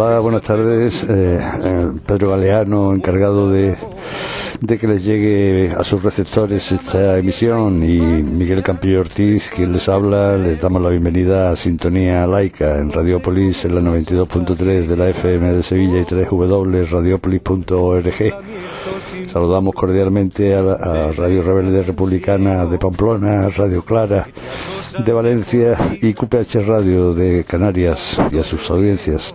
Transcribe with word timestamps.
Hola, 0.00 0.20
buenas 0.20 0.42
tardes. 0.42 1.02
Eh, 1.10 1.40
eh, 1.40 1.86
Pedro 2.06 2.30
Galeano, 2.30 2.92
encargado 2.94 3.50
de, 3.50 3.76
que 4.78 4.86
les 4.86 5.04
llegue 5.04 5.72
a 5.76 5.82
sus 5.82 6.00
receptores 6.04 6.70
esta 6.70 7.18
emisión 7.18 7.82
y 7.82 7.98
Miguel 7.98 8.62
Campillo 8.62 9.00
Ortiz, 9.00 9.50
quien 9.50 9.72
les 9.72 9.88
habla, 9.88 10.36
les 10.36 10.60
damos 10.60 10.82
la 10.82 10.90
bienvenida 10.90 11.50
a 11.50 11.56
Sintonía 11.56 12.28
Laica 12.28 12.78
en 12.78 12.92
Radiopolis 12.92 13.64
en 13.64 13.74
la 13.74 13.80
92.3 13.80 14.86
de 14.86 14.96
la 14.96 15.08
FM 15.08 15.52
de 15.54 15.62
Sevilla 15.64 15.98
y 15.98 16.04
3W 16.04 16.88
radiopolis.org. 16.88 18.34
Saludamos 19.32 19.74
cordialmente 19.74 20.54
a, 20.54 20.60
a 20.60 21.10
Radio 21.10 21.42
Rebelde 21.42 21.82
Republicana 21.82 22.66
de 22.66 22.78
Pamplona, 22.78 23.48
Radio 23.48 23.84
Clara 23.84 24.28
de 25.04 25.12
Valencia 25.12 25.76
y 26.00 26.14
QPH 26.14 26.66
Radio 26.66 27.14
de 27.14 27.44
Canarias 27.44 28.16
y 28.30 28.38
a 28.38 28.44
sus 28.44 28.70
audiencias. 28.70 29.34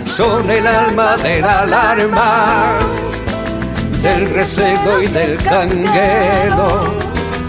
son 0.21 0.47
el 0.51 0.67
alma 0.67 1.17
de 1.17 1.41
la 1.41 1.61
alarma, 1.61 2.77
del 4.03 4.29
recelo 4.29 5.01
y 5.01 5.07
del 5.07 5.35
canguelo, 5.37 6.93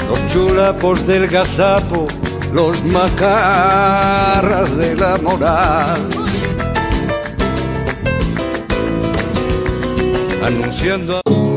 los 0.08 0.26
chulapos 0.32 1.06
del 1.06 1.28
gazapo, 1.28 2.06
los 2.54 2.82
macarras 2.84 4.74
de 4.78 4.94
la 4.96 5.18
moral. 5.18 6.08
Anunciando 10.42 11.18
a... 11.18 11.51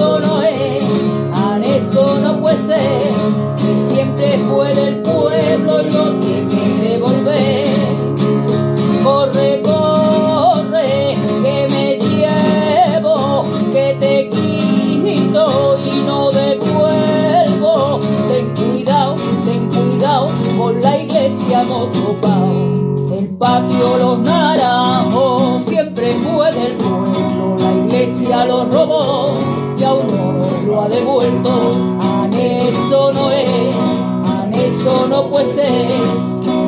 Anexo 0.00 0.20
no 0.20 0.42
es, 0.42 0.82
anexo 1.30 2.20
no 2.20 2.40
puede 2.40 2.56
ser, 2.56 3.12
que 3.58 3.94
siempre 3.94 4.38
fue 4.48 4.74
del 4.74 5.02
pueblo 5.02 5.82
y 5.82 5.90
lo 5.90 6.14
tiene 6.20 6.48
que 6.48 6.88
devolver. 6.88 7.74
Corre, 9.04 9.60
corre, 9.62 11.18
que 11.42 11.68
me 11.68 11.98
llevo, 11.98 13.44
que 13.74 13.96
te 14.00 14.30
quito 14.30 15.78
y 15.84 16.00
no 16.06 16.30
devuelvo. 16.30 18.00
Ten 18.30 18.54
cuidado, 18.54 19.16
ten 19.44 19.68
cuidado, 19.68 20.30
con 20.56 20.80
la 20.80 20.96
iglesia 20.96 21.60
hemos 21.60 21.90
topado. 21.90 23.18
El 23.18 23.28
patio 23.36 23.98
Los 23.98 24.18
Naranjos 24.20 25.62
siempre 25.62 26.14
fue 26.14 26.50
del 26.54 26.72
pueblo, 26.76 27.56
la 27.58 27.72
iglesia 27.84 28.46
lo 28.46 28.64
robó 28.64 29.49
devuelto. 31.42 32.00
Anexo 32.00 33.12
no 33.12 33.30
es, 33.32 33.76
anexo 34.26 35.08
no 35.08 35.30
puede 35.30 35.54
ser, 35.54 36.00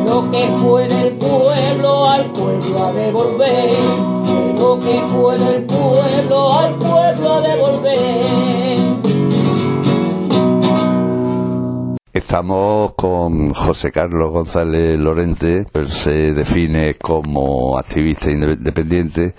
lo 0.06 0.31
que 0.31 0.47
fue 0.60 0.88
del 0.88 1.12
pueblo 1.19 2.09
al 2.09 2.33
pueblo 2.33 2.84
a 2.84 2.93
devolver, 2.93 3.72
lo 4.59 4.78
que 4.81 5.00
fue 5.12 5.38
del 5.38 5.65
pueblo 5.65 6.53
al 6.53 6.75
pueblo 6.77 7.33
a 7.33 7.41
devolver. 7.41 8.33
Estamos 12.15 12.93
con 12.94 13.54
José 13.54 13.91
Carlos 13.91 14.33
González 14.33 14.99
Lorente, 14.99 15.66
él 15.72 15.89
se 15.89 16.34
define 16.34 16.94
como 16.94 17.78
activista 17.78 18.31
independiente. 18.31 19.34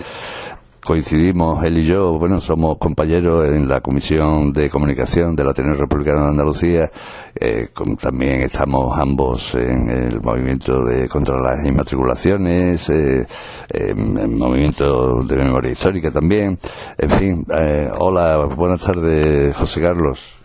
Coincidimos 0.84 1.64
él 1.64 1.78
y 1.78 1.86
yo, 1.86 2.20
bueno, 2.20 2.42
somos 2.42 2.78
compañeros 2.78 3.48
en 3.48 3.70
la 3.70 3.80
Comisión 3.80 4.52
de 4.52 4.70
Comunicación 4.70 5.34
del 5.34 5.48
Ateneo 5.48 5.76
Republicano 5.76 6.24
de 6.24 6.30
Andalucía. 6.32 6.92
Eh, 7.34 7.70
también 8.02 8.42
estamos 8.42 8.98
ambos 8.98 9.56
en 9.56 9.90
el 9.90 10.20
movimiento 10.20 10.84
de 10.84 11.08
contra 11.08 11.40
las 11.40 11.66
inmatriculaciones, 11.66 12.90
eh, 12.90 13.26
en 13.70 14.18
el 14.18 14.36
movimiento 14.36 15.24
de 15.24 15.38
memoria 15.38 15.72
histórica 15.72 16.12
también. 16.12 16.60
En 16.98 17.10
fin, 17.12 17.46
eh, 17.50 17.90
hola, 17.98 18.46
buenas 18.54 18.82
tardes, 18.82 19.56
José 19.56 19.80
Carlos. 19.80 20.38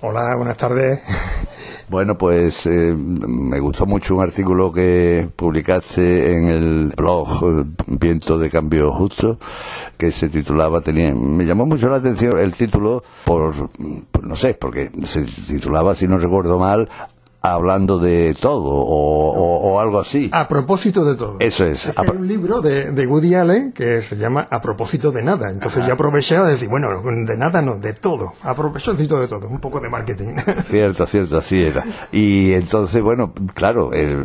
Hola, 0.00 0.34
buenas 0.36 0.56
tardes. 0.56 1.00
Bueno, 1.88 2.18
pues 2.18 2.66
eh, 2.66 2.92
me 2.96 3.60
gustó 3.60 3.86
mucho 3.86 4.16
un 4.16 4.22
artículo 4.22 4.72
que 4.72 5.28
publicaste 5.36 6.32
en 6.32 6.48
el 6.48 6.92
blog 6.96 7.28
eh, 7.44 7.64
Viento 7.86 8.38
de 8.38 8.50
Cambio 8.50 8.90
Justo, 8.92 9.38
que 9.96 10.10
se 10.10 10.28
titulaba, 10.28 10.80
tenía, 10.80 11.14
me 11.14 11.44
llamó 11.44 11.64
mucho 11.64 11.88
la 11.88 11.96
atención 11.98 12.40
el 12.40 12.52
título 12.54 13.04
por, 13.24 13.54
por- 14.10 14.26
no 14.26 14.34
sé, 14.34 14.54
porque 14.54 14.90
se 15.04 15.22
titulaba, 15.24 15.94
si 15.94 16.08
no 16.08 16.18
recuerdo 16.18 16.58
mal, 16.58 16.88
hablando 17.52 17.98
de 17.98 18.34
todo 18.40 18.64
o, 18.70 19.32
o- 19.32 19.72
o 19.74 19.80
algo 19.80 19.98
así. 20.00 20.28
A 20.32 20.48
propósito 20.48 21.04
de 21.04 21.14
todo. 21.16 21.36
Eso 21.40 21.66
es. 21.66 21.86
que 21.94 22.00
hay 22.00 22.08
un 22.16 22.26
libro 22.26 22.60
de, 22.60 22.92
de 22.92 23.06
Woody 23.06 23.34
Allen 23.34 23.72
que 23.72 24.00
se 24.02 24.16
llama 24.16 24.46
A 24.50 24.60
propósito 24.60 25.10
de 25.12 25.22
nada. 25.22 25.50
Entonces 25.50 25.84
yo 25.86 25.94
aproveché 25.94 26.36
a 26.36 26.44
decir, 26.44 26.68
bueno, 26.68 26.88
de 27.02 27.36
nada 27.36 27.62
no, 27.62 27.76
de 27.76 27.92
todo. 27.94 28.32
A 28.42 28.54
propósito 28.54 29.18
de 29.20 29.28
todo. 29.28 29.48
Un 29.48 29.60
poco 29.60 29.80
de 29.80 29.88
marketing. 29.88 30.36
Cierto, 30.66 31.06
cierto, 31.06 31.36
así 31.38 31.62
era. 31.62 31.84
Y 32.12 32.52
entonces, 32.52 33.02
bueno, 33.02 33.32
claro, 33.54 33.90
eh, 33.92 34.16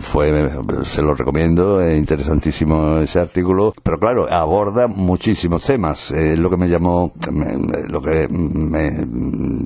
fue, 0.00 0.50
se 0.82 1.02
lo 1.02 1.14
recomiendo, 1.14 1.80
es 1.80 1.98
interesantísimo 1.98 2.98
ese 2.98 3.20
artículo, 3.20 3.72
pero 3.82 3.98
claro, 3.98 4.30
aborda 4.32 4.86
muchísimos 4.88 5.64
temas, 5.64 6.10
es 6.10 6.38
lo 6.38 6.50
que 6.50 6.56
me 6.56 6.68
llamó, 6.68 7.12
me- 7.30 7.56
lo 7.88 8.00
que 8.02 8.28
me 8.28 8.90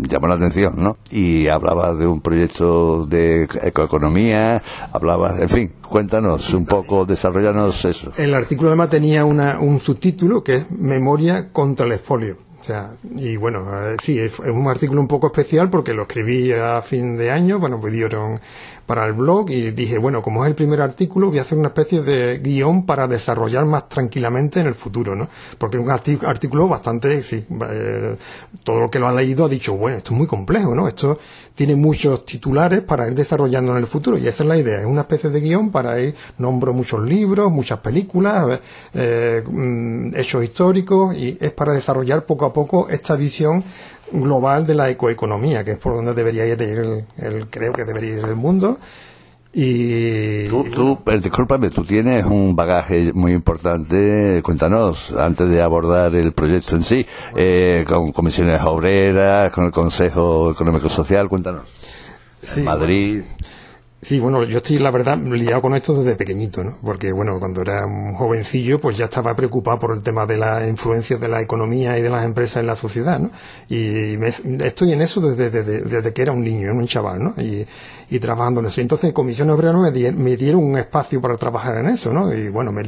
llamó 0.09 0.29
la 0.29 0.35
atención, 0.35 0.75
¿no? 0.77 0.97
Y 1.11 1.49
hablaba 1.49 1.95
de 1.95 2.07
un 2.07 2.21
proyecto 2.21 2.96
de 3.05 3.49
ecoeconomía, 3.63 4.63
hablaba, 4.93 5.39
en 5.39 5.49
fin, 5.49 5.73
cuéntanos 5.89 6.55
un 6.55 6.65
poco, 6.65 7.05
desarrollanos 7.05 7.85
eso. 7.85 8.13
El 8.17 8.35
artículo 8.35 8.71
además 8.71 8.91
tenía 8.91 9.25
una, 9.25 9.59
un 9.61 9.79
subtítulo 9.79 10.43
que 10.43 10.57
es 10.57 10.71
Memoria 10.71 11.51
contra 11.53 11.87
el 11.87 11.93
expolio. 11.93 12.39
O 12.61 12.65
sea, 12.65 12.97
y 13.15 13.37
bueno, 13.37 13.65
eh, 13.71 13.97
sí, 14.03 14.19
es, 14.19 14.33
es 14.41 14.51
un 14.51 14.67
artículo 14.67 15.01
un 15.01 15.07
poco 15.07 15.29
especial 15.29 15.71
porque 15.71 15.95
lo 15.95 16.03
escribí 16.03 16.53
a 16.53 16.83
fin 16.83 17.17
de 17.17 17.31
año, 17.31 17.61
bueno, 17.61 17.81
pues 17.81 17.93
dieron 17.93 18.41
para 18.87 19.05
el 19.05 19.13
blog 19.13 19.51
y 19.51 19.73
dije, 19.73 19.99
bueno, 19.99 20.23
como 20.23 20.45
es 20.45 20.49
el 20.49 20.55
primer 20.55 20.81
artículo, 20.81 21.29
voy 21.29 21.39
a 21.39 21.43
hacer 21.43 21.59
una 21.59 21.69
especie 21.69 22.03
de 22.03 22.39
guion 22.39 22.87
para 22.87 23.09
desarrollar 23.09 23.65
más 23.65 23.89
tranquilamente 23.89 24.61
en 24.61 24.67
el 24.67 24.75
futuro, 24.75 25.15
¿no? 25.17 25.29
Porque 25.59 25.77
es 25.77 25.83
un 25.83 25.91
artículo 25.91 26.69
bastante, 26.69 27.23
sí, 27.23 27.45
eh, 27.69 28.17
todo 28.63 28.81
lo 28.81 28.91
que 28.91 28.99
lo 28.99 29.09
han 29.09 29.17
leído 29.17 29.45
ha 29.45 29.49
dicho, 29.49 29.75
bueno, 29.75 29.97
esto 29.97 30.13
es 30.13 30.19
muy 30.19 30.27
complejo, 30.27 30.75
¿no? 30.75 30.87
Esto 30.87 31.19
tiene 31.55 31.75
muchos 31.75 32.25
titulares 32.25 32.83
para 32.83 33.09
ir 33.09 33.15
desarrollando 33.15 33.73
en 33.73 33.79
el 33.79 33.87
futuro 33.87 34.19
y 34.19 34.29
esa 34.29 34.45
es 34.45 34.49
la 34.49 34.59
idea, 34.59 34.81
es 34.81 34.87
una 34.87 35.01
especie 35.01 35.31
de 35.31 35.41
guion 35.41 35.71
para 35.71 35.99
ir, 36.01 36.15
nombro 36.39 36.73
muchos 36.73 37.01
libros, 37.03 37.51
muchas 37.51 37.79
películas, 37.81 38.61
eh, 38.95 39.43
mm, 39.45 40.15
hechos 40.15 40.45
históricos 40.45 41.17
y 41.17 41.37
es 41.41 41.53
para 41.53 41.73
desarrollar 41.73 42.25
poco 42.25 42.45
a 42.45 42.53
poco 42.53 42.89
esta 42.89 43.17
visión 43.17 43.65
global 44.13 44.67
de 44.67 44.75
la 44.75 44.91
ecoeconomía, 44.91 45.65
que 45.65 45.73
es 45.73 45.79
por 45.79 45.95
donde 45.95 46.15
debería 46.15 46.47
ir 46.47 46.61
el, 46.61 47.05
el- 47.19 47.47
creo 47.49 47.73
que 47.73 47.85
debería 47.85 48.19
ir 48.19 48.25
el 48.25 48.37
mundo. 48.37 48.79
Y 49.59 50.49
Tú, 50.49 50.65
tú, 50.65 50.99
eh, 51.07 51.19
discúlpame, 51.19 51.71
tú 51.71 51.83
tienes 51.83 52.27
un 52.27 52.55
bagaje 52.55 53.11
muy 53.15 53.33
importante, 53.33 54.43
cuéntanos, 54.45 55.13
antes 55.17 55.49
de 55.49 55.63
abordar 55.63 56.15
el 56.15 56.33
proyecto 56.35 56.77
en 56.77 56.83
sí, 56.83 57.07
eh, 57.35 57.85
con 57.89 58.13
comisiones 58.13 58.61
obreras, 58.63 59.51
con 59.53 59.65
el 59.65 59.71
Consejo 59.71 60.51
Económico 60.51 60.91
Social, 60.91 61.27
cuéntanos. 61.31 61.63
Madrid. 62.63 63.23
Sí, 64.03 64.21
bueno, 64.21 64.45
yo 64.45 64.59
estoy, 64.59 64.79
la 64.79 64.91
verdad, 64.91 65.19
liado 65.19 65.63
con 65.63 65.75
esto 65.75 65.95
desde 65.95 66.17
pequeñito, 66.17 66.63
¿no? 66.63 66.77
Porque, 66.83 67.13
bueno, 67.13 67.39
cuando 67.41 67.63
era 67.63 67.87
un 67.87 68.15
jovencillo, 68.15 68.79
pues 68.79 68.97
ya 68.97 69.07
estaba 69.07 69.35
preocupado 69.35 69.81
por 69.81 69.97
el 69.97 70.03
tema 70.03 70.27
de 70.27 70.37
la 70.37 70.67
influencia 70.69 71.17
de 71.17 71.29
la 71.29 71.41
economía 71.41 71.99
y 71.99 72.03
de 72.03 72.11
las 72.11 72.25
empresas 72.25 72.59
en 72.59 72.67
la 72.67 72.77
sociedad, 72.77 73.19
¿no? 73.19 73.31
Y 73.69 74.15
estoy 74.63 74.93
en 74.93 75.01
eso 75.03 75.21
desde, 75.21 75.51
desde, 75.51 76.13
que 76.13 76.23
era 76.23 76.33
un 76.33 76.45
niño, 76.45 76.73
un 76.73 76.87
chaval, 76.87 77.25
¿no? 77.25 77.35
Y, 77.39 77.67
y 78.11 78.19
trabajando 78.19 78.61
en 78.61 78.67
eso. 78.67 78.81
Entonces, 78.81 79.09
en 79.09 79.15
Comisión 79.15 79.51
Obrera 79.51 79.73
me, 79.73 79.91
me, 80.13 80.37
dieron 80.37 80.63
un 80.63 80.79
espacio 80.79 81.21
para 81.21 81.37
trabajar 81.37 81.79
en 81.79 81.87
eso, 81.87 82.13
¿no? 82.13 82.33
Y 82.33 82.49
bueno, 82.49 82.73
me 82.73 82.83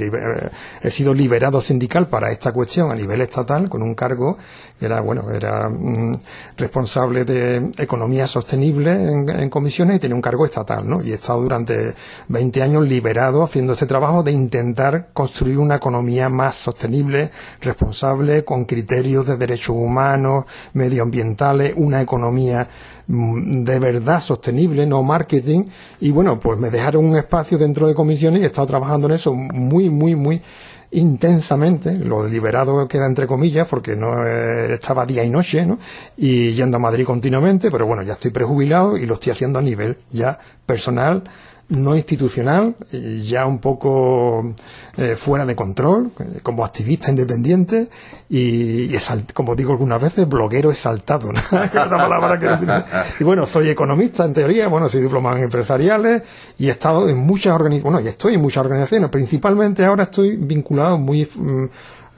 he 0.82 0.90
sido 0.90 1.14
liberado 1.14 1.60
sindical 1.60 2.08
para 2.08 2.30
esta 2.30 2.52
cuestión 2.52 2.90
a 2.90 2.94
nivel 2.94 3.20
estatal 3.20 3.68
con 3.68 3.82
un 3.82 3.94
cargo 3.94 4.38
que 4.78 4.86
era, 4.86 5.00
bueno, 5.00 5.30
era 5.30 5.68
mm, 5.68 6.14
responsable 6.56 7.24
de 7.24 7.70
economía 7.78 8.26
sostenible 8.26 8.92
en, 8.92 9.50
comisiones 9.50 9.96
y 9.96 9.98
tenía 9.98 10.14
un 10.14 10.22
cargo 10.22 10.44
estatal, 10.44 10.88
¿no? 10.88 11.02
Y 11.02 11.10
he 11.10 11.14
estado 11.14 11.42
durante 11.42 11.94
20 12.28 12.62
años 12.62 12.86
liberado 12.86 13.42
haciendo 13.42 13.72
este 13.72 13.86
trabajo 13.86 14.22
de 14.22 14.32
intentar 14.32 15.08
construir 15.12 15.58
una 15.58 15.76
economía 15.76 16.28
más 16.28 16.54
sostenible, 16.54 17.30
responsable, 17.60 18.44
con 18.44 18.66
criterios 18.66 19.26
de 19.26 19.36
derechos 19.36 19.74
humanos, 19.76 20.44
medioambientales, 20.74 21.74
una 21.76 22.00
economía 22.00 22.68
de 23.08 23.78
verdad 23.78 24.20
sostenible, 24.20 24.86
no 24.86 25.02
marketing. 25.02 25.64
Y 26.00 26.10
bueno, 26.10 26.38
pues 26.38 26.58
me 26.58 26.70
dejaron 26.70 27.06
un 27.06 27.16
espacio 27.16 27.56
dentro 27.56 27.88
de 27.88 27.94
comisiones 27.94 28.40
y 28.42 28.44
he 28.44 28.46
estado 28.46 28.66
trabajando 28.66 29.08
en 29.08 29.14
eso 29.14 29.34
muy, 29.34 29.88
muy, 29.88 30.14
muy 30.14 30.42
intensamente, 30.90 31.98
lo 31.98 32.26
liberado 32.26 32.88
queda 32.88 33.06
entre 33.06 33.26
comillas 33.26 33.68
porque 33.68 33.94
no 33.94 34.26
eh, 34.26 34.72
estaba 34.72 35.04
día 35.04 35.22
y 35.22 35.28
noche, 35.28 35.66
¿no? 35.66 35.78
Y 36.16 36.52
yendo 36.52 36.78
a 36.78 36.80
Madrid 36.80 37.04
continuamente, 37.04 37.70
pero 37.70 37.86
bueno, 37.86 38.02
ya 38.02 38.14
estoy 38.14 38.30
prejubilado 38.30 38.96
y 38.96 39.04
lo 39.04 39.14
estoy 39.14 39.32
haciendo 39.32 39.58
a 39.58 39.62
nivel 39.62 39.98
ya 40.10 40.38
personal 40.64 41.24
no 41.68 41.94
institucional, 41.94 42.76
ya 43.24 43.46
un 43.46 43.58
poco 43.58 44.54
eh, 44.96 45.16
fuera 45.16 45.44
de 45.44 45.54
control, 45.54 46.10
eh, 46.18 46.40
como 46.42 46.64
activista 46.64 47.10
independiente 47.10 47.88
y, 48.30 48.90
como 49.34 49.54
digo 49.54 49.72
algunas 49.72 50.00
veces, 50.00 50.26
bloguero 50.28 50.70
exaltado. 50.70 51.30
y 53.20 53.24
bueno, 53.24 53.44
soy 53.44 53.68
economista 53.68 54.24
en 54.24 54.32
teoría, 54.32 54.68
bueno, 54.68 54.88
soy 54.88 55.02
diplomado 55.02 55.36
en 55.36 55.44
empresariales 55.44 56.22
y 56.58 56.68
he 56.68 56.70
estado 56.70 57.08
en 57.08 57.18
muchas 57.18 57.52
organizaciones, 57.54 57.82
bueno, 57.82 58.00
y 58.00 58.08
estoy 58.08 58.34
en 58.34 58.40
muchas 58.40 58.64
organizaciones, 58.64 59.10
principalmente 59.10 59.84
ahora 59.84 60.04
estoy 60.04 60.36
vinculado 60.36 60.98
muy... 60.98 61.28
Mm, 61.34 61.66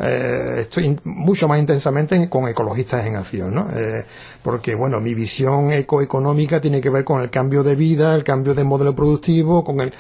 eh, 0.02 0.61
estoy 0.61 0.99
mucho 1.05 1.47
más 1.47 1.58
intensamente 1.58 2.29
con 2.31 2.49
ecologistas 2.49 3.05
en 3.05 3.17
acción, 3.17 3.55
¿no? 3.55 3.69
Eh, 3.75 4.05
porque, 4.43 4.75
bueno, 4.75 4.99
mi 4.99 5.12
visión 5.12 5.73
ecoeconómica 5.73 6.61
tiene 6.61 6.81
que 6.81 6.88
ver 6.88 7.05
con 7.05 7.20
el 7.20 7.29
cambio 7.29 7.62
de 7.62 7.76
vida, 7.76 8.14
el 8.14 8.25
cambio 8.25 8.55
de 8.55 8.64
modelo 8.64 8.97
productivo, 8.97 9.62
con 9.62 9.81
el, 9.81 9.93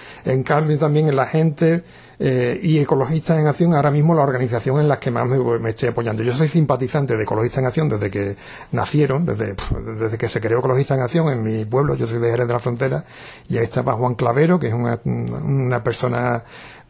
cambio 0.42 0.78
también 0.78 1.08
en 1.08 1.16
la 1.16 1.26
gente, 1.26 1.84
eh, 2.18 2.58
y 2.62 2.78
Ecologistas 2.78 3.38
en 3.38 3.46
Acción 3.46 3.74
ahora 3.74 3.90
mismo 3.90 4.14
la 4.14 4.22
organización 4.22 4.80
en 4.80 4.88
la 4.88 4.98
que 4.98 5.10
más 5.10 5.28
me, 5.28 5.70
estoy 5.70 5.90
apoyando. 5.90 6.22
Yo 6.22 6.34
soy 6.34 6.48
simpatizante 6.48 7.16
de 7.16 7.22
Ecologistas 7.22 7.58
en 7.58 7.66
Acción 7.66 7.88
desde 7.90 8.10
que 8.10 8.36
nacieron, 8.72 9.26
desde, 9.26 9.54
desde 9.98 10.16
que 10.16 10.28
se 10.28 10.40
creó 10.40 10.60
Ecologistas 10.60 10.96
en 10.96 11.04
Acción 11.04 11.28
en 11.28 11.42
mi 11.42 11.66
pueblo, 11.66 11.94
yo 11.94 12.06
soy 12.06 12.20
de 12.20 12.30
Jerez 12.30 12.46
de 12.46 12.52
la 12.54 12.60
Frontera, 12.60 13.04
y 13.48 13.58
ahí 13.58 13.64
estaba 13.64 13.92
Juan 13.94 14.14
Clavero, 14.14 14.58
que 14.58 14.68
es 14.68 14.74
una, 14.74 14.98
una 15.04 15.84
persona 15.84 16.42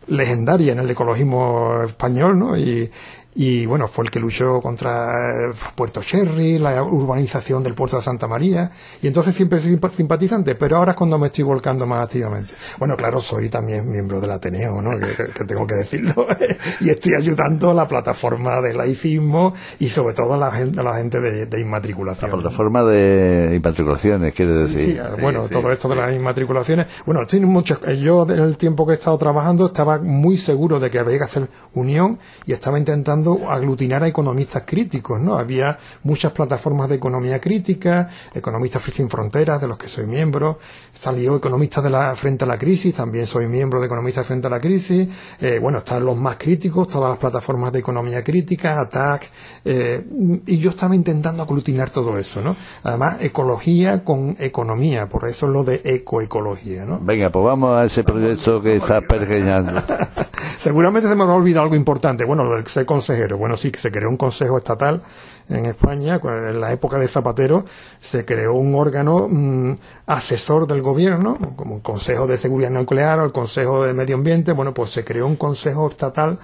legendaria 0.06 0.72
en 0.72 0.80
el 0.80 0.90
ecologismo 0.90 1.82
español, 1.86 2.38
¿no? 2.38 2.56
Y, 2.56 2.90
y 3.34 3.64
bueno, 3.66 3.86
fue 3.86 4.04
el 4.04 4.10
que 4.10 4.18
luchó 4.18 4.60
contra 4.60 5.50
eh, 5.50 5.52
Puerto 5.76 6.02
Cherry, 6.02 6.58
la 6.58 6.82
urbanización 6.82 7.62
del 7.62 7.74
puerto 7.74 7.96
de 7.96 8.02
Santa 8.02 8.26
María, 8.26 8.72
y 9.00 9.06
entonces 9.06 9.36
siempre 9.36 9.60
soy 9.60 9.78
simpatizante, 9.96 10.56
pero 10.56 10.78
ahora 10.78 10.92
es 10.92 10.96
cuando 10.96 11.16
me 11.16 11.28
estoy 11.28 11.44
volcando 11.44 11.86
más 11.86 12.04
activamente. 12.04 12.54
Bueno, 12.78 12.96
claro, 12.96 13.20
soy 13.20 13.48
también 13.48 13.88
miembro 13.88 14.20
del 14.20 14.32
Ateneo, 14.32 14.82
¿no? 14.82 14.98
Que, 14.98 15.44
tengo 15.44 15.66
que 15.66 15.76
decirlo, 15.76 16.26
y 16.80 16.90
estoy 16.90 17.14
ayudando 17.14 17.70
a 17.70 17.74
la 17.74 17.86
plataforma 17.86 18.60
de 18.60 18.74
laicismo 18.74 19.54
y 19.78 19.88
sobre 19.88 20.14
todo 20.14 20.34
a 20.34 20.36
la 20.36 20.50
gente, 20.50 20.80
a 20.80 20.82
la 20.82 20.96
gente 20.96 21.20
de, 21.20 21.60
inmatriculación. 21.60 22.30
La 22.30 22.36
plataforma 22.36 22.82
de 22.82 23.54
inmatriculaciones, 23.54 24.34
quiere 24.34 24.54
decir. 24.54 25.00
Sí, 25.00 25.20
bueno, 25.20 25.48
todo 25.48 25.70
esto 25.70 25.88
de 25.88 25.96
las 25.96 26.14
inmatriculaciones. 26.14 26.86
Bueno, 27.06 27.22
estoy 27.22 27.40
muchos, 27.40 27.78
yo 28.00 28.26
en 28.28 28.40
el 28.40 28.56
tiempo 28.56 28.86
que 28.86 28.94
he 28.94 28.96
estado 28.96 29.18
trabajando 29.18 29.66
estaba 29.66 29.98
muy 29.98 30.36
seguro 30.36 30.80
de 30.80 30.90
que 30.90 30.98
había 30.98 31.18
que 31.18 31.24
hacer 31.24 31.48
unión 31.74 32.18
y 32.46 32.52
estaba 32.52 32.78
intentando 32.78 33.19
aglutinar 33.48 34.02
a 34.02 34.08
economistas 34.08 34.64
críticos, 34.66 35.20
¿no? 35.20 35.36
Había 35.36 35.78
muchas 36.02 36.32
plataformas 36.32 36.88
de 36.88 36.96
economía 36.96 37.40
crítica, 37.40 38.10
economistas 38.34 38.82
sin 38.82 39.08
fronteras, 39.08 39.60
de 39.60 39.68
los 39.68 39.78
que 39.78 39.88
soy 39.88 40.06
miembro, 40.06 40.58
salió 41.00 41.36
economistas 41.36 41.82
de 41.82 41.90
la 41.90 42.14
frente 42.14 42.44
a 42.44 42.46
la 42.46 42.58
crisis, 42.58 42.94
también 42.94 43.26
soy 43.26 43.46
miembro 43.48 43.80
de 43.80 43.86
economistas 43.86 44.26
frente 44.26 44.48
a 44.48 44.50
la 44.50 44.60
crisis, 44.60 45.08
eh, 45.40 45.58
bueno, 45.60 45.78
están 45.78 46.04
los 46.04 46.16
más 46.16 46.36
críticos, 46.36 46.88
todas 46.88 47.08
las 47.08 47.18
plataformas 47.18 47.72
de 47.72 47.78
economía 47.78 48.22
crítica, 48.22 48.78
ATAC, 48.80 49.30
eh, 49.64 50.04
y 50.46 50.58
yo 50.58 50.70
estaba 50.70 50.94
intentando 50.94 51.42
aglutinar 51.42 51.88
todo 51.88 52.18
eso, 52.18 52.42
¿no? 52.42 52.54
Además, 52.82 53.16
ecología 53.20 54.04
con 54.04 54.36
economía, 54.38 55.08
por 55.08 55.26
eso 55.26 55.46
es 55.46 55.52
lo 55.52 55.64
de 55.64 55.80
ecoecología, 55.84 56.84
¿no? 56.84 57.00
Venga, 57.00 57.30
pues 57.30 57.44
vamos 57.46 57.78
a 57.78 57.86
ese 57.86 58.04
proyecto 58.04 58.60
que 58.60 58.76
está 58.76 59.00
pergeñando. 59.00 59.82
Seguramente 60.58 61.08
se 61.08 61.14
me 61.14 61.22
ha 61.22 61.26
olvidado 61.26 61.64
algo 61.64 61.76
importante, 61.76 62.24
bueno, 62.24 62.44
lo 62.44 62.56
del 62.56 62.66
ser 62.66 63.34
bueno, 63.34 63.56
sí, 63.56 63.70
que 63.70 63.80
se 63.80 63.90
creó 63.90 64.10
un 64.10 64.18
consejo 64.18 64.58
estatal 64.58 65.02
en 65.50 65.66
España, 65.66 66.20
en 66.22 66.60
la 66.60 66.72
época 66.72 66.98
de 66.98 67.08
Zapatero, 67.08 67.64
se 68.00 68.24
creó 68.24 68.54
un 68.54 68.74
órgano 68.74 69.28
mm, 69.28 69.76
asesor 70.06 70.66
del 70.66 70.80
gobierno, 70.80 71.38
como 71.56 71.76
el 71.76 71.82
Consejo 71.82 72.26
de 72.26 72.38
Seguridad 72.38 72.70
Nuclear 72.70 73.18
o 73.20 73.24
el 73.24 73.32
Consejo 73.32 73.84
de 73.84 73.92
Medio 73.92 74.16
Ambiente, 74.16 74.52
bueno, 74.52 74.72
pues 74.72 74.90
se 74.90 75.04
creó 75.04 75.26
un 75.26 75.36
consejo 75.36 75.88
estatal 75.88 76.38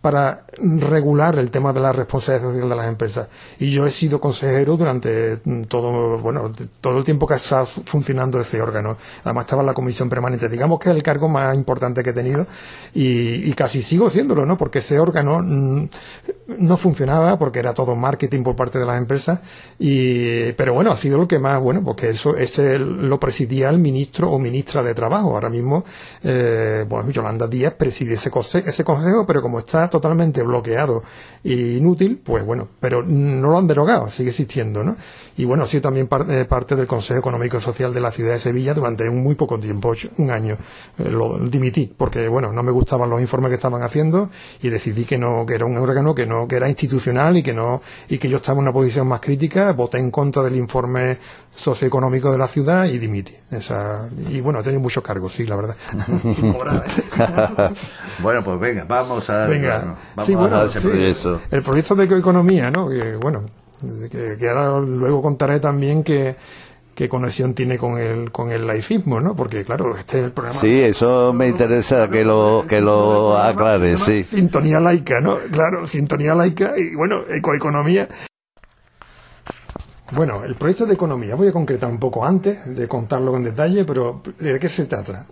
para 0.00 0.44
regular 0.58 1.38
el 1.38 1.50
tema 1.50 1.72
de 1.74 1.80
la 1.80 1.92
responsabilidad 1.92 2.48
social 2.48 2.68
de 2.68 2.76
las 2.76 2.86
empresas. 2.86 3.28
Y 3.58 3.70
yo 3.70 3.86
he 3.86 3.90
sido 3.90 4.18
consejero 4.18 4.76
durante 4.76 5.38
todo, 5.68 6.18
bueno, 6.18 6.50
todo 6.80 6.98
el 6.98 7.04
tiempo 7.04 7.26
que 7.26 7.34
estado 7.34 7.66
funcionando 7.66 8.40
ese 8.40 8.62
órgano. 8.62 8.96
Además 9.24 9.44
estaba 9.44 9.60
en 9.60 9.66
la 9.66 9.74
comisión 9.74 10.08
permanente. 10.08 10.48
Digamos 10.48 10.80
que 10.80 10.88
es 10.88 10.96
el 10.96 11.02
cargo 11.02 11.28
más 11.28 11.54
importante 11.54 12.02
que 12.02 12.10
he 12.10 12.14
tenido 12.14 12.46
y, 12.94 13.52
casi 13.52 13.82
sigo 13.82 14.06
haciéndolo, 14.06 14.46
¿no? 14.46 14.56
Porque 14.56 14.78
ese 14.78 14.98
órgano 14.98 15.42
mm, 15.42 15.88
no 16.58 16.76
funcionaba 16.76 17.38
porque 17.38 17.58
era 17.58 17.74
todo 17.74 17.96
marketing 17.96 18.42
por 18.42 18.56
parte 18.56 18.78
de 18.78 18.86
las 18.86 18.98
empresas 18.98 19.40
y, 19.78 20.52
pero 20.52 20.74
bueno, 20.74 20.90
ha 20.92 20.96
sido 20.96 21.18
lo 21.18 21.28
que 21.28 21.38
más, 21.38 21.60
bueno, 21.60 21.82
porque 21.84 22.10
eso, 22.10 22.36
ese 22.36 22.78
lo 22.78 23.18
presidía 23.20 23.68
el 23.68 23.78
ministro 23.78 24.30
o 24.30 24.38
ministra 24.38 24.82
de 24.82 24.94
Trabajo. 24.94 25.34
Ahora 25.34 25.48
mismo, 25.48 25.84
eh, 26.22 26.84
bueno, 26.88 27.10
Yolanda 27.10 27.46
Díaz 27.46 27.74
preside 27.74 28.14
ese, 28.14 28.30
ese 28.66 28.84
consejo, 28.84 29.26
pero 29.26 29.42
como 29.42 29.58
está 29.58 29.88
totalmente 29.88 30.42
bloqueado 30.42 31.02
inútil, 31.42 32.20
pues 32.22 32.44
bueno, 32.44 32.68
pero 32.80 33.02
no 33.02 33.48
lo 33.48 33.58
han 33.58 33.66
derogado, 33.66 34.10
sigue 34.10 34.30
existiendo, 34.30 34.84
¿no? 34.84 34.96
Y 35.36 35.46
bueno, 35.46 35.64
ha 35.64 35.66
sido 35.66 35.82
también 35.82 36.06
eh, 36.28 36.44
parte 36.46 36.76
del 36.76 36.86
Consejo 36.86 37.18
Económico 37.18 37.56
y 37.56 37.60
Social 37.62 37.94
de 37.94 38.00
la 38.00 38.10
ciudad 38.10 38.32
de 38.32 38.38
Sevilla 38.38 38.74
durante 38.74 39.08
un 39.08 39.22
muy 39.22 39.36
poco 39.36 39.58
tiempo, 39.58 39.94
un 40.18 40.30
año. 40.30 40.58
Eh, 40.98 41.10
lo 41.10 41.38
dimití, 41.38 41.92
porque 41.96 42.28
bueno, 42.28 42.52
no 42.52 42.62
me 42.62 42.70
gustaban 42.70 43.08
los 43.08 43.22
informes 43.22 43.48
que 43.48 43.54
estaban 43.54 43.82
haciendo 43.82 44.28
y 44.60 44.68
decidí 44.68 45.04
que 45.04 45.16
no, 45.16 45.46
que 45.46 45.54
era 45.54 45.64
un 45.64 45.78
órgano 45.78 46.14
que 46.14 46.26
no, 46.26 46.46
que 46.46 46.56
era 46.56 46.68
institucional 46.68 47.38
y 47.38 47.42
que 47.42 47.54
no, 47.54 47.80
y 48.10 48.18
que 48.18 48.28
yo 48.28 48.36
estaba 48.36 48.58
en 48.58 48.64
una 48.64 48.72
posición 48.72 49.08
más 49.08 49.20
crítica, 49.20 49.72
voté 49.72 49.96
en 49.96 50.10
contra 50.10 50.42
del 50.42 50.56
informe 50.56 51.16
socioeconómico 51.54 52.30
de 52.30 52.38
la 52.38 52.46
ciudad 52.46 52.86
y 52.86 52.98
dimití. 52.98 53.34
Esa, 53.50 54.08
y 54.28 54.40
bueno, 54.40 54.60
he 54.60 54.62
tenido 54.62 54.80
muchos 54.80 55.02
cargos, 55.02 55.32
sí, 55.32 55.46
la 55.46 55.56
verdad. 55.56 55.76
bueno, 58.22 58.42
pues 58.44 58.60
venga, 58.60 58.84
vamos 58.84 59.28
a, 59.28 59.46
venga. 59.46 59.96
vamos 60.14 60.52
a 60.52 60.64
ese 60.64 60.80
proyecto. 60.80 61.40
El 61.50 61.62
proyecto 61.62 61.94
de 61.94 62.04
economía, 62.04 62.70
¿no? 62.70 62.88
Que, 62.88 63.16
bueno, 63.16 63.44
que, 64.10 64.48
ahora 64.48 64.80
luego 64.80 65.22
contaré 65.22 65.60
también 65.60 66.02
que 66.02 66.36
qué 66.94 67.08
conexión 67.08 67.54
tiene 67.54 67.78
con 67.78 67.98
el 67.98 68.30
con 68.30 68.52
el 68.52 68.66
laicismo, 68.66 69.20
¿no? 69.20 69.34
Porque 69.34 69.64
claro, 69.64 69.96
este 69.96 70.18
es 70.18 70.24
el 70.26 70.32
programa. 70.32 70.60
Sí, 70.60 70.80
eso 70.80 71.32
me 71.32 71.48
interesa 71.48 72.08
que 72.08 72.24
lo 72.24 72.64
que 72.68 72.80
lo 72.80 73.38
aclare, 73.38 73.96
sí. 73.96 74.24
Sintonía 74.24 74.80
laica, 74.80 75.20
¿no? 75.20 75.38
Claro, 75.50 75.86
sintonía 75.86 76.34
laica 76.34 76.74
y 76.76 76.94
bueno, 76.94 77.22
ecoeconomía. 77.28 78.08
Bueno, 80.12 80.42
el 80.44 80.56
proyecto 80.56 80.86
de 80.86 80.94
economía 80.94 81.36
voy 81.36 81.48
a 81.48 81.52
concretar 81.52 81.88
un 81.88 81.98
poco 81.98 82.24
antes 82.24 82.74
de 82.74 82.88
contarlo 82.88 83.36
en 83.36 83.44
detalle, 83.44 83.84
pero 83.84 84.20
¿de 84.40 84.58
qué 84.58 84.68
se 84.68 84.86
trata? 84.86 85.26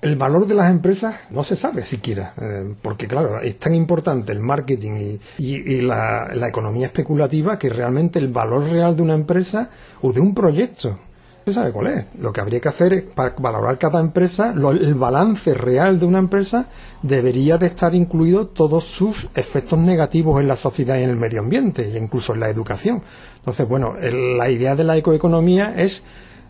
El 0.00 0.14
valor 0.14 0.46
de 0.46 0.54
las 0.54 0.70
empresas 0.70 1.22
no 1.30 1.42
se 1.42 1.56
sabe 1.56 1.82
siquiera, 1.82 2.32
eh, 2.40 2.74
porque 2.80 3.08
claro, 3.08 3.40
es 3.40 3.58
tan 3.58 3.74
importante 3.74 4.30
el 4.30 4.38
marketing 4.38 5.18
y, 5.38 5.80
la, 5.80 6.28
economía 6.46 6.86
especulativa 6.86 7.58
que 7.58 7.68
realmente 7.68 8.20
el 8.20 8.28
valor 8.28 8.68
real 8.68 8.94
de 8.94 9.02
una 9.02 9.14
empresa 9.14 9.70
o 10.02 10.12
de 10.12 10.20
un 10.20 10.34
proyecto 10.34 11.00
se 11.46 11.52
sabe 11.52 11.70
cuál 11.70 11.86
es. 11.86 12.04
Lo 12.18 12.32
que 12.32 12.40
habría 12.40 12.58
que 12.58 12.68
hacer 12.68 12.92
es, 12.92 13.02
para 13.04 13.32
valorar 13.38 13.78
cada 13.78 14.00
empresa, 14.00 14.52
el 14.52 14.94
balance 14.96 15.54
real 15.54 16.00
de 16.00 16.04
una 16.04 16.18
empresa 16.18 16.68
debería 17.02 17.56
de 17.56 17.68
estar 17.68 17.94
incluido 17.94 18.48
todos 18.48 18.82
sus 18.82 19.28
efectos 19.36 19.78
negativos 19.78 20.40
en 20.40 20.48
la 20.48 20.56
sociedad 20.56 20.98
y 20.98 21.04
en 21.04 21.10
el 21.10 21.16
medio 21.16 21.38
ambiente, 21.38 21.88
e 21.94 21.98
incluso 21.98 22.34
en 22.34 22.40
la 22.40 22.48
educación. 22.48 23.00
Entonces, 23.36 23.68
bueno, 23.68 23.94
la 24.00 24.50
idea 24.50 24.74
de 24.74 24.82
la 24.82 24.96
ecoeconomía 24.96 25.72
es 25.76 26.02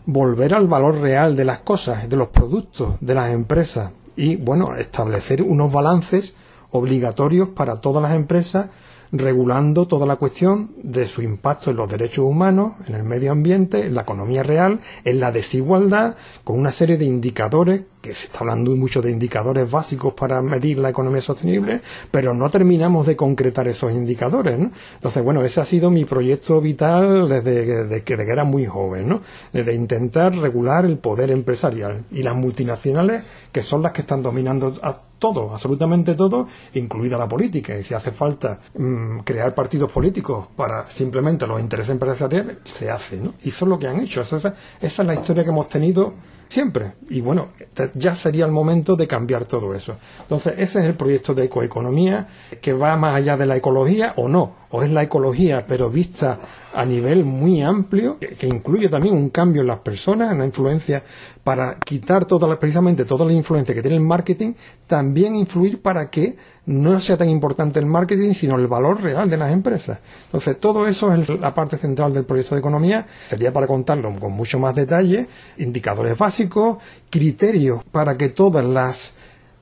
volver 0.07 0.55
al 0.55 0.65
valor 0.65 0.99
real 0.99 1.35
de 1.35 1.45
las 1.45 1.59
cosas, 1.59 2.09
de 2.09 2.17
los 2.17 2.29
productos, 2.29 2.95
de 2.99 3.13
las 3.13 3.31
empresas 3.31 3.91
y, 4.15 4.37
bueno, 4.37 4.75
establecer 4.75 5.43
unos 5.43 5.71
balances 5.71 6.33
obligatorios 6.71 7.49
para 7.49 7.75
todas 7.75 8.01
las 8.01 8.15
empresas 8.15 8.69
regulando 9.11 9.87
toda 9.87 10.05
la 10.05 10.17
cuestión 10.17 10.71
de 10.81 11.07
su 11.07 11.21
impacto 11.21 11.71
en 11.71 11.77
los 11.77 11.89
derechos 11.89 12.25
humanos, 12.25 12.73
en 12.87 12.95
el 12.95 13.03
medio 13.03 13.31
ambiente, 13.31 13.85
en 13.85 13.95
la 13.95 14.01
economía 14.01 14.43
real, 14.43 14.79
en 15.03 15.19
la 15.19 15.31
desigualdad, 15.31 16.15
con 16.43 16.59
una 16.59 16.71
serie 16.71 16.97
de 16.97 17.05
indicadores, 17.05 17.83
que 18.07 18.13
se 18.13 18.27
está 18.27 18.39
hablando 18.39 18.75
mucho 18.75 19.01
de 19.01 19.11
indicadores 19.11 19.69
básicos 19.69 20.13
para 20.13 20.41
medir 20.41 20.77
la 20.77 20.89
economía 20.89 21.21
sostenible, 21.21 21.81
pero 22.09 22.33
no 22.33 22.49
terminamos 22.49 23.05
de 23.05 23.15
concretar 23.15 23.67
esos 23.67 23.91
indicadores. 23.91 24.57
¿no? 24.57 24.71
Entonces, 24.95 25.23
bueno, 25.23 25.43
ese 25.43 25.61
ha 25.61 25.65
sido 25.65 25.89
mi 25.89 26.05
proyecto 26.05 26.61
vital 26.61 27.27
desde, 27.27 28.03
que, 28.03 28.13
era 28.13 28.43
muy 28.43 28.65
joven, 28.65 29.09
¿no? 29.09 29.21
de 29.51 29.73
intentar 29.75 30.35
regular 30.35 30.85
el 30.85 30.97
poder 30.97 31.31
empresarial 31.31 32.05
y 32.11 32.23
las 32.23 32.35
multinacionales, 32.35 33.23
que 33.51 33.61
son 33.61 33.81
las 33.81 33.91
que 33.91 34.01
están 34.01 34.23
dominando 34.23 34.73
a 34.81 35.01
todo, 35.19 35.51
absolutamente 35.51 36.15
todo, 36.15 36.47
incluida 36.75 37.17
la 37.17 37.27
política. 37.27 37.77
Y 37.77 37.83
si 37.83 37.93
hace 37.93 38.11
falta 38.11 38.59
mm, 38.75 39.19
crear 39.19 39.53
partidos 39.53 39.91
políticos 39.91 40.47
para 40.55 40.89
simplemente 40.89 41.47
los 41.47 41.59
intereses 41.59 41.91
empresariales, 41.91 42.57
se 42.65 42.89
hace, 42.89 43.17
¿no? 43.17 43.33
Y 43.43 43.49
eso 43.49 43.65
es 43.65 43.69
lo 43.69 43.79
que 43.79 43.87
han 43.87 43.99
hecho. 43.99 44.21
Esa, 44.21 44.37
esa 44.37 44.55
es 44.79 44.99
la 44.99 45.15
historia 45.15 45.43
que 45.43 45.49
hemos 45.49 45.67
tenido 45.67 46.13
siempre. 46.49 46.93
Y 47.09 47.21
bueno, 47.21 47.49
ya 47.93 48.15
sería 48.15 48.45
el 48.45 48.51
momento 48.51 48.95
de 48.95 49.07
cambiar 49.07 49.45
todo 49.45 49.73
eso. 49.73 49.97
Entonces, 50.21 50.53
ese 50.57 50.79
es 50.79 50.85
el 50.85 50.95
proyecto 50.95 51.33
de 51.33 51.45
ecoeconomía 51.45 52.27
que 52.61 52.73
va 52.73 52.95
más 52.97 53.15
allá 53.15 53.37
de 53.37 53.45
la 53.45 53.55
ecología 53.55 54.13
o 54.17 54.27
no, 54.27 54.55
o 54.69 54.83
es 54.83 54.91
la 54.91 55.03
ecología, 55.03 55.65
pero 55.67 55.89
vista 55.89 56.39
a 56.73 56.85
nivel 56.85 57.23
muy 57.23 57.61
amplio, 57.61 58.19
que, 58.19 58.47
incluye 58.47 58.89
también 58.89 59.15
un 59.15 59.29
cambio 59.29 59.61
en 59.61 59.67
las 59.67 59.79
personas, 59.79 60.33
una 60.33 60.45
influencia 60.45 61.01
para 61.43 61.75
quitar 61.75 62.25
toda 62.25 62.59
precisamente 62.59 63.05
toda 63.05 63.25
la 63.25 63.33
influencia 63.33 63.73
que 63.73 63.81
tiene 63.81 63.97
el 63.97 64.03
marketing, 64.03 64.53
también 64.85 65.35
influir 65.35 65.81
para 65.81 66.09
que 66.09 66.35
no 66.67 66.99
sea 66.99 67.17
tan 67.17 67.29
importante 67.29 67.79
el 67.79 67.85
marketing, 67.85 68.33
sino 68.33 68.57
el 68.57 68.67
valor 68.67 69.01
real 69.01 69.29
de 69.29 69.37
las 69.37 69.51
empresas. 69.51 69.99
Entonces, 70.25 70.59
todo 70.59 70.85
eso 70.87 71.13
es 71.13 71.29
la 71.29 71.55
parte 71.55 71.77
central 71.77 72.13
del 72.13 72.25
proyecto 72.25 72.53
de 72.53 72.59
economía. 72.59 73.07
Sería 73.27 73.53
para 73.53 73.65
contarlo 73.65 74.13
con 74.19 74.33
mucho 74.33 74.59
más 74.59 74.75
detalle, 74.75 75.27
indicadores 75.57 76.17
básicos, 76.17 76.77
criterios 77.09 77.83
para 77.91 78.17
que 78.17 78.29
todas 78.29 78.65
las 78.65 79.13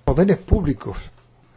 poderes 0.03 0.37
públicos, 0.37 0.97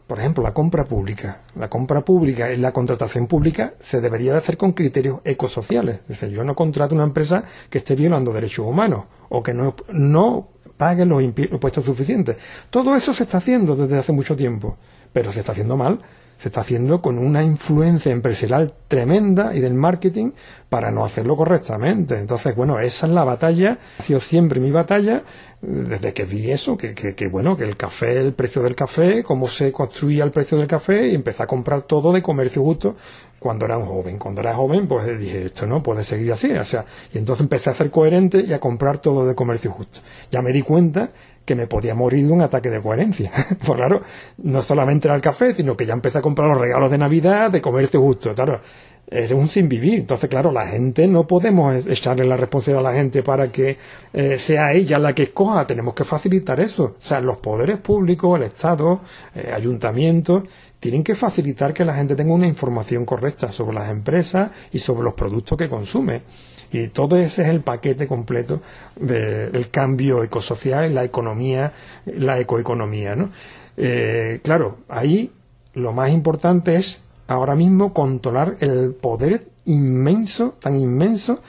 por 0.09 0.19
ejemplo, 0.19 0.43
la 0.43 0.53
compra 0.53 0.85
pública, 0.85 1.43
la 1.55 1.71
compra 1.71 2.01
pública 2.01 2.53
y 2.53 2.57
la 2.57 2.73
contratación 2.73 3.29
pública 3.29 3.75
se 3.79 4.01
debería 4.01 4.33
de 4.33 4.39
hacer 4.39 4.57
con 4.57 4.73
criterios 4.73 5.21
ecosociales. 5.25 6.01
Es 6.09 6.21
decir, 6.21 6.31
yo 6.31 6.43
no 6.43 6.57
contrato 6.57 6.97
una 6.97 7.05
empresa 7.05 7.45
que 7.71 7.79
esté 7.79 7.95
violando 7.95 8.33
derechos 8.33 8.67
humanos 8.67 9.05
o 9.29 9.43
que 9.43 9.55
no, 9.55 9.77
no 9.93 10.49
pague 10.77 11.05
los 11.05 11.23
impuestos 11.23 11.85
suficientes. 11.85 12.39
Todo 12.71 12.97
eso 12.97 13.15
se 13.15 13.23
está 13.23 13.39
haciendo 13.39 13.77
desde 13.77 13.99
hace 13.99 14.13
mucho 14.13 14.35
tiempo 14.35 14.77
pero 15.13 15.33
se 15.33 15.41
está 15.41 15.53
haciendo 15.53 15.77
mal. 15.77 16.01
Se 16.39 16.49
está 16.49 16.61
haciendo 16.61 17.03
con 17.03 17.19
una 17.19 17.43
influencia 17.43 18.13
empresarial 18.13 18.73
tremenda 18.87 19.55
y 19.55 19.61
del 19.61 19.75
marketing 19.75 20.31
para 20.69 20.91
no 20.91 21.05
hacerlo 21.05 21.37
correctamente. 21.37 22.19
Entonces, 22.19 22.55
bueno, 22.55 22.79
esa 22.79 23.07
es 23.07 23.13
la 23.13 23.25
batalla, 23.25 23.79
ha 23.99 24.03
sido 24.03 24.21
siempre 24.21 24.61
mi 24.61 24.71
batalla, 24.71 25.23
desde 25.61 26.13
que 26.13 26.25
vi 26.25 26.51
eso, 26.51 26.77
que, 26.77 26.95
que, 26.95 27.29
bueno, 27.29 27.57
que 27.57 27.65
el 27.65 27.77
café, 27.77 28.21
el 28.21 28.33
precio 28.33 28.63
del 28.63 28.77
café, 28.77 29.25
cómo 29.25 29.49
se 29.49 29.73
construía 29.73 30.23
el 30.23 30.31
precio 30.31 30.57
del 30.57 30.69
café 30.69 31.09
y 31.09 31.15
empecé 31.15 31.43
a 31.43 31.47
comprar 31.47 31.83
todo 31.83 32.13
de 32.13 32.23
comercio 32.23 32.63
justo 32.63 32.95
cuando 33.39 33.65
era 33.65 33.77
un 33.77 33.87
joven. 33.87 34.19
Cuando 34.19 34.41
era 34.41 34.55
joven, 34.55 34.87
pues 34.87 35.19
dije, 35.19 35.47
esto 35.47 35.67
no 35.67 35.83
puede 35.83 36.05
seguir 36.05 36.33
así. 36.33 36.53
O 36.53 36.65
sea, 36.65 36.85
y 37.13 37.19
entonces 37.19 37.43
empecé 37.43 37.71
a 37.71 37.75
ser 37.75 37.91
coherente 37.91 38.45
y 38.47 38.53
a 38.53 38.61
comprar 38.61 38.99
todo 38.99 39.27
de 39.27 39.35
comercio 39.35 39.73
justo. 39.73 40.01
Ya 40.31 40.43
me 40.43 40.53
di 40.53 40.63
cuenta 40.63 41.11
que 41.49 41.55
me 41.55 41.67
podía 41.67 41.95
morir 41.95 42.27
de 42.27 42.33
un 42.33 42.43
ataque 42.43 42.69
de 42.69 42.83
coherencia. 42.83 43.33
pues 43.65 43.77
claro, 43.77 44.03
no 44.43 44.61
solamente 44.61 45.09
era 45.09 45.15
el 45.15 45.23
café, 45.23 45.55
sino 45.55 45.79
que 45.79 45.87
ya 45.87 45.95
empecé 45.95 46.19
a 46.19 46.21
comprar 46.21 46.47
los 46.47 46.59
regalos 46.59 46.91
de 46.91 46.99
Navidad 46.99 47.51
de 47.51 47.63
comercio 47.63 48.03
justo. 48.03 48.35
Claro, 48.35 48.61
es 49.07 49.31
un 49.31 49.49
sin 49.49 49.67
vivir. 49.67 50.01
Entonces, 50.01 50.29
claro, 50.29 50.53
la 50.53 50.67
gente 50.67 51.09
no 51.09 51.27
podemos 51.27 51.87
echarle 51.87 52.27
la 52.27 52.37
responsabilidad 52.37 52.87
a 52.87 52.93
la 52.93 52.99
gente 52.99 53.23
para 53.23 53.51
que 53.51 53.79
eh, 54.13 54.39
sea 54.39 54.75
ella 54.75 54.99
la 54.99 55.15
que 55.15 55.23
escoja. 55.23 55.67
Tenemos 55.67 55.95
que 55.95 56.05
facilitar 56.05 56.61
eso. 56.61 56.97
O 56.99 57.03
sea, 57.03 57.23
los 57.23 57.39
poderes 57.39 57.79
públicos, 57.79 58.37
el 58.37 58.45
Estado, 58.45 59.01
eh, 59.35 59.51
ayuntamientos, 59.55 60.43
tienen 60.79 61.03
que 61.03 61.15
facilitar 61.15 61.73
que 61.73 61.87
la 61.87 61.95
gente 61.95 62.15
tenga 62.15 62.35
una 62.35 62.47
información 62.47 63.07
correcta 63.07 63.51
sobre 63.51 63.77
las 63.77 63.91
empresas 63.91 64.51
y 64.71 64.81
sobre 64.81 65.03
los 65.03 65.15
productos 65.15 65.57
que 65.57 65.71
consume. 65.71 66.21
Y 66.71 66.89
todo 66.89 67.17
ese 67.17 67.43
es 67.43 67.49
el 67.49 67.61
paquete 67.61 68.07
completo 68.07 68.61
del 68.97 69.71
cambio 69.71 70.23
ecosocial, 70.23 70.95
la 70.95 71.05
economía, 71.05 71.73
la 72.05 72.39
ecoeconomía. 72.39 73.17
¿no? 73.17 73.31
Eh, 73.77 74.41
claro, 74.43 74.79
ahí 74.89 75.33
lo 75.75 75.93
más 75.93 76.11
importante 76.11 76.77
es 76.77 77.03
ahora 77.27 77.55
mismo 77.55 77.95
controlar 77.95 78.57
el 78.61 78.95
poder 78.95 79.47
inmenso, 79.65 80.57
tan 80.61 80.77
inmenso, 80.77 81.41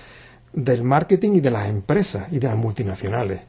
del 0.53 0.83
marketing 0.83 1.33
y 1.33 1.39
de 1.41 1.51
las 1.51 1.69
empresas 1.69 2.27
y 2.31 2.39
de 2.39 2.47
las 2.47 2.57
multinacionales. 2.57 3.41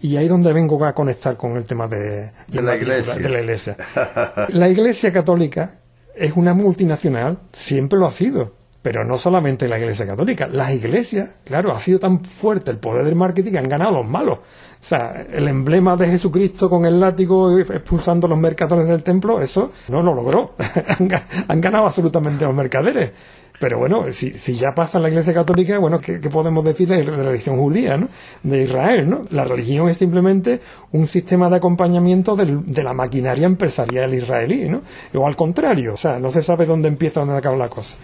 Y 0.00 0.16
ahí 0.16 0.24
es 0.24 0.30
donde 0.30 0.52
vengo 0.52 0.82
a 0.84 0.94
conectar 0.94 1.36
con 1.36 1.56
el 1.56 1.64
tema 1.64 1.88
de, 1.88 2.30
la, 2.50 2.76
iglesia. 2.76 3.14
de 3.14 3.28
la 3.28 3.40
iglesia. 3.40 3.76
La 4.50 4.68
iglesia 4.68 5.12
católica 5.12 5.80
es 6.14 6.32
una 6.36 6.54
multinacional, 6.54 7.38
siempre 7.52 7.98
lo 7.98 8.06
ha 8.06 8.12
sido 8.12 8.57
pero 8.82 9.04
no 9.04 9.18
solamente 9.18 9.68
la 9.68 9.78
Iglesia 9.78 10.06
Católica, 10.06 10.48
las 10.48 10.72
iglesias, 10.72 11.30
claro, 11.44 11.72
ha 11.72 11.80
sido 11.80 11.98
tan 11.98 12.24
fuerte 12.24 12.70
el 12.70 12.78
poder 12.78 13.04
del 13.04 13.16
marketing 13.16 13.52
que 13.52 13.58
han 13.58 13.68
ganado 13.68 13.92
los 13.92 14.06
malos. 14.06 14.38
O 14.80 14.84
sea, 14.84 15.26
el 15.32 15.48
emblema 15.48 15.96
de 15.96 16.08
Jesucristo 16.08 16.70
con 16.70 16.86
el 16.86 17.00
látigo 17.00 17.58
expulsando 17.58 18.28
los 18.28 18.38
mercaderes 18.38 18.86
del 18.86 19.02
templo, 19.02 19.40
eso 19.40 19.72
no 19.88 20.02
lo 20.02 20.14
logró. 20.14 20.54
han, 21.48 21.60
ganado 21.60 21.86
absolutamente 21.86 22.44
los 22.44 22.54
mercaderes. 22.54 23.10
Pero 23.58 23.78
bueno, 23.78 24.04
si, 24.12 24.30
si 24.30 24.54
ya 24.54 24.72
pasa 24.72 24.98
en 24.98 25.02
la 25.02 25.08
Iglesia 25.08 25.34
Católica, 25.34 25.78
bueno, 25.78 26.00
¿qué, 26.00 26.20
podemos 26.30 26.64
decir 26.64 26.86
de 26.86 27.02
la 27.02 27.16
religión 27.16 27.56
judía, 27.56 27.96
¿no? 27.96 28.08
De 28.44 28.62
Israel, 28.62 29.10
¿no? 29.10 29.22
La 29.30 29.44
religión 29.44 29.88
es 29.88 29.96
simplemente 29.96 30.60
un 30.92 31.08
sistema 31.08 31.50
de 31.50 31.56
acompañamiento 31.56 32.36
de 32.36 32.82
la 32.84 32.94
maquinaria 32.94 33.46
empresarial 33.46 34.14
israelí, 34.14 34.68
¿no? 34.68 34.82
O 35.14 35.26
al 35.26 35.34
contrario, 35.34 35.94
o 35.94 35.96
sea, 35.96 36.20
no 36.20 36.30
se 36.30 36.44
sabe 36.44 36.66
dónde 36.66 36.86
empieza, 36.86 37.18
dónde 37.18 37.36
acaba 37.36 37.56
la 37.56 37.68
cosa. 37.68 37.96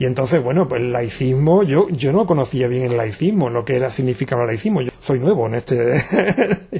Y 0.00 0.06
entonces, 0.06 0.42
bueno, 0.42 0.66
pues 0.66 0.80
el 0.80 0.92
laicismo, 0.92 1.62
yo, 1.62 1.86
yo 1.90 2.10
no 2.10 2.24
conocía 2.24 2.68
bien 2.68 2.84
el 2.84 2.96
laicismo, 2.96 3.50
lo 3.50 3.66
que 3.66 3.76
era 3.76 3.90
significaba 3.90 4.44
el 4.44 4.46
laicismo. 4.46 4.80
Yo 4.80 4.90
soy 4.98 5.18
nuevo 5.18 5.46
en 5.46 5.56
este, 5.56 6.02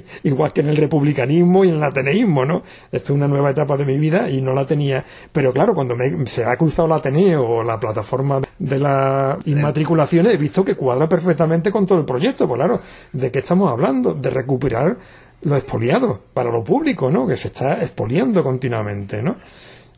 igual 0.22 0.54
que 0.54 0.62
en 0.62 0.70
el 0.70 0.78
republicanismo 0.78 1.62
y 1.62 1.68
en 1.68 1.74
el 1.74 1.82
ateneísmo, 1.82 2.46
¿no? 2.46 2.62
Esto 2.90 3.12
es 3.12 3.16
una 3.18 3.28
nueva 3.28 3.50
etapa 3.50 3.76
de 3.76 3.84
mi 3.84 3.98
vida 3.98 4.30
y 4.30 4.40
no 4.40 4.54
la 4.54 4.66
tenía. 4.66 5.04
Pero 5.32 5.52
claro, 5.52 5.74
cuando 5.74 5.96
me, 5.96 6.26
se 6.26 6.46
ha 6.46 6.56
cruzado 6.56 6.86
el 6.86 6.92
Ateneo 6.92 7.46
o 7.46 7.62
la 7.62 7.78
plataforma 7.78 8.40
de 8.58 8.78
las 8.78 9.36
inmatriculaciones, 9.46 10.32
he 10.32 10.38
visto 10.38 10.64
que 10.64 10.74
cuadra 10.74 11.06
perfectamente 11.06 11.70
con 11.70 11.84
todo 11.84 11.98
el 11.98 12.06
proyecto. 12.06 12.48
Pues 12.48 12.56
claro, 12.56 12.80
¿de 13.12 13.30
qué 13.30 13.40
estamos 13.40 13.70
hablando? 13.70 14.14
De 14.14 14.30
recuperar 14.30 14.96
lo 15.42 15.56
expoliado 15.56 16.22
para 16.32 16.50
lo 16.50 16.64
público, 16.64 17.10
¿no? 17.10 17.26
Que 17.26 17.36
se 17.36 17.48
está 17.48 17.82
expoliando 17.82 18.42
continuamente, 18.42 19.22
¿no? 19.22 19.36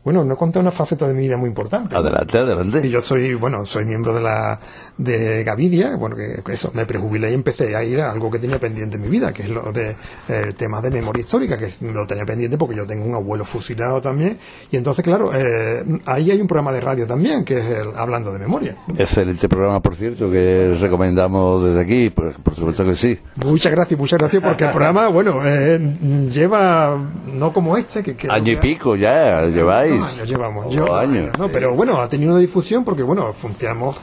Bueno, 0.03 0.25
no 0.25 0.35
conté 0.35 0.59
una 0.59 0.71
faceta 0.71 1.07
de 1.07 1.13
mi 1.13 1.21
vida 1.21 1.37
muy 1.37 1.47
importante. 1.47 1.95
Adelante, 1.95 2.37
adelante. 2.37 2.89
Yo 2.89 3.01
soy, 3.01 3.35
bueno, 3.35 3.65
soy 3.65 3.85
miembro 3.85 4.13
de 4.13 4.21
la 4.21 4.59
de 4.97 5.45
Gavidia, 5.45 5.95
bueno, 5.95 6.17
que, 6.17 6.41
eso, 6.51 6.71
me 6.73 6.85
prejubilé 6.85 7.31
y 7.31 7.33
empecé 7.33 7.73
a 7.73 7.83
ir 7.83 8.01
a 8.01 8.11
algo 8.11 8.29
que 8.29 8.37
tenía 8.37 8.59
pendiente 8.59 8.97
en 8.97 9.01
mi 9.01 9.07
vida, 9.07 9.31
que 9.31 9.43
es 9.43 9.49
lo 9.49 9.71
de 9.71 9.95
el 10.27 10.55
tema 10.55 10.81
de 10.81 10.91
memoria 10.91 11.21
histórica, 11.21 11.57
que 11.57 11.69
lo 11.93 12.05
tenía 12.05 12.25
pendiente 12.25 12.57
porque 12.57 12.75
yo 12.75 12.85
tengo 12.85 13.05
un 13.05 13.15
abuelo 13.15 13.45
fusilado 13.45 14.01
también, 14.01 14.37
y 14.71 14.75
entonces, 14.75 15.05
claro, 15.05 15.31
eh, 15.33 15.83
ahí 16.05 16.31
hay 16.31 16.41
un 16.41 16.47
programa 16.47 16.73
de 16.73 16.81
radio 16.81 17.07
también, 17.07 17.45
que 17.45 17.59
es 17.59 17.65
el 17.65 17.95
Hablando 17.95 18.33
de 18.33 18.39
Memoria. 18.39 18.75
Excelente 18.97 19.47
programa, 19.47 19.81
por 19.81 19.95
cierto, 19.95 20.29
que 20.29 20.77
recomendamos 20.81 21.63
desde 21.63 21.79
aquí, 21.79 22.09
por, 22.09 22.33
supuesto 22.53 22.83
que 22.83 22.95
sí. 22.95 23.17
Muchas 23.37 23.71
gracias, 23.71 23.97
muchas 23.97 24.19
gracias, 24.19 24.43
porque 24.43 24.65
el 24.65 24.71
programa, 24.71 25.07
bueno, 25.07 25.39
eh, 25.45 25.79
lleva, 26.29 26.97
no 27.33 27.53
como 27.53 27.77
este, 27.77 28.03
que... 28.03 28.17
que 28.17 28.29
Año 28.29 28.51
y 28.51 28.57
pico 28.57 28.97
ya, 28.97 29.45
lleváis 29.45 29.92
años 30.01 30.29
llevamos. 30.29 30.65
años. 30.91 31.37
¿no? 31.37 31.49
Pero 31.49 31.73
bueno, 31.73 31.99
ha 31.99 32.07
tenido 32.07 32.31
una 32.31 32.39
difusión 32.39 32.83
porque, 32.83 33.03
bueno, 33.03 33.33
funcionamos 33.33 33.97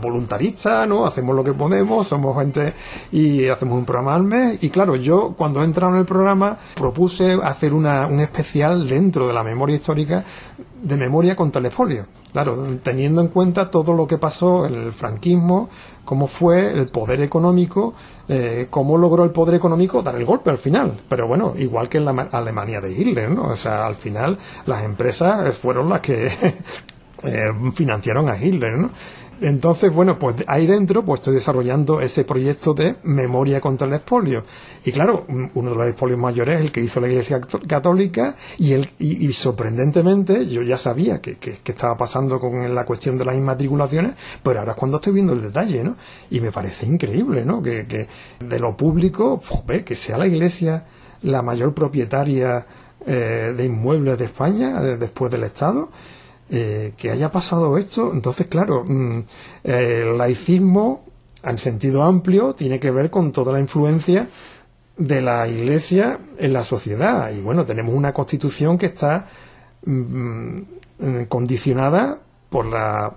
voluntaristas, 0.00 0.88
¿no? 0.88 1.06
Hacemos 1.06 1.34
lo 1.34 1.44
que 1.44 1.52
podemos, 1.52 2.06
somos 2.06 2.38
gente 2.38 2.74
y 3.12 3.46
hacemos 3.48 3.78
un 3.78 3.84
programa 3.84 4.14
al 4.14 4.24
mes. 4.24 4.62
Y 4.62 4.70
claro, 4.70 4.96
yo 4.96 5.34
cuando 5.36 5.62
he 5.62 5.64
entrado 5.64 5.94
en 5.94 6.00
el 6.00 6.06
programa 6.06 6.56
propuse 6.74 7.38
hacer 7.42 7.72
una, 7.74 8.06
un 8.06 8.20
especial 8.20 8.88
dentro 8.88 9.26
de 9.26 9.32
la 9.32 9.42
memoria 9.42 9.76
histórica 9.76 10.24
de 10.82 10.96
memoria 10.96 11.34
con 11.36 11.50
telefolio. 11.50 12.06
Claro, 12.32 12.62
teniendo 12.82 13.22
en 13.22 13.28
cuenta 13.28 13.70
todo 13.70 13.94
lo 13.94 14.06
que 14.06 14.18
pasó 14.18 14.66
en 14.66 14.74
el 14.74 14.92
franquismo, 14.92 15.70
cómo 16.04 16.26
fue 16.26 16.72
el 16.72 16.88
poder 16.88 17.22
económico, 17.22 17.94
eh, 18.28 18.66
cómo 18.68 18.98
logró 18.98 19.24
el 19.24 19.30
poder 19.30 19.54
económico 19.54 20.02
dar 20.02 20.16
el 20.16 20.24
golpe 20.24 20.50
al 20.50 20.58
final. 20.58 21.00
Pero 21.08 21.26
bueno, 21.26 21.54
igual 21.56 21.88
que 21.88 21.98
en 21.98 22.04
la 22.04 22.28
Alemania 22.32 22.80
de 22.80 22.92
Hitler, 22.92 23.30
¿no? 23.30 23.44
O 23.44 23.56
sea, 23.56 23.86
al 23.86 23.96
final 23.96 24.38
las 24.66 24.84
empresas 24.84 25.56
fueron 25.56 25.88
las 25.88 26.00
que 26.00 26.26
eh, 27.22 27.52
financiaron 27.74 28.28
a 28.28 28.36
Hitler, 28.36 28.78
¿no? 28.78 28.90
Entonces, 29.40 29.92
bueno, 29.92 30.18
pues 30.18 30.36
ahí 30.46 30.66
dentro 30.66 31.04
pues 31.04 31.20
estoy 31.20 31.34
desarrollando 31.34 32.00
ese 32.00 32.24
proyecto 32.24 32.74
de 32.74 32.96
memoria 33.04 33.60
contra 33.60 33.86
el 33.86 33.94
expolio. 33.94 34.44
Y 34.84 34.92
claro, 34.92 35.26
uno 35.28 35.70
de 35.70 35.76
los 35.76 35.86
expolios 35.86 36.18
mayores 36.18 36.56
es 36.56 36.60
el 36.62 36.72
que 36.72 36.80
hizo 36.80 37.00
la 37.00 37.08
Iglesia 37.08 37.40
Católica 37.40 38.34
y, 38.58 38.74
y, 38.98 39.32
sorprendentemente 39.32 40.46
yo 40.46 40.62
ya 40.62 40.76
sabía 40.76 41.20
que, 41.20 41.36
que, 41.36 41.58
estaba 41.64 41.96
pasando 41.96 42.40
con 42.40 42.74
la 42.74 42.84
cuestión 42.84 43.16
de 43.18 43.24
las 43.24 43.36
inmatriculaciones, 43.36 44.14
pero 44.42 44.58
ahora 44.58 44.72
es 44.72 44.78
cuando 44.78 44.96
estoy 44.96 45.12
viendo 45.12 45.34
el 45.34 45.42
detalle, 45.42 45.84
¿no? 45.84 45.96
Y 46.30 46.40
me 46.40 46.50
parece 46.50 46.86
increíble, 46.86 47.44
¿no? 47.44 47.62
Que, 47.62 47.86
que 47.86 48.08
de 48.44 48.58
lo 48.58 48.76
público, 48.76 49.40
pues, 49.66 49.84
que 49.84 49.94
sea 49.94 50.18
la 50.18 50.26
Iglesia 50.26 50.84
la 51.22 51.42
mayor 51.42 51.74
propietaria 51.74 52.66
eh, 53.06 53.54
de 53.56 53.64
inmuebles 53.64 54.18
de 54.18 54.24
España 54.24 54.80
eh, 54.82 54.96
después 54.96 55.30
del 55.30 55.44
Estado 55.44 55.88
eh, 56.50 56.92
que 56.96 57.10
haya 57.10 57.30
pasado 57.30 57.76
esto, 57.78 58.10
entonces 58.12 58.46
claro, 58.46 58.84
mm, 58.86 59.20
el 59.64 60.16
laicismo 60.18 61.04
en 61.42 61.58
sentido 61.58 62.02
amplio 62.02 62.54
tiene 62.54 62.80
que 62.80 62.90
ver 62.90 63.10
con 63.10 63.32
toda 63.32 63.52
la 63.52 63.60
influencia 63.60 64.28
de 64.96 65.22
la 65.22 65.46
Iglesia 65.46 66.18
en 66.38 66.52
la 66.52 66.64
sociedad. 66.64 67.30
Y 67.30 67.40
bueno, 67.40 67.64
tenemos 67.64 67.94
una 67.94 68.12
constitución 68.12 68.78
que 68.78 68.86
está 68.86 69.28
mm, 69.84 70.60
mm, 70.98 71.24
condicionada 71.28 72.18
por 72.50 72.66
la 72.66 73.14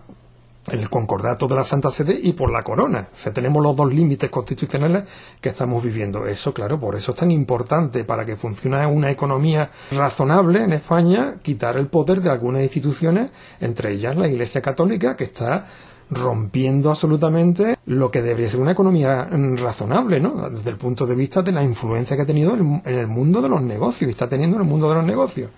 el 0.69 0.89
concordato 0.89 1.47
de 1.47 1.55
la 1.55 1.63
Santa 1.63 1.89
Sede 1.89 2.19
y 2.21 2.33
por 2.33 2.51
la 2.51 2.63
corona. 2.63 3.07
O 3.13 3.17
sea, 3.17 3.33
tenemos 3.33 3.63
los 3.63 3.75
dos 3.75 3.91
límites 3.91 4.29
constitucionales 4.29 5.05
que 5.39 5.49
estamos 5.49 5.83
viviendo. 5.83 6.27
Eso, 6.27 6.53
claro, 6.53 6.79
por 6.79 6.95
eso 6.95 7.11
es 7.11 7.17
tan 7.17 7.31
importante 7.31 8.03
para 8.03 8.25
que 8.25 8.35
funcione 8.35 8.85
una 8.85 9.09
economía 9.09 9.69
razonable 9.91 10.63
en 10.63 10.73
España, 10.73 11.35
quitar 11.41 11.77
el 11.77 11.87
poder 11.87 12.21
de 12.21 12.29
algunas 12.29 12.61
instituciones, 12.61 13.31
entre 13.59 13.91
ellas 13.93 14.15
la 14.15 14.27
Iglesia 14.27 14.61
Católica, 14.61 15.15
que 15.15 15.23
está 15.23 15.65
rompiendo 16.11 16.89
absolutamente 16.89 17.77
lo 17.85 18.11
que 18.11 18.21
debería 18.21 18.49
ser 18.49 18.59
una 18.59 18.71
economía 18.71 19.29
razonable, 19.55 20.19
¿no? 20.19 20.49
Desde 20.49 20.69
el 20.69 20.75
punto 20.75 21.07
de 21.07 21.15
vista 21.15 21.41
de 21.41 21.53
la 21.53 21.63
influencia 21.63 22.15
que 22.15 22.23
ha 22.23 22.25
tenido 22.25 22.53
en 22.53 22.81
el 22.85 23.07
mundo 23.07 23.41
de 23.41 23.49
los 23.49 23.61
negocios 23.61 24.09
y 24.09 24.11
está 24.11 24.27
teniendo 24.27 24.57
en 24.57 24.63
el 24.63 24.67
mundo 24.67 24.89
de 24.89 24.95
los 24.95 25.05
negocios. 25.05 25.49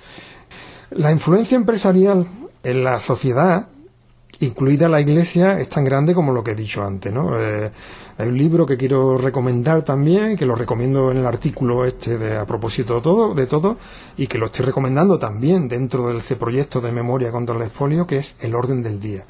La 0.92 1.12
influencia 1.12 1.58
empresarial 1.58 2.28
en 2.64 2.84
la 2.84 3.00
sociedad 3.00 3.68
incluida 4.40 4.90
la 4.90 5.02
iglesia, 5.02 5.60
es 5.60 5.70
tan 5.70 5.86
grande 5.86 6.14
como 6.14 6.32
lo 6.32 6.44
que 6.44 6.52
he 6.52 6.56
dicho 6.56 6.84
antes, 6.84 7.14
¿no? 7.14 7.40
Eh, 7.40 7.72
hay 8.18 8.28
un 8.28 8.38
libro 8.38 8.66
que 8.66 8.78
quiero 8.78 9.18
recomendar 9.18 9.84
también, 9.84 10.38
que 10.38 10.46
lo 10.46 10.56
recomiendo 10.56 11.12
en 11.12 11.18
el 11.18 11.26
artículo 11.26 11.86
este 11.86 12.18
de 12.18 12.38
a 12.38 12.46
propósito 12.46 12.96
de 12.96 13.02
todo, 13.02 13.34
de 13.34 13.48
todo, 13.48 13.78
y 14.18 14.28
que 14.28 14.38
lo 14.38 14.48
estoy 14.48 14.66
recomendando 14.66 15.18
también 15.18 15.68
dentro 15.68 16.08
de 16.08 16.18
ese 16.18 16.36
proyecto 16.36 16.80
de 16.82 16.92
memoria 16.92 17.32
contra 17.32 17.56
el 17.56 17.64
expolio, 17.64 18.06
que 18.06 18.18
es 18.18 18.36
El 18.42 18.54
orden 18.54 18.84
del 18.84 19.00
día. 19.00 19.26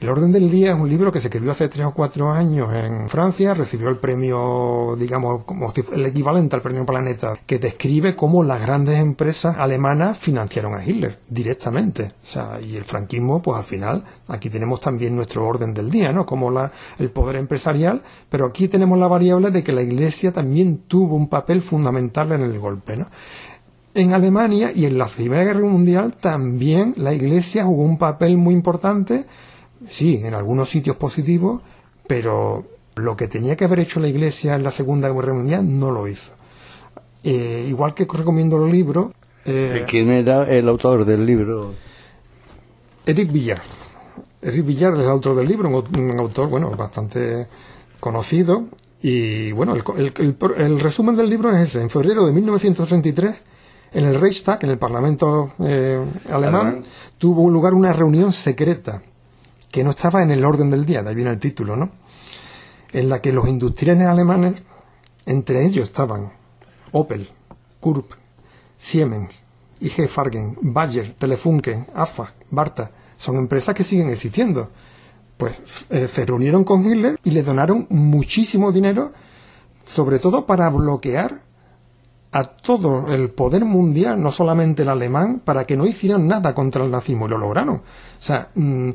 El 0.00 0.08
orden 0.08 0.32
del 0.32 0.50
día 0.50 0.72
es 0.72 0.80
un 0.80 0.88
libro 0.88 1.12
que 1.12 1.20
se 1.20 1.26
escribió 1.26 1.52
hace 1.52 1.68
tres 1.68 1.84
o 1.84 1.92
cuatro 1.92 2.32
años 2.32 2.74
en 2.74 3.10
Francia, 3.10 3.52
recibió 3.52 3.90
el 3.90 3.98
premio, 3.98 4.96
digamos, 4.98 5.44
como 5.44 5.70
el 5.92 6.06
equivalente 6.06 6.56
al 6.56 6.62
premio 6.62 6.86
Planeta, 6.86 7.34
que 7.44 7.58
describe 7.58 8.16
cómo 8.16 8.42
las 8.42 8.62
grandes 8.62 8.98
empresas 8.98 9.58
alemanas 9.58 10.16
financiaron 10.16 10.72
a 10.72 10.82
Hitler 10.82 11.18
directamente. 11.28 12.12
O 12.22 12.26
sea, 12.26 12.58
y 12.62 12.76
el 12.76 12.84
franquismo, 12.86 13.42
pues 13.42 13.58
al 13.58 13.64
final, 13.64 14.02
aquí 14.28 14.48
tenemos 14.48 14.80
también 14.80 15.14
nuestro 15.14 15.46
orden 15.46 15.74
del 15.74 15.90
día, 15.90 16.14
¿no? 16.14 16.24
Como 16.24 16.50
la, 16.50 16.72
el 16.98 17.10
poder 17.10 17.36
empresarial, 17.36 18.00
pero 18.30 18.46
aquí 18.46 18.68
tenemos 18.68 18.98
la 18.98 19.06
variable 19.06 19.50
de 19.50 19.62
que 19.62 19.72
la 19.72 19.82
Iglesia 19.82 20.32
también 20.32 20.78
tuvo 20.88 21.14
un 21.14 21.28
papel 21.28 21.60
fundamental 21.60 22.32
en 22.32 22.40
el 22.40 22.58
golpe, 22.58 22.96
¿no? 22.96 23.06
En 23.92 24.14
Alemania 24.14 24.72
y 24.74 24.86
en 24.86 24.96
la 24.96 25.08
Primera 25.08 25.44
Guerra 25.44 25.60
Mundial 25.60 26.14
también 26.14 26.94
la 26.96 27.12
Iglesia 27.12 27.64
jugó 27.64 27.82
un 27.82 27.98
papel 27.98 28.38
muy 28.38 28.54
importante 28.54 29.26
sí, 29.88 30.20
en 30.24 30.34
algunos 30.34 30.68
sitios 30.68 30.96
positivos, 30.96 31.62
pero 32.06 32.64
lo 32.96 33.16
que 33.16 33.28
tenía 33.28 33.56
que 33.56 33.64
haber 33.64 33.80
hecho 33.80 34.00
la 34.00 34.08
Iglesia 34.08 34.54
en 34.54 34.62
la 34.62 34.70
Segunda 34.70 35.08
Guerra 35.10 35.32
Mundial 35.32 35.78
no 35.78 35.90
lo 35.90 36.06
hizo. 36.08 36.32
Eh, 37.22 37.66
igual 37.68 37.94
que 37.94 38.06
recomiendo 38.10 38.64
el 38.64 38.72
libro. 38.72 39.12
Eh, 39.44 39.84
¿Quién 39.88 40.10
era 40.10 40.44
el 40.44 40.68
autor 40.68 41.04
del 41.04 41.24
libro? 41.24 41.74
Eric 43.06 43.32
Villar. 43.32 43.62
Eric 44.42 44.64
Villar 44.64 44.94
es 44.94 45.00
el 45.00 45.08
autor 45.08 45.36
del 45.36 45.48
libro, 45.48 45.68
un, 45.68 46.18
autor, 46.18 46.48
bueno, 46.48 46.70
bastante 46.70 47.46
conocido. 47.98 48.64
Y 49.02 49.52
bueno, 49.52 49.74
el, 49.74 50.80
resumen 50.80 51.16
del 51.16 51.28
libro 51.30 51.50
es 51.50 51.68
ese. 51.68 51.82
En 51.82 51.90
febrero 51.90 52.26
de 52.26 52.32
1933, 52.32 53.42
en 53.92 54.04
el 54.04 54.20
Reichstag, 54.20 54.64
en 54.64 54.70
el 54.70 54.78
Parlamento 54.78 55.52
eh, 55.60 56.04
alemán, 56.30 56.82
tuvo 57.18 57.48
lugar 57.48 57.74
una 57.74 57.92
reunión 57.92 58.32
secreta 58.32 59.02
que 59.70 59.84
no 59.84 59.90
estaba 59.90 60.22
en 60.22 60.30
el 60.30 60.44
orden 60.44 60.70
del 60.70 60.84
día, 60.84 61.02
de 61.02 61.10
ahí 61.10 61.14
viene 61.14 61.30
el 61.30 61.38
título, 61.38 61.76
¿no? 61.76 61.90
En 62.92 63.08
la 63.08 63.20
que 63.20 63.32
los 63.32 63.48
industriales 63.48 64.06
alemanes, 64.06 64.62
entre 65.26 65.64
ellos 65.64 65.84
estaban 65.84 66.32
Opel, 66.92 67.30
Kurp, 67.78 68.12
Siemens, 68.76 69.42
IG 69.80 70.08
Fargen, 70.08 70.58
Bayer, 70.60 71.14
Telefunken, 71.14 71.86
AFA, 71.94 72.34
Barta, 72.50 72.90
son 73.16 73.36
empresas 73.36 73.74
que 73.74 73.84
siguen 73.84 74.08
existiendo. 74.08 74.70
Pues 75.36 75.54
eh, 75.90 76.06
se 76.06 76.26
reunieron 76.26 76.64
con 76.64 76.84
Hitler 76.84 77.18
y 77.22 77.30
le 77.30 77.42
donaron 77.42 77.86
muchísimo 77.90 78.72
dinero, 78.72 79.12
sobre 79.84 80.18
todo 80.18 80.46
para 80.46 80.68
bloquear 80.68 81.42
a 82.32 82.44
todo 82.44 83.12
el 83.12 83.30
poder 83.30 83.64
mundial, 83.64 84.22
no 84.22 84.30
solamente 84.30 84.82
el 84.82 84.88
alemán, 84.88 85.40
para 85.44 85.64
que 85.64 85.76
no 85.76 85.86
hicieran 85.86 86.28
nada 86.28 86.54
contra 86.54 86.84
el 86.84 86.90
nazismo, 86.90 87.26
y 87.26 87.30
lo 87.30 87.38
lograron. 87.38 87.76
O 87.76 87.82
sea, 88.22 88.50
mm, 88.54 88.90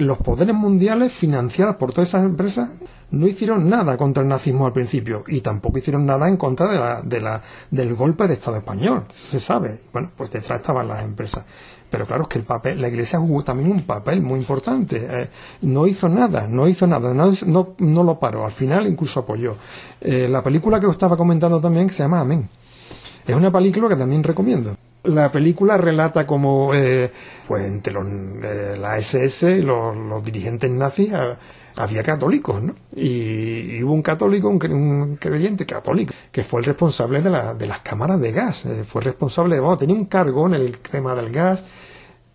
los 0.00 0.18
poderes 0.18 0.54
mundiales 0.54 1.12
financiados 1.12 1.76
por 1.76 1.92
todas 1.92 2.08
esas 2.08 2.24
empresas 2.24 2.70
no 3.10 3.26
hicieron 3.26 3.68
nada 3.68 3.96
contra 3.96 4.22
el 4.22 4.28
nazismo 4.28 4.66
al 4.66 4.72
principio 4.72 5.24
y 5.26 5.40
tampoco 5.40 5.78
hicieron 5.78 6.06
nada 6.06 6.28
en 6.28 6.36
contra 6.36 6.68
de 6.68 6.78
la, 6.78 7.02
de 7.02 7.20
la, 7.20 7.42
del 7.70 7.94
golpe 7.94 8.28
de 8.28 8.34
Estado 8.34 8.58
español, 8.58 9.04
se 9.12 9.40
sabe. 9.40 9.80
Bueno, 9.92 10.10
pues 10.16 10.30
detrás 10.30 10.60
estaban 10.60 10.88
las 10.88 11.04
empresas. 11.04 11.44
Pero 11.90 12.06
claro, 12.06 12.22
es 12.22 12.28
que 12.28 12.38
el 12.38 12.44
papel, 12.44 12.80
la 12.80 12.88
Iglesia 12.88 13.18
jugó 13.18 13.42
también 13.42 13.70
un 13.72 13.82
papel 13.82 14.22
muy 14.22 14.38
importante. 14.38 15.06
Eh, 15.10 15.28
no 15.62 15.88
hizo 15.88 16.08
nada, 16.08 16.46
no 16.46 16.68
hizo 16.68 16.86
nada, 16.86 17.12
no, 17.12 18.04
lo 18.04 18.20
paró. 18.20 18.44
Al 18.44 18.52
final 18.52 18.86
incluso 18.86 19.20
apoyó. 19.20 19.56
Eh, 20.00 20.28
la 20.30 20.42
película 20.42 20.78
que 20.78 20.86
os 20.86 20.92
estaba 20.92 21.16
comentando 21.16 21.60
también, 21.60 21.88
que 21.88 21.94
se 21.94 22.04
llama 22.04 22.20
Amén. 22.20 22.48
Es 23.26 23.34
una 23.34 23.50
película 23.50 23.88
que 23.88 23.96
también 23.96 24.22
recomiendo. 24.22 24.76
La 25.04 25.32
película 25.32 25.76
relata 25.78 26.26
como, 26.26 26.74
eh, 26.74 27.10
pues 27.48 27.64
entre 27.64 27.92
los, 27.92 28.06
eh, 28.06 28.76
la 28.78 28.98
SS 28.98 29.58
y 29.58 29.62
los, 29.62 30.22
dirigentes 30.22 30.70
nazis 30.70 31.12
había 31.76 32.02
católicos, 32.02 32.62
¿no? 32.62 32.74
Y, 32.94 33.82
hubo 33.82 33.94
un 33.94 34.02
católico, 34.02 34.48
un, 34.48 35.16
creyente 35.16 35.64
católico, 35.64 36.12
que 36.30 36.44
fue 36.44 36.60
el 36.60 36.66
responsable 36.66 37.22
de, 37.22 37.30
la, 37.30 37.54
de 37.54 37.66
las 37.66 37.80
cámaras 37.80 38.20
de 38.20 38.32
gas. 38.32 38.66
Eh, 38.66 38.84
fue 38.86 39.02
responsable, 39.02 39.58
bueno, 39.60 39.78
tenía 39.78 39.96
un 39.96 40.06
cargo 40.06 40.46
en 40.46 40.54
el 40.54 40.78
tema 40.78 41.14
del 41.14 41.30
gas 41.30 41.64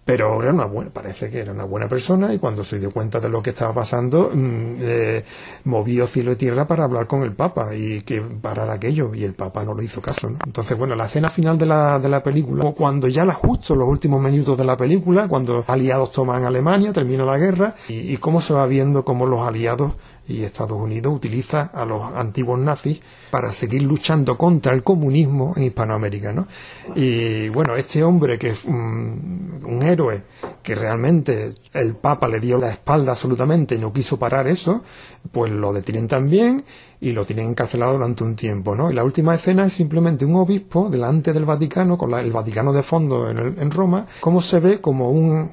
pero 0.06 0.40
era 0.42 0.54
una 0.54 0.66
buena, 0.66 0.92
parece 0.92 1.32
que 1.32 1.40
era 1.40 1.52
una 1.52 1.66
buena 1.66 1.90
persona 1.90 2.32
y 2.32 2.38
cuando 2.38 2.64
se 2.64 2.80
dio 2.80 2.92
cuenta 2.92 3.20
de 3.20 3.28
lo 3.28 3.42
que 3.42 3.50
estaba 3.50 3.74
pasando, 3.74 4.32
eh, 4.36 5.24
movió 5.64 6.06
cielo 6.06 6.32
y 6.34 6.36
tierra 6.36 6.68
para 6.68 6.84
hablar 6.84 7.08
con 7.08 7.24
el 7.24 7.34
Papa 7.34 7.76
y 7.76 8.02
que 8.02 8.22
parara 8.22 8.74
aquello 8.74 9.16
y 9.16 9.24
el 9.24 9.34
Papa 9.34 9.66
no 9.66 9.74
le 9.74 9.84
hizo 9.84 10.02
caso. 10.02 10.30
¿no? 10.30 10.38
Entonces, 10.46 10.78
bueno, 10.78 10.96
la 10.96 11.08
escena 11.08 11.30
final 11.30 11.58
de 11.58 11.66
la, 11.66 11.98
de 11.98 12.08
la 12.08 12.22
película, 12.22 12.72
cuando 12.74 13.08
ya 13.08 13.26
la 13.26 13.34
justo 13.34 13.76
los 13.76 13.88
últimos 13.88 14.22
minutos 14.22 14.56
de 14.56 14.66
la 14.66 14.78
película, 14.78 15.28
cuando 15.28 15.66
aliados 15.68 16.12
toman 16.12 16.46
Alemania, 16.46 16.94
termina 16.94 17.26
la 17.26 17.40
guerra 17.40 17.74
y, 17.90 18.14
y 18.14 18.18
cómo 18.18 18.42
se 18.42 18.54
va 18.54 18.68
viendo 18.68 19.04
cómo 19.04 19.26
los 19.26 19.42
aliados 19.42 19.94
y 20.28 20.44
Estados 20.44 20.80
Unidos 20.80 21.14
utiliza 21.14 21.70
a 21.74 21.86
los 21.86 22.02
antiguos 22.16 22.60
nazis 22.60 23.00
para 23.30 23.52
seguir 23.52 23.84
luchando 23.84 24.38
contra 24.38 24.74
el 24.74 24.84
comunismo 24.84 25.54
en 25.56 25.64
Hispanoamérica, 25.64 26.34
¿no? 26.34 26.48
Y 26.96 27.50
bueno, 27.50 27.76
este 27.76 28.04
hombre 28.04 28.40
que 28.40 28.50
es 28.50 28.66
un, 28.66 29.80
héroe, 29.84 30.24
que 30.64 30.74
realmente 30.74 31.54
el 31.74 31.96
Papa 31.96 32.28
le 32.28 32.40
dio 32.40 32.58
la 32.58 32.72
espalda 32.72 33.12
absolutamente 33.12 33.76
y 33.76 33.78
no 33.78 33.94
quiso 33.94 34.18
parar 34.18 34.48
eso, 34.48 34.84
pues 35.32 35.52
lo 35.52 35.74
detienen 35.74 36.08
también 36.08 36.64
y 37.02 37.12
lo 37.12 37.26
tienen 37.26 37.50
encarcelado 37.50 37.94
durante 37.94 38.24
un 38.24 38.36
tiempo, 38.36 38.76
¿no? 38.76 38.90
Y 38.90 38.94
la 38.94 39.04
última 39.04 39.36
escena 39.36 39.66
es 39.66 39.74
simplemente 39.74 40.26
un 40.26 40.36
obispo 40.36 40.90
delante 40.90 41.34
del 41.34 41.46
Vaticano, 41.46 41.98
con 41.98 42.14
el 42.14 42.32
Vaticano 42.32 42.74
de 42.74 42.84
fondo 42.84 43.30
en, 43.30 43.38
en 43.38 43.72
Roma, 43.72 44.08
cómo 44.22 44.42
se 44.42 44.60
ve 44.60 44.82
como 44.82 45.10
un 45.12 45.52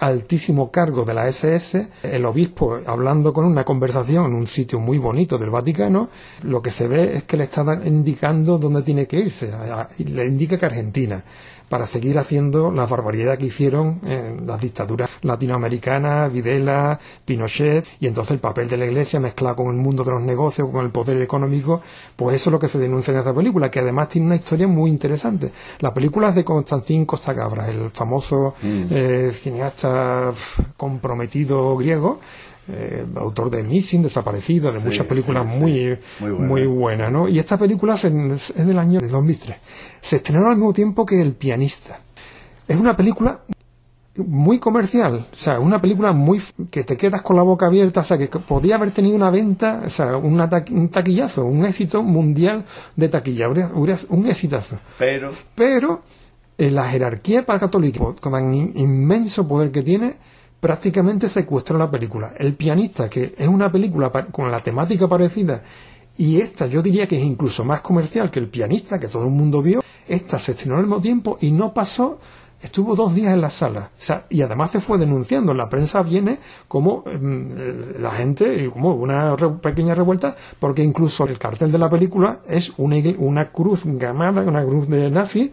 altísimo 0.00 0.70
cargo 0.70 1.04
de 1.04 1.14
la 1.14 1.28
SS, 1.28 1.88
el 2.02 2.24
obispo 2.24 2.78
hablando 2.86 3.32
con 3.32 3.44
una 3.44 3.64
conversación 3.64 4.26
en 4.26 4.34
un 4.34 4.46
sitio 4.46 4.80
muy 4.80 4.98
bonito 4.98 5.38
del 5.38 5.50
Vaticano, 5.50 6.08
lo 6.42 6.62
que 6.62 6.70
se 6.70 6.88
ve 6.88 7.16
es 7.16 7.22
que 7.24 7.36
le 7.36 7.44
está 7.44 7.80
indicando 7.84 8.58
dónde 8.58 8.82
tiene 8.82 9.06
que 9.06 9.18
irse, 9.18 9.52
le 9.98 10.26
indica 10.26 10.58
que 10.58 10.66
Argentina. 10.66 11.24
Para 11.68 11.86
seguir 11.86 12.18
haciendo 12.18 12.70
las 12.70 12.88
barbaridades 12.88 13.38
que 13.38 13.46
hicieron 13.46 14.00
en 14.04 14.46
las 14.46 14.60
dictaduras 14.60 15.10
latinoamericanas, 15.22 16.32
Videla, 16.32 16.98
Pinochet, 17.24 17.84
y 18.00 18.06
entonces 18.06 18.32
el 18.32 18.38
papel 18.38 18.68
de 18.68 18.76
la 18.76 18.86
Iglesia 18.86 19.20
mezclado 19.20 19.56
con 19.56 19.68
el 19.68 19.76
mundo 19.76 20.04
de 20.04 20.12
los 20.12 20.22
negocios, 20.22 20.68
con 20.70 20.84
el 20.84 20.90
poder 20.90 21.20
económico, 21.20 21.80
pues 22.14 22.36
eso 22.36 22.50
es 22.50 22.52
lo 22.52 22.58
que 22.58 22.68
se 22.68 22.78
denuncia 22.78 23.12
en 23.12 23.18
esta 23.18 23.34
película, 23.34 23.70
que 23.70 23.80
además 23.80 24.08
tiene 24.08 24.26
una 24.26 24.36
historia 24.36 24.68
muy 24.68 24.90
interesante. 24.90 25.52
La 25.80 25.92
película 25.92 26.28
es 26.28 26.34
de 26.34 26.44
Constantín 26.44 27.04
Costa 27.04 27.34
Cabra, 27.34 27.68
el 27.68 27.90
famoso 27.90 28.54
mm. 28.62 28.84
eh, 28.90 29.32
cineasta 29.34 30.32
comprometido 30.76 31.76
griego, 31.76 32.20
eh, 32.68 33.06
autor 33.16 33.50
de 33.50 33.62
Missing, 33.62 34.02
Desaparecido, 34.02 34.72
de 34.72 34.80
muchas 34.80 35.06
películas 35.06 35.46
muy, 35.46 35.98
muy, 36.20 36.66
buenas, 36.66 37.12
¿no? 37.12 37.28
Y 37.28 37.38
esta 37.38 37.58
película 37.58 37.94
es, 37.94 38.04
es 38.04 38.66
del 38.66 38.78
año 38.78 39.00
de 39.00 39.08
2003. 39.08 39.56
Se 40.00 40.16
estrenó 40.16 40.48
al 40.48 40.56
mismo 40.56 40.72
tiempo 40.72 41.06
que 41.06 41.20
El 41.20 41.32
pianista. 41.32 42.00
Es 42.66 42.76
una 42.76 42.96
película 42.96 43.40
muy 44.24 44.58
comercial, 44.58 45.26
o 45.32 45.36
sea, 45.36 45.60
una 45.60 45.80
película 45.80 46.12
muy 46.12 46.40
que 46.70 46.84
te 46.84 46.96
quedas 46.96 47.22
con 47.22 47.36
la 47.36 47.42
boca 47.42 47.66
abierta, 47.66 48.00
o 48.00 48.04
sea, 48.04 48.18
que 48.18 48.28
podía 48.28 48.76
haber 48.76 48.90
tenido 48.90 49.16
una 49.16 49.30
venta, 49.30 49.82
o 49.84 49.90
sea, 49.90 50.16
un 50.16 50.88
taquillazo, 50.88 51.44
un 51.44 51.64
éxito 51.64 52.02
mundial 52.02 52.64
de 52.96 53.08
taquilla, 53.08 53.48
un 53.48 54.26
exitazo. 54.26 54.78
Pero, 54.98 55.32
pero 55.54 56.02
en 56.58 56.74
la 56.74 56.88
jerarquía 56.88 57.44
para 57.44 57.60
católica, 57.60 58.00
con 58.20 58.32
tan 58.32 58.54
inmenso 58.54 59.46
poder 59.46 59.70
que 59.70 59.82
tiene, 59.82 60.14
prácticamente 60.60 61.28
secuestró 61.28 61.78
la 61.78 61.90
película. 61.90 62.34
El 62.38 62.54
pianista, 62.54 63.08
que 63.08 63.34
es 63.36 63.48
una 63.48 63.70
película 63.70 64.10
con 64.10 64.50
la 64.50 64.60
temática 64.60 65.08
parecida, 65.08 65.62
y 66.18 66.40
esta 66.40 66.66
yo 66.66 66.82
diría 66.82 67.06
que 67.06 67.18
es 67.18 67.24
incluso 67.24 67.64
más 67.64 67.82
comercial 67.82 68.30
que 68.30 68.38
el 68.38 68.48
pianista, 68.48 68.98
que 68.98 69.08
todo 69.08 69.24
el 69.24 69.30
mundo 69.30 69.62
vio, 69.62 69.82
esta 70.08 70.38
se 70.38 70.52
estrenó 70.52 70.76
al 70.76 70.82
mismo 70.82 71.00
tiempo 71.00 71.36
y 71.40 71.50
no 71.50 71.74
pasó 71.74 72.18
estuvo 72.60 72.96
dos 72.96 73.14
días 73.14 73.32
en 73.32 73.40
la 73.40 73.50
sala. 73.50 73.90
Y 74.30 74.42
además 74.42 74.70
se 74.70 74.80
fue 74.80 74.98
denunciando. 74.98 75.52
En 75.52 75.58
la 75.58 75.68
prensa 75.68 76.02
viene 76.02 76.38
como 76.68 77.04
em, 77.06 77.50
eh, 77.56 77.96
la 77.98 78.10
gente, 78.12 78.68
como 78.70 78.94
una 78.94 79.36
pequeña 79.60 79.94
revuelta, 79.94 80.36
porque 80.58 80.82
incluso 80.82 81.24
el 81.24 81.38
cartel 81.38 81.72
de 81.72 81.78
la 81.78 81.90
película 81.90 82.40
es 82.48 82.72
una, 82.76 82.96
una 83.18 83.52
cruz 83.52 83.82
gamada, 83.84 84.42
una 84.42 84.64
cruz 84.64 84.88
de 84.88 85.10
nazi, 85.10 85.52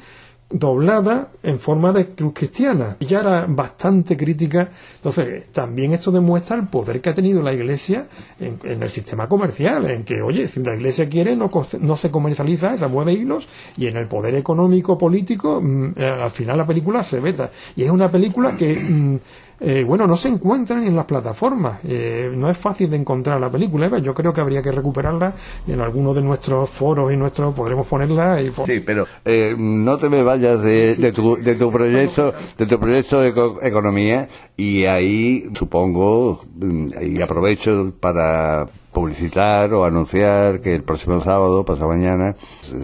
doblada 0.53 1.29
en 1.41 1.59
forma 1.59 1.91
de 1.91 2.09
cruz 2.09 2.33
cristiana. 2.33 2.95
Y 2.99 3.07
ya 3.07 3.21
era 3.21 3.45
bastante 3.49 4.15
crítica. 4.15 4.69
Entonces, 4.95 5.51
también 5.51 5.93
esto 5.93 6.11
demuestra 6.11 6.55
el 6.55 6.67
poder 6.67 7.01
que 7.01 7.09
ha 7.09 7.13
tenido 7.13 7.41
la 7.41 7.51
Iglesia 7.51 8.07
en, 8.39 8.59
el 8.63 8.89
sistema 8.89 9.27
comercial, 9.27 9.89
en 9.89 10.03
que, 10.03 10.21
oye, 10.21 10.47
si 10.47 10.61
la 10.61 10.75
Iglesia 10.75 11.09
quiere, 11.09 11.35
no, 11.35 11.49
no 11.81 11.97
se 11.97 12.11
comercializa, 12.11 12.77
se 12.77 12.87
mueve 12.87 13.13
hilos, 13.13 13.47
y 13.77 13.87
en 13.87 13.97
el 13.97 14.07
poder 14.07 14.35
económico, 14.35 14.97
político, 14.97 15.59
mm, 15.61 15.93
eh, 15.97 16.05
al 16.05 16.31
final 16.31 16.57
la 16.57 16.67
película 16.67 17.03
se 17.03 17.19
veta. 17.19 17.51
Y 17.75 17.83
es 17.83 17.89
una 17.89 18.11
película 18.11 18.55
que... 18.55 18.75
Mm, 18.75 19.19
eh, 19.59 19.83
bueno, 19.87 20.07
no 20.07 20.17
se 20.17 20.29
encuentran 20.29 20.85
en 20.85 20.95
las 20.95 21.05
plataformas. 21.05 21.79
Eh, 21.85 22.31
no 22.35 22.49
es 22.49 22.57
fácil 22.57 22.89
de 22.89 22.97
encontrar 22.97 23.39
la 23.39 23.51
película. 23.51 23.89
Yo 23.99 24.13
creo 24.13 24.33
que 24.33 24.41
habría 24.41 24.61
que 24.61 24.71
recuperarla 24.71 25.33
en 25.67 25.81
alguno 25.81 26.13
de 26.13 26.21
nuestros 26.21 26.69
foros 26.69 27.11
y 27.13 27.17
nuestros 27.17 27.53
podremos 27.53 27.87
ponerla. 27.87 28.41
Y 28.41 28.51
Sí, 28.65 28.79
pero 28.79 29.05
eh, 29.25 29.55
no 29.57 29.97
te 29.97 30.09
me 30.09 30.23
vayas 30.23 30.61
de, 30.61 31.11
tu, 31.13 31.37
de 31.37 31.55
tu 31.55 31.71
proyecto, 31.71 32.33
de 32.57 32.65
tu 32.65 32.79
proyecto 32.79 33.21
de 33.21 33.33
economía 33.61 34.27
y 34.57 34.85
ahí 34.85 35.49
supongo 35.53 36.43
mm, 36.55 36.87
y 37.01 37.21
aprovecho 37.21 37.93
para 37.99 38.67
publicitar 38.93 39.73
o 39.73 39.84
anunciar 39.84 40.62
que 40.62 40.73
el 40.73 40.84
próximo 40.84 41.19
sábado, 41.21 41.65
pasado 41.65 41.89
mañana, 41.89 42.36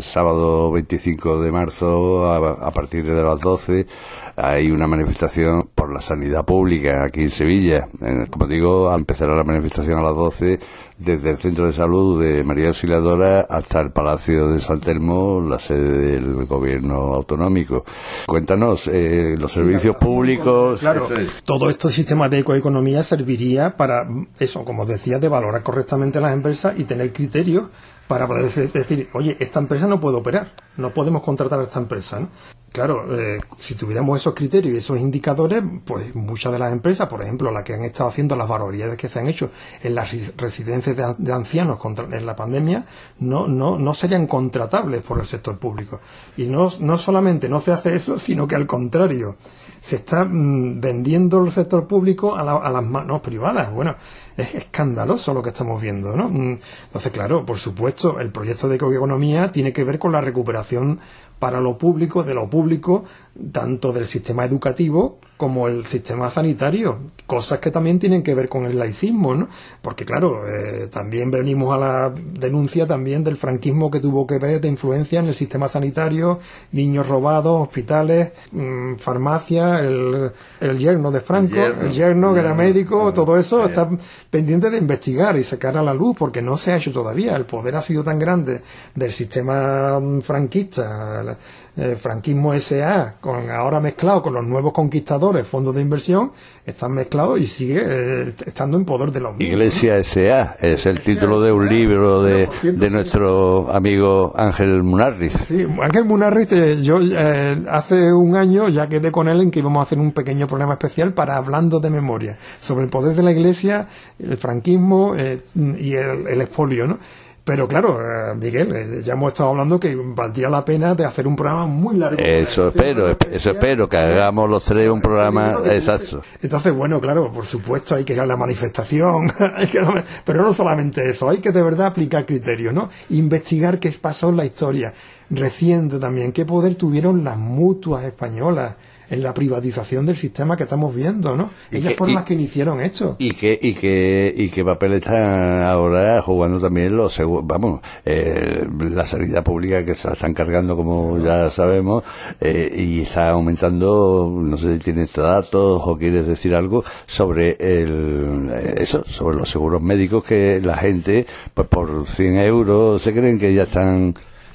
sábado 0.01 0.71
25 0.71 1.41
de 1.41 1.51
marzo, 1.51 2.31
a, 2.31 2.71
partir 2.71 3.05
de 3.05 3.23
las 3.23 3.39
12, 3.39 3.87
hay 4.35 4.71
una 4.71 4.87
manifestación 4.87 5.69
por 5.73 5.93
la 5.93 6.01
sanidad 6.01 6.43
pública 6.45 7.05
aquí 7.05 7.21
en 7.21 7.29
Sevilla. 7.29 7.87
Como 8.29 8.47
digo, 8.47 8.93
empezará 8.93 9.35
la 9.35 9.43
manifestación 9.43 9.99
a 9.99 10.03
las 10.03 10.15
12 10.15 10.59
desde 10.99 11.31
el 11.31 11.37
centro 11.37 11.65
de 11.65 11.73
salud 11.73 12.21
de 12.21 12.43
María 12.43 12.67
Auxiliadora 12.67 13.41
hasta 13.49 13.79
el 13.79 13.91
Palacio 13.91 14.49
de 14.49 14.59
San 14.59 14.81
Telmo, 14.81 15.41
la 15.41 15.57
sede 15.57 15.97
del 15.97 16.45
gobierno 16.45 17.13
autonómico. 17.13 17.85
Cuéntanos, 18.27 18.87
eh, 18.87 19.35
los 19.37 19.53
servicios 19.53 19.95
públicos. 19.95 20.81
Claro, 20.81 21.07
todo 21.45 21.69
este 21.69 21.89
sistema 21.89 22.27
de 22.27 22.39
ecoeconomía 22.39 23.01
serviría 23.01 23.77
para 23.77 24.07
eso, 24.37 24.65
como 24.65 24.85
decía, 24.85 25.19
de 25.19 25.29
valorar 25.29 25.63
correctamente 25.63 26.19
las 26.19 26.33
empresas 26.33 26.77
y 26.77 26.83
tener 26.83 27.13
criterios 27.13 27.69
para 28.09 28.25
poder 28.25 28.51
decir, 28.51 29.07
oye, 29.13 29.37
esta 29.39 29.59
empresa 29.59 29.85
no 29.85 29.99
puede 29.99 30.17
operar, 30.17 30.51
no 30.77 30.91
podemos 30.95 31.21
contratar 31.21 31.59
a 31.59 31.63
esta 31.63 31.77
empresa. 31.77 32.19
¿no? 32.19 32.29
Claro, 32.71 33.05
eh, 33.15 33.39
si 33.59 33.75
tuviéramos 33.75 34.19
esos 34.19 34.33
criterios 34.33 34.73
y 34.73 34.77
esos 34.77 34.99
indicadores, 34.99 35.61
pues 35.85 36.15
muchas 36.15 36.51
de 36.51 36.57
las 36.57 36.73
empresas, 36.73 37.07
por 37.07 37.21
ejemplo, 37.21 37.51
las 37.51 37.61
que 37.61 37.75
han 37.75 37.83
estado 37.83 38.09
haciendo 38.09 38.35
las 38.35 38.47
barbaridades 38.47 38.97
que 38.97 39.09
se 39.09 39.19
han 39.19 39.27
hecho 39.27 39.51
en 39.83 39.93
las 39.93 40.09
residencias 40.37 41.19
de, 41.19 41.33
ancianos 41.33 41.77
contra, 41.77 42.05
en 42.05 42.25
la 42.25 42.35
pandemia, 42.35 42.83
no, 43.19 43.47
no, 43.47 43.77
no 43.77 43.93
serían 43.93 44.25
contratables 44.25 45.03
por 45.03 45.19
el 45.19 45.27
sector 45.27 45.59
público. 45.59 45.99
Y 46.35 46.47
no, 46.47 46.67
no 46.79 46.97
solamente 46.97 47.47
no 47.47 47.61
se 47.61 47.73
hace 47.73 47.95
eso, 47.95 48.17
sino 48.17 48.47
que 48.47 48.55
al 48.55 48.65
contrario, 48.65 49.35
se 49.81 49.97
está 49.97 50.25
mm, 50.25 50.81
vendiendo 50.81 51.43
el 51.45 51.51
sector 51.51 51.87
público 51.87 52.35
a, 52.35 52.41
a 52.41 52.69
las 52.71 52.83
manos 52.83 53.21
privadas. 53.21 53.71
Bueno, 53.71 53.95
es 54.39 54.55
escandaloso 54.55 55.33
lo 55.33 55.41
que 55.41 55.49
estamos 55.49 55.81
viendo, 55.81 56.15
¿no? 56.15 56.29
Mm, 56.29 56.59
entonces, 56.85 57.11
claro, 57.11 57.45
por 57.45 57.57
supuesto, 57.57 58.19
el 58.19 58.31
proyecto 58.31 58.67
de 58.67 58.75
economía 58.75 59.51
tiene 59.51 59.73
que 59.73 59.83
ver 59.83 59.99
con 59.99 60.11
la 60.11 60.21
recuperación 60.21 60.99
para 61.39 61.61
lo 61.61 61.77
público, 61.77 62.23
de 62.23 62.33
lo 62.33 62.49
público, 62.49 63.05
tanto 63.51 63.91
del 63.93 64.05
sistema 64.05 64.45
educativo 64.45 65.19
como 65.39 65.69
el 65.69 65.85
sistema 65.85 66.29
sanitario, 66.29 66.99
cosas 67.25 67.59
que 67.59 67.71
también 67.71 67.97
tienen 67.97 68.23
que 68.23 68.35
ver 68.35 68.49
con 68.49 68.65
el 68.65 68.77
laicismo, 68.77 69.35
¿no? 69.35 69.47
Porque 69.81 70.03
claro, 70.03 70.41
eh, 70.45 70.87
también 70.87 71.31
venimos 71.31 71.73
a 71.73 71.77
la 71.77 72.09
denuncia 72.09 72.85
también 72.85 73.23
del 73.23 73.37
franquismo 73.37 73.89
que 73.89 74.01
tuvo 74.01 74.27
que 74.27 74.37
ver 74.37 74.59
de 74.59 74.67
influencia 74.67 75.21
en 75.21 75.27
el 75.27 75.35
sistema 75.35 75.69
sanitario, 75.69 76.39
niños 76.73 77.07
robados, 77.07 77.61
hospitales, 77.61 78.33
mmm, 78.51 78.95
farmacia, 78.95 79.79
el, 79.79 80.29
el, 80.59 80.77
yerno 80.77 81.09
de 81.09 81.21
Franco, 81.21 81.55
el 81.55 81.93
yerno, 81.93 82.33
que 82.33 82.41
era 82.41 82.53
médico, 82.53 83.13
todo 83.13 83.37
eso 83.37 83.65
está 83.65 83.89
pendiente 84.29 84.69
de 84.69 84.77
investigar 84.77 85.37
y 85.37 85.45
sacar 85.45 85.77
a 85.77 85.81
la 85.81 85.93
luz 85.93 86.17
porque 86.19 86.41
no 86.41 86.57
se 86.57 86.73
ha 86.73 86.75
hecho 86.75 86.91
todavía. 86.91 87.37
El 87.37 87.45
poder 87.45 87.77
ha 87.77 87.81
sido 87.81 88.03
tan 88.03 88.19
grande 88.19 88.61
del 88.93 89.13
sistema 89.13 90.01
mm, 90.01 90.19
franquista, 90.19 91.28
el 91.75 91.95
franquismo 91.95 92.53
SA, 92.59 93.15
con, 93.21 93.49
ahora 93.49 93.79
mezclado 93.79 94.21
con 94.21 94.33
los 94.33 94.45
nuevos 94.45 94.73
conquistadores, 94.73 95.47
fondos 95.47 95.75
de 95.75 95.81
inversión, 95.81 96.31
están 96.65 96.91
mezclados 96.91 97.39
y 97.39 97.47
sigue 97.47 97.81
eh, 97.83 98.33
estando 98.45 98.77
en 98.77 98.85
poder 98.85 99.11
de 99.11 99.19
los 99.21 99.35
mismos. 99.35 99.53
Iglesia 99.53 100.03
SA 100.03 100.55
es 100.59 100.85
el 100.85 100.99
título 100.99 101.41
de 101.41 101.51
un 101.51 101.67
libro 101.67 102.21
de, 102.21 102.49
de 102.63 102.89
nuestro 102.89 103.71
amigo 103.71 104.33
Ángel 104.35 104.83
Munarriz. 104.83 105.45
Sí, 105.47 105.65
Ángel 105.81 106.05
Munarriz, 106.05 106.51
eh, 106.51 106.81
yo 106.81 106.99
eh, 107.01 107.63
hace 107.69 108.11
un 108.13 108.35
año 108.35 108.67
ya 108.69 108.87
quedé 108.87 109.11
con 109.11 109.27
él 109.27 109.41
en 109.41 109.51
que 109.51 109.59
íbamos 109.59 109.79
a 109.79 109.83
hacer 109.83 109.99
un 109.99 110.11
pequeño 110.11 110.47
programa 110.47 110.73
especial 110.73 111.13
para 111.13 111.37
hablando 111.37 111.79
de 111.79 111.89
memoria, 111.89 112.37
sobre 112.59 112.83
el 112.83 112.89
poder 112.89 113.15
de 113.15 113.23
la 113.23 113.31
Iglesia, 113.31 113.87
el 114.19 114.37
franquismo 114.37 115.15
y 115.15 115.93
el, 115.93 116.27
el 116.27 116.41
expolio, 116.41 116.87
¿no? 116.87 116.99
Pero 117.43 117.67
claro, 117.67 117.99
eh, 117.99 118.35
Miguel, 118.35 118.75
eh, 118.75 119.01
ya 119.03 119.13
hemos 119.13 119.33
estado 119.33 119.49
hablando 119.49 119.79
que 119.79 119.95
valdría 119.95 120.49
la 120.49 120.63
pena 120.63 120.93
de 120.93 121.05
hacer 121.05 121.27
un 121.27 121.35
programa 121.35 121.65
muy 121.65 121.97
largo. 121.97 122.19
Eso 122.19 122.67
espero, 122.69 123.09
eso 123.31 123.51
espero, 123.51 123.89
que 123.89 123.97
hagamos 123.97 124.49
los 124.49 124.63
tres 124.63 124.89
un 124.89 125.01
programa 125.01 125.57
exacto. 125.65 126.21
Entonces, 126.41 126.73
bueno, 126.73 127.01
claro, 127.01 127.31
por 127.31 127.45
supuesto 127.45 127.95
hay 127.95 128.03
que 128.03 128.13
ir 128.13 128.21
a 128.21 128.25
la 128.25 128.37
manifestación, 128.37 129.31
pero 130.25 130.43
no 130.43 130.53
solamente 130.53 131.09
eso, 131.09 131.29
hay 131.29 131.39
que 131.39 131.51
de 131.51 131.63
verdad 131.63 131.87
aplicar 131.87 132.25
criterios, 132.25 132.73
¿no? 132.73 132.89
Investigar 133.09 133.79
qué 133.79 133.91
pasó 133.99 134.29
en 134.29 134.37
la 134.37 134.45
historia 134.45 134.93
reciente 135.29 135.99
también, 135.99 136.31
qué 136.31 136.45
poder 136.45 136.75
tuvieron 136.75 137.23
las 137.23 137.37
mutuas 137.37 138.03
españolas 138.03 138.75
en 139.09 139.23
la 139.23 139.33
privatización 139.33 140.05
del 140.05 140.15
sistema 140.15 140.55
que 140.55 140.63
estamos 140.63 140.93
viendo, 140.93 141.35
¿no? 141.35 141.51
Ellas 141.71 141.93
fueron 141.97 142.15
las 142.15 142.25
que 142.25 142.33
iniciaron 142.33 142.79
esto. 142.79 143.15
Y 143.19 143.31
que, 143.31 143.57
y 143.61 143.73
que, 143.73 144.33
y 144.35 144.49
que 144.49 144.63
papel 144.63 144.93
está 144.93 145.71
ahora 145.71 146.21
jugando 146.21 146.59
también 146.59 146.95
los 146.95 147.19
vamos, 147.43 147.81
eh, 148.05 148.67
la 148.91 149.05
sanidad 149.05 149.43
pública 149.43 149.85
que 149.85 149.95
se 149.95 150.07
la 150.07 150.13
están 150.13 150.33
cargando 150.33 150.75
como 150.75 151.17
ya 151.19 151.49
sabemos, 151.49 152.03
eh, 152.39 152.71
y 152.75 153.01
está 153.01 153.31
aumentando, 153.31 154.31
no 154.41 154.57
sé 154.57 154.73
si 154.73 154.79
tienes 154.79 155.13
datos 155.13 155.81
o 155.83 155.97
quieres 155.97 156.27
decir 156.27 156.55
algo 156.55 156.83
sobre 157.05 157.57
el, 157.59 158.49
eso, 158.77 159.03
sobre 159.05 159.37
los 159.37 159.49
seguros 159.49 159.81
médicos 159.81 160.23
que 160.23 160.61
la 160.63 160.77
gente, 160.77 161.25
pues 161.53 161.67
por 161.67 162.05
100 162.05 162.35
euros 162.37 163.01
se 163.01 163.13
creen 163.13 163.39
que 163.39 163.53
ya 163.53 163.63
están 163.63 164.13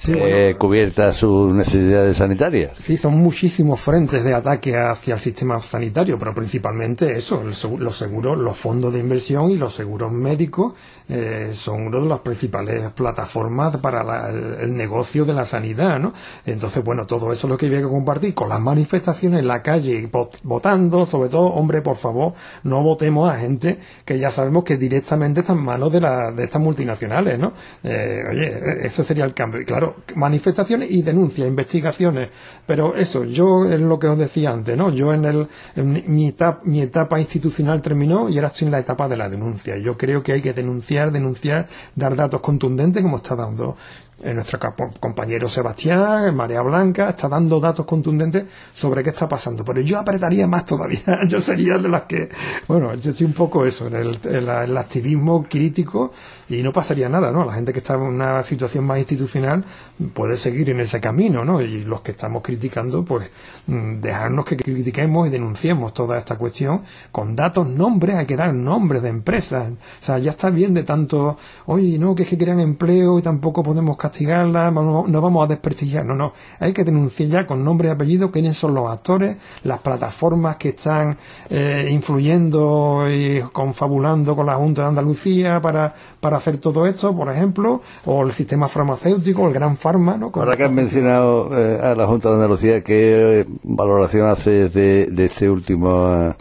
eh, 0.08 0.56
cubiertas 0.58 1.16
sus 1.16 1.52
necesidades 1.52 2.16
sanitarias. 2.16 2.72
Sí, 2.78 2.96
son 2.96 3.16
muchísimos 3.16 3.80
frentes 3.80 4.24
de 4.24 4.34
ataque 4.34 4.76
hacia 4.76 5.14
el 5.14 5.20
sistema 5.20 5.60
sanitario, 5.60 6.18
pero 6.18 6.34
principalmente 6.34 7.18
eso, 7.18 7.42
los 7.44 7.96
seguros, 7.96 8.38
los 8.38 8.56
fondos 8.56 8.92
de 8.92 9.00
inversión 9.00 9.50
y 9.50 9.56
los 9.56 9.74
seguros 9.74 10.12
médicos 10.12 10.74
eh, 11.08 11.50
son 11.54 11.86
una 11.86 12.00
de 12.00 12.06
las 12.06 12.20
principales 12.20 12.90
plataformas 12.92 13.76
para 13.78 14.30
el, 14.30 14.74
negocio 14.74 15.24
de 15.24 15.34
la 15.34 15.44
sanidad, 15.46 15.98
¿no? 16.00 16.12
Entonces, 16.46 16.82
bueno, 16.82 17.06
todo 17.06 17.32
eso 17.32 17.46
es 17.46 17.50
lo 17.50 17.58
que 17.58 17.66
había 17.66 17.78
que 17.78 17.88
compartir 17.88 18.34
con 18.34 18.48
las 18.48 18.60
manifestaciones 18.60 19.40
en 19.40 19.48
la 19.48 19.62
calle, 19.62 20.10
votando, 20.42 21.06
sobre 21.06 21.28
todo, 21.28 21.46
hombre, 21.48 21.82
por 21.82 21.96
favor, 21.96 22.32
no 22.62 22.82
votemos 22.82 23.30
a 23.30 23.36
gente 23.36 23.78
que 24.04 24.18
ya 24.18 24.30
sabemos 24.30 24.64
que 24.64 24.76
directamente 24.76 25.40
está 25.40 25.52
en 25.52 25.60
manos 25.60 25.92
de, 25.92 26.00
la, 26.00 26.32
de 26.32 26.44
estas 26.44 26.60
multinacionales, 26.60 27.38
¿no? 27.38 27.52
Eh, 27.82 28.24
oye, 28.30 28.86
ese 28.86 29.04
sería 29.04 29.24
el 29.24 29.34
cambio. 29.34 29.60
Y 29.60 29.64
claro, 29.64 29.96
manifestaciones 30.14 30.90
y 30.90 31.02
denuncias, 31.02 31.46
investigaciones. 31.46 32.28
Pero 32.66 32.94
eso, 32.94 33.24
yo 33.24 33.70
es 33.70 33.80
lo 33.80 33.98
que 33.98 34.06
os 34.06 34.18
decía 34.18 34.52
antes, 34.52 34.76
¿no? 34.76 34.90
Yo 34.90 35.12
en, 35.12 35.24
el, 35.24 35.48
en 35.76 36.04
mi, 36.06 36.28
etapa, 36.28 36.60
mi 36.64 36.80
etapa 36.80 37.20
institucional 37.20 37.82
terminó 37.82 38.28
y 38.28 38.36
ahora 38.36 38.48
estoy 38.48 38.66
en 38.66 38.72
la 38.72 38.78
etapa 38.78 39.08
de 39.08 39.16
la 39.16 39.28
denuncia. 39.28 39.76
Yo 39.76 39.96
creo 39.96 40.22
que 40.22 40.32
hay 40.32 40.40
que 40.40 40.52
denunciar, 40.52 40.93
denunciar, 41.12 41.68
dar 41.94 42.14
datos 42.16 42.40
contundentes 42.40 43.02
como 43.02 43.18
está 43.18 43.34
dando 43.34 43.76
eh, 44.22 44.32
nuestro 44.32 44.58
compañero 45.00 45.48
Sebastián, 45.48 46.34
Marea 46.34 46.62
Blanca, 46.62 47.10
está 47.10 47.28
dando 47.28 47.58
datos 47.58 47.84
contundentes 47.84 48.44
sobre 48.72 49.02
qué 49.02 49.10
está 49.10 49.28
pasando. 49.28 49.64
Pero 49.64 49.80
yo 49.80 49.98
apretaría 49.98 50.46
más 50.46 50.64
todavía. 50.64 51.20
Yo 51.28 51.40
sería 51.40 51.78
de 51.78 51.88
las 51.88 52.02
que, 52.02 52.28
bueno, 52.68 52.94
yo 52.94 53.10
estoy 53.10 53.26
un 53.26 53.32
poco 53.32 53.66
eso, 53.66 53.86
en 53.88 53.94
el, 53.94 54.18
el 54.24 54.76
activismo 54.76 55.46
crítico 55.48 56.12
y 56.48 56.62
no 56.62 56.72
pasaría 56.72 57.08
nada, 57.08 57.32
¿no? 57.32 57.44
La 57.44 57.54
gente 57.54 57.72
que 57.72 57.78
está 57.78 57.94
en 57.94 58.02
una 58.02 58.42
situación 58.42 58.84
más 58.84 58.98
institucional 58.98 59.64
puede 60.12 60.36
seguir 60.36 60.70
en 60.70 60.80
ese 60.80 61.00
camino, 61.00 61.44
¿no? 61.44 61.60
Y 61.60 61.84
los 61.84 62.00
que 62.02 62.12
estamos 62.12 62.42
criticando, 62.42 63.04
pues 63.04 63.30
mm, 63.66 64.00
dejarnos 64.00 64.44
que 64.44 64.56
critiquemos 64.56 65.26
y 65.28 65.30
denunciemos 65.30 65.94
toda 65.94 66.18
esta 66.18 66.36
cuestión 66.36 66.82
con 67.10 67.34
datos, 67.36 67.66
nombres, 67.66 68.16
hay 68.16 68.26
que 68.26 68.36
dar 68.36 68.52
nombres 68.54 69.02
de 69.02 69.08
empresas. 69.08 69.68
O 69.70 70.04
sea, 70.04 70.18
ya 70.18 70.32
está 70.32 70.50
bien 70.50 70.74
de 70.74 70.82
tanto, 70.82 71.38
oye, 71.66 71.98
no, 71.98 72.14
que 72.14 72.24
es 72.24 72.28
que 72.28 72.38
crean 72.38 72.60
empleo 72.60 73.18
y 73.18 73.22
tampoco 73.22 73.62
podemos 73.62 73.96
castigarla, 73.96 74.70
no, 74.70 75.06
no 75.06 75.20
vamos 75.20 75.44
a 75.44 75.48
desprestigiar, 75.48 76.04
no, 76.04 76.14
no, 76.14 76.32
hay 76.60 76.72
que 76.72 76.84
denunciar 76.84 77.28
ya 77.28 77.46
con 77.46 77.64
nombre 77.64 77.88
y 77.88 77.90
apellido 77.90 78.30
quiénes 78.30 78.56
son 78.56 78.74
los 78.74 78.90
actores, 78.90 79.36
las 79.62 79.78
plataformas 79.80 80.56
que 80.56 80.70
están 80.70 81.16
eh, 81.50 81.88
influyendo 81.90 83.06
y 83.10 83.40
confabulando 83.52 84.36
con 84.36 84.46
la 84.46 84.54
Junta 84.54 84.82
de 84.82 84.88
Andalucía 84.88 85.60
para, 85.60 85.94
para 86.20 86.33
hacer 86.34 86.58
todo 86.58 86.86
esto, 86.86 87.16
por 87.16 87.30
ejemplo, 87.30 87.82
o 88.04 88.22
el 88.24 88.32
sistema 88.32 88.68
farmacéutico, 88.68 89.46
el 89.46 89.54
gran 89.54 89.76
farma, 89.76 90.16
¿no? 90.16 90.30
Ahora 90.34 90.56
que 90.56 90.64
has 90.64 90.72
mencionado 90.72 91.50
eh, 91.56 91.80
a 91.82 91.94
la 91.94 92.06
Junta 92.06 92.28
de 92.30 92.34
Andalucía, 92.36 92.82
¿qué 92.82 93.40
eh, 93.40 93.46
valoración 93.62 94.26
haces 94.28 94.72
de, 94.74 95.06
de 95.06 95.24
este 95.24 95.48
último 95.50 96.12
eh, 96.14 96.34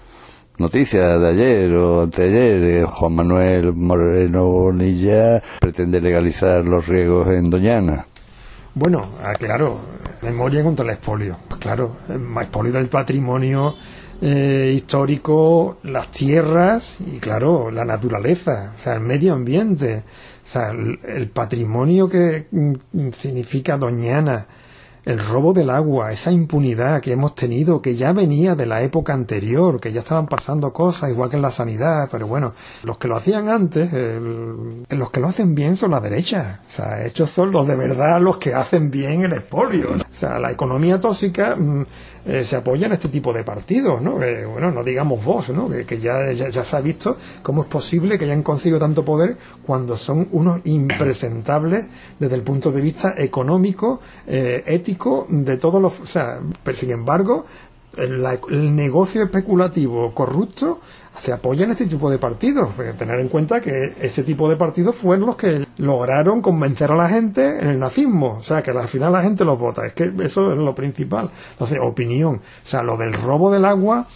noticia 0.58 1.18
de 1.18 1.30
ayer 1.30 1.74
o 1.76 2.04
anteayer? 2.04 2.86
Juan 2.86 3.16
Manuel 3.16 3.74
Moreno 3.74 4.46
Bonilla 4.46 5.42
pretende 5.60 6.02
legalizar 6.02 6.66
los 6.66 6.88
riegos 6.88 7.28
en 7.30 7.50
Doñana. 7.50 8.08
Bueno, 8.76 9.04
ah, 9.24 9.34
claro, 9.38 9.78
memoria 10.24 10.64
contra 10.64 10.84
el 10.84 10.92
expolio. 10.92 11.38
Pues 11.48 11.60
claro, 11.60 11.98
expolio 12.10 12.72
del 12.72 12.88
patrimonio 12.88 13.76
eh, 14.22 14.74
histórico, 14.76 15.78
las 15.84 16.12
tierras 16.12 16.98
y, 17.00 17.20
claro, 17.20 17.72
la 17.72 17.86
naturaleza, 17.86 18.74
o 18.78 18.82
sea, 18.82 18.96
el 18.96 19.02
medio 19.02 19.34
ambiente, 19.34 20.04
o 20.44 20.48
sea, 20.48 20.70
el, 20.70 21.30
patrimonio 21.30 22.08
que 22.08 22.48
mm, 22.52 23.10
significa 23.12 23.78
Doñana, 23.78 24.46
el 25.06 25.20
robo 25.20 25.54
del 25.54 25.70
agua, 25.70 26.12
esa 26.14 26.32
impunidad 26.32 27.02
que 27.02 27.12
hemos 27.12 27.36
tenido, 27.36 27.82
que 27.82 27.96
ya 27.96 28.14
venía 28.14 28.56
de 28.56 28.66
la 28.66 28.82
época 28.82 29.14
anterior, 29.14 29.80
que 29.80 29.92
ya 29.92 30.00
estaban 30.00 30.28
pasando 30.28 30.72
cosas, 30.72 31.10
igual 31.10 31.30
que 31.30 31.36
en 31.36 31.42
la 31.42 31.52
sanidad, 31.52 32.08
pero 32.10 32.28
bueno, 32.28 32.54
los 32.84 32.98
que 32.98 33.10
lo 33.10 33.18
hacían 33.18 33.50
antes, 33.50 33.92
los 34.90 35.12
que 35.12 35.20
lo 35.20 35.28
hacen 35.28 35.56
bien 35.56 35.76
son 35.76 35.92
la 35.92 36.00
derecha, 36.00 36.62
o 36.66 36.72
sea, 36.72 37.04
estos 37.04 37.30
son 37.30 37.52
los 37.52 37.68
de 37.68 37.76
verdad 37.76 38.22
los 38.22 38.38
que 38.38 38.54
hacen 38.54 38.90
bien 38.90 39.24
el 39.24 39.34
expolio, 39.34 39.90
o 39.92 40.18
sea, 40.18 40.40
la 40.40 40.52
economía 40.52 41.02
tóxica 41.02 41.58
mm, 41.58 41.86
eh, 42.26 42.46
se 42.46 42.56
apoya 42.56 42.88
en 42.88 42.94
este 42.94 43.10
tipo 43.10 43.34
de 43.34 43.44
partidos, 43.44 44.02
¿no? 44.02 44.14
bueno, 44.14 44.72
no 44.72 44.84
digamos 44.84 45.24
vos, 45.24 45.50
¿no? 45.50 45.70
Que, 45.70 46.00
ya, 46.00 46.32
ya, 46.32 46.52
se 46.52 46.76
ha 46.76 46.82
visto 46.82 47.18
cómo 47.42 47.64
es 47.64 47.68
posible 47.68 48.18
que 48.18 48.26
hayan 48.26 48.44
conseguido 48.44 48.80
tanto 48.80 49.04
poder 49.04 49.38
cuando 49.66 49.98
son 49.98 50.30
unos 50.32 50.62
impresentables 50.66 51.88
desde 52.20 52.36
el 52.36 52.44
punto 52.44 52.72
de 52.72 52.82
vista 52.82 53.14
económico, 53.18 54.00
eh, 54.28 54.64
ético, 54.66 55.28
de 55.30 55.58
todos 55.58 55.82
los... 55.82 56.00
O 56.00 56.06
sea, 56.06 56.40
pero 56.64 56.78
sin 56.78 56.92
embargo, 56.92 57.46
el 57.98 58.76
negocio 58.76 59.22
especulativo 59.22 60.16
corrupto 60.16 60.80
se 61.20 61.32
apoyan 61.32 61.72
este 61.72 61.86
tipo 61.86 62.10
de 62.10 62.18
partidos. 62.18 62.70
Tener 62.98 63.20
en 63.20 63.30
cuenta 63.30 63.62
que 63.62 63.96
ese 64.00 64.24
tipo 64.24 64.50
de 64.50 64.56
partidos 64.56 64.96
fueron 64.96 65.28
los 65.28 65.36
que 65.36 65.66
lograron 65.78 66.42
convencer 66.42 66.92
a 66.92 66.96
la 66.96 67.10
gente 67.10 67.60
en 67.60 67.70
el 67.70 67.80
nazismo. 67.80 68.38
O 68.40 68.44
sea, 68.44 68.62
que 68.62 68.72
al 68.72 68.88
final 68.88 69.12
la 69.12 69.22
gente 69.22 69.46
los 69.46 69.60
vota. 69.60 69.86
Es 69.86 69.94
que 69.94 70.12
eso 70.22 70.52
es 70.52 70.58
lo 70.58 70.76
principal. 70.76 71.30
Entonces, 71.52 71.80
opinión. 71.82 72.36
O 72.36 72.68
sea, 72.68 72.84
lo 72.84 72.98
del 72.98 73.14
robo 73.14 73.52
del 73.52 73.66
agua 73.66 74.08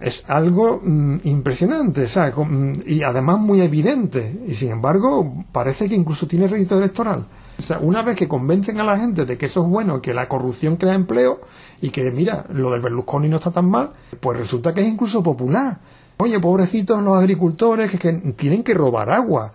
es 0.00 0.28
algo 0.30 0.80
mm, 0.82 1.16
impresionante, 1.24 2.06
o 2.36 2.44
mm, 2.44 2.82
y 2.86 3.02
además 3.02 3.38
muy 3.38 3.60
evidente. 3.60 4.40
Y 4.46 4.54
sin 4.54 4.70
embargo, 4.70 5.44
parece 5.52 5.88
que 5.88 5.94
incluso 5.94 6.26
tiene 6.26 6.48
rédito 6.48 6.78
electoral. 6.78 7.26
O 7.58 7.62
sea, 7.62 7.78
una 7.78 8.02
vez 8.02 8.16
que 8.16 8.28
convencen 8.28 8.80
a 8.80 8.84
la 8.84 8.98
gente 8.98 9.24
de 9.24 9.36
que 9.36 9.46
eso 9.46 9.62
es 9.62 9.68
bueno, 9.68 10.00
que 10.00 10.14
la 10.14 10.28
corrupción 10.28 10.76
crea 10.76 10.94
empleo 10.94 11.40
y 11.80 11.90
que, 11.90 12.10
mira, 12.10 12.44
lo 12.52 12.70
del 12.70 12.80
Berlusconi 12.80 13.28
no 13.28 13.36
está 13.36 13.50
tan 13.50 13.66
mal, 13.66 13.92
pues 14.20 14.38
resulta 14.38 14.72
que 14.72 14.80
es 14.80 14.88
incluso 14.88 15.22
popular. 15.22 15.78
Oye, 16.22 16.38
pobrecitos 16.38 17.02
los 17.02 17.18
agricultores 17.18 17.90
que, 17.90 18.12
tienen 18.36 18.62
que 18.62 18.74
robar 18.74 19.10
agua. 19.10 19.52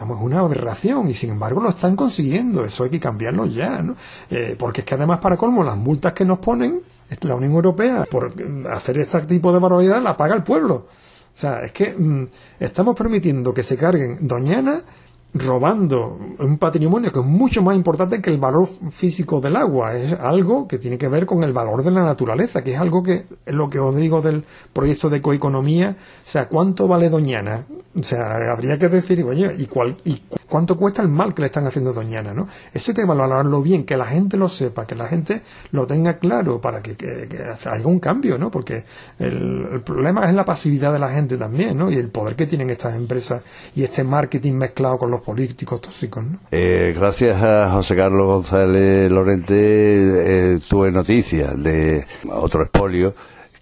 Vamos, 0.00 0.18
es 0.18 0.24
una 0.24 0.40
aberración 0.40 1.06
y 1.06 1.14
sin 1.14 1.30
embargo 1.30 1.60
lo 1.60 1.68
están 1.68 1.94
consiguiendo. 1.94 2.64
Eso 2.64 2.82
hay 2.82 2.90
que 2.90 2.98
cambiarlo 2.98 3.46
ya, 3.46 3.80
¿no? 3.80 3.94
Eh, 4.28 4.56
porque 4.58 4.80
es 4.80 4.84
que 4.84 4.94
además, 4.96 5.20
para 5.20 5.36
colmo, 5.36 5.62
las 5.62 5.76
multas 5.76 6.12
que 6.12 6.24
nos 6.24 6.40
ponen, 6.40 6.82
la 7.20 7.36
Unión 7.36 7.52
Europea, 7.52 8.06
por 8.10 8.34
hacer 8.72 8.98
este 8.98 9.20
tipo 9.20 9.52
de 9.52 9.60
barbaridad, 9.60 10.02
la 10.02 10.16
paga 10.16 10.34
el 10.34 10.42
pueblo. 10.42 10.74
O 10.74 11.38
sea, 11.38 11.62
es 11.62 11.70
que 11.70 11.94
mm, 11.96 12.26
estamos 12.58 12.96
permitiendo 12.96 13.54
que 13.54 13.62
se 13.62 13.76
carguen 13.76 14.18
Doñana 14.20 14.82
robando 15.32 16.18
un 16.38 16.58
patrimonio 16.58 17.12
que 17.12 17.20
es 17.20 17.24
mucho 17.24 17.62
más 17.62 17.76
importante 17.76 18.20
que 18.20 18.30
el 18.30 18.38
valor 18.38 18.68
físico 18.90 19.40
del 19.40 19.56
agua. 19.56 19.96
Es 19.96 20.12
algo 20.12 20.66
que 20.66 20.78
tiene 20.78 20.98
que 20.98 21.08
ver 21.08 21.26
con 21.26 21.44
el 21.44 21.52
valor 21.52 21.84
de 21.84 21.90
la 21.90 22.04
naturaleza, 22.04 22.62
que 22.64 22.74
es 22.74 22.80
algo 22.80 23.02
que 23.02 23.26
es 23.46 23.54
lo 23.54 23.68
que 23.68 23.78
os 23.78 23.94
digo 23.94 24.22
del 24.22 24.44
proyecto 24.72 25.08
de 25.08 25.18
ecoeconomía. 25.18 25.96
O 25.98 26.28
sea, 26.28 26.48
¿cuánto 26.48 26.88
vale 26.88 27.08
Doñana? 27.08 27.64
O 27.92 28.04
sea, 28.04 28.52
habría 28.52 28.78
que 28.78 28.88
decir, 28.88 29.24
oye, 29.24 29.52
¿y, 29.58 29.66
cuál, 29.66 29.96
y 30.04 30.22
cuánto 30.48 30.76
cuesta 30.76 31.02
el 31.02 31.08
mal 31.08 31.34
que 31.34 31.42
le 31.42 31.46
están 31.46 31.66
haciendo 31.66 31.92
Doñana? 31.92 32.32
¿no? 32.32 32.46
Eso 32.72 32.92
hay 32.92 32.94
que 32.94 33.04
valorarlo 33.04 33.62
bien, 33.62 33.84
que 33.84 33.96
la 33.96 34.06
gente 34.06 34.36
lo 34.36 34.48
sepa, 34.48 34.86
que 34.86 34.94
la 34.94 35.08
gente 35.08 35.42
lo 35.72 35.88
tenga 35.88 36.18
claro 36.18 36.60
para 36.60 36.82
que, 36.82 36.96
que, 36.96 37.28
haya 37.64 37.86
un 37.86 37.98
cambio, 37.98 38.38
¿no? 38.38 38.48
Porque 38.48 38.84
el, 39.18 39.82
problema 39.84 40.28
es 40.28 40.34
la 40.34 40.44
pasividad 40.44 40.92
de 40.92 41.00
la 41.00 41.08
gente 41.08 41.36
también, 41.36 41.76
¿no? 41.76 41.90
Y 41.90 41.96
el 41.96 42.10
poder 42.10 42.36
que 42.36 42.46
tienen 42.46 42.70
estas 42.70 42.94
empresas 42.94 43.42
y 43.74 43.82
este 43.82 44.04
marketing 44.04 44.52
mezclado 44.52 44.96
con 44.96 45.10
los 45.10 45.19
políticos 45.22 45.80
tóxicos, 45.80 46.24
¿no? 46.24 46.38
Eh, 46.50 46.92
gracias 46.96 47.42
a 47.42 47.70
José 47.72 47.96
Carlos 47.96 48.26
González 48.26 49.10
Lorente 49.10 49.54
eh, 49.54 50.58
tuve 50.68 50.90
noticias 50.90 51.60
de 51.62 52.06
otro 52.30 52.62
expolio 52.62 53.14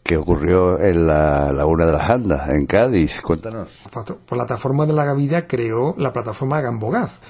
que 0.03 0.16
ocurrió 0.16 0.81
en 0.81 1.07
la 1.07 1.53
Laguna 1.53 1.85
de 1.85 1.92
las 1.92 2.09
Andas, 2.09 2.49
en 2.49 2.64
Cádiz. 2.64 3.21
Cuéntanos. 3.21 3.71
La 3.94 4.05
plataforma 4.27 4.87
de 4.87 4.94
la 4.94 5.05
Gavida 5.05 5.47
creó 5.47 5.94
la 5.99 6.14
plataforma 6.14 6.62
Gambogaz 6.62 7.21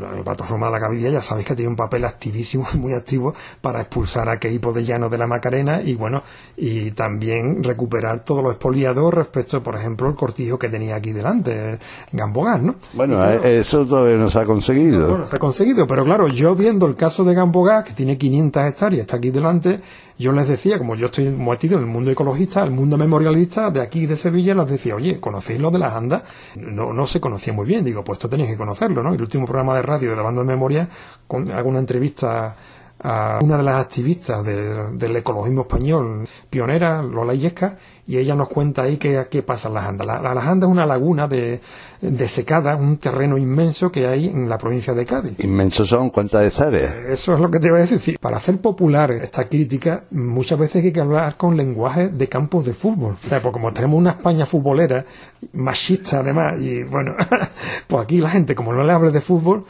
bueno, 0.00 0.10
la 0.12 0.24
plataforma 0.24 0.66
de 0.66 0.72
la 0.72 0.78
Gavilla 0.80 1.08
ya 1.08 1.22
sabéis 1.22 1.46
que 1.46 1.54
tiene 1.54 1.70
un 1.70 1.76
papel 1.76 2.04
activísimo, 2.04 2.66
muy 2.74 2.94
activo 2.94 3.32
para 3.60 3.80
expulsar 3.80 4.28
a 4.28 4.40
Queipo 4.40 4.72
de 4.72 4.84
Llano 4.84 5.08
de 5.08 5.18
la 5.18 5.28
Macarena 5.28 5.80
y 5.82 5.94
bueno, 5.94 6.22
y 6.56 6.90
también 6.90 7.62
recuperar 7.62 8.24
todo 8.24 8.42
lo 8.42 8.50
expoliado 8.50 9.10
respecto, 9.12 9.62
por 9.62 9.76
ejemplo, 9.76 10.08
el 10.08 10.16
cortijo 10.16 10.58
que 10.58 10.68
tenía 10.68 10.96
aquí 10.96 11.12
delante, 11.12 11.78
Gambogás, 12.10 12.60
¿no? 12.60 12.74
Bueno, 12.92 13.24
eh, 13.24 13.60
eso 13.60 13.86
todavía 13.86 14.16
no 14.16 14.28
se 14.28 14.40
ha 14.40 14.44
conseguido. 14.44 15.08
Bueno, 15.08 15.26
se 15.26 15.36
ha 15.36 15.38
conseguido, 15.38 15.86
pero 15.86 16.04
claro, 16.04 16.26
yo 16.26 16.56
viendo 16.56 16.86
el 16.86 16.96
caso 16.96 17.22
de 17.22 17.34
Gambogás, 17.34 17.84
que 17.84 17.92
tiene 17.92 18.18
500 18.18 18.64
hectáreas, 18.64 19.02
está 19.02 19.18
aquí 19.18 19.30
delante, 19.30 19.80
yo 20.18 20.32
les 20.32 20.46
decía, 20.46 20.78
como 20.78 20.94
yo 20.94 21.06
estoy 21.06 21.30
metido 21.30 21.76
en 21.76 21.84
el 21.84 21.90
mundo 21.90 22.10
ecologista, 22.10 22.62
el 22.62 22.70
mundo 22.70 22.96
memorialista 22.96 23.70
de 23.70 23.80
aquí 23.80 24.06
de 24.06 24.16
Sevilla, 24.16 24.54
les 24.54 24.68
decía, 24.68 24.94
oye, 24.94 25.18
¿conocéis 25.18 25.60
lo 25.60 25.70
de 25.70 25.78
las 25.78 25.94
andas? 25.94 26.22
No, 26.56 26.92
no 26.92 27.06
se 27.06 27.20
conocía 27.20 27.52
muy 27.52 27.66
bien, 27.66 27.84
digo, 27.84 28.04
pues 28.04 28.18
esto 28.18 28.28
tenéis 28.28 28.50
que 28.50 28.56
conocerlo, 28.56 29.02
¿no? 29.02 29.12
El 29.12 29.20
último 29.20 29.44
programa 29.44 29.74
de 29.74 29.82
radio 29.82 30.14
de 30.14 30.22
Banda 30.22 30.42
de 30.42 30.46
Memoria, 30.46 30.88
con, 31.26 31.50
hago 31.50 31.68
una 31.68 31.80
entrevista 31.80 32.56
a 33.04 33.38
una 33.42 33.58
de 33.58 33.62
las 33.62 33.82
activistas 33.82 34.42
del 34.44 35.14
ecologismo 35.16 35.62
español, 35.62 36.26
pionera, 36.48 37.02
Lola 37.02 37.34
Yesca, 37.34 37.76
y 38.06 38.16
ella 38.16 38.34
nos 38.34 38.48
cuenta 38.48 38.82
ahí 38.82 38.96
qué, 38.96 39.26
qué 39.30 39.42
pasa 39.42 39.68
en 39.68 39.74
las 39.74 39.84
Andas. 39.84 40.06
La, 40.06 40.20
la, 40.22 40.30
Andas 40.40 40.68
es 40.68 40.72
una 40.72 40.86
laguna 40.86 41.28
de, 41.28 41.60
de, 42.00 42.28
secada, 42.28 42.76
un 42.76 42.96
terreno 42.96 43.36
inmenso 43.36 43.92
que 43.92 44.06
hay 44.06 44.28
en 44.28 44.48
la 44.48 44.56
provincia 44.56 44.94
de 44.94 45.04
Cádiz. 45.04 45.38
¿Inmenso 45.40 45.84
son 45.84 46.08
cuántas 46.08 46.46
hectáreas? 46.46 46.94
Eso 47.10 47.34
es 47.34 47.40
lo 47.40 47.50
que 47.50 47.60
te 47.60 47.70
voy 47.70 47.80
a 47.80 47.86
decir. 47.86 48.18
Para 48.18 48.38
hacer 48.38 48.58
popular 48.58 49.10
esta 49.10 49.50
crítica, 49.50 50.04
muchas 50.10 50.58
veces 50.58 50.82
hay 50.82 50.92
que 50.92 51.00
hablar 51.00 51.36
con 51.36 51.58
lenguaje 51.58 52.08
de 52.08 52.26
campos 52.26 52.64
de 52.64 52.72
fútbol. 52.72 53.18
O 53.22 53.28
sea, 53.28 53.42
porque 53.42 53.60
como 53.60 53.70
tenemos 53.74 53.98
una 53.98 54.12
España 54.12 54.46
futbolera, 54.46 55.04
machista 55.52 56.20
además, 56.20 56.58
y 56.58 56.84
bueno, 56.84 57.14
pues 57.86 58.02
aquí 58.02 58.18
la 58.18 58.30
gente, 58.30 58.54
como 58.54 58.72
no 58.72 58.82
le 58.82 58.92
hables 58.92 59.12
de 59.12 59.20
fútbol, 59.20 59.66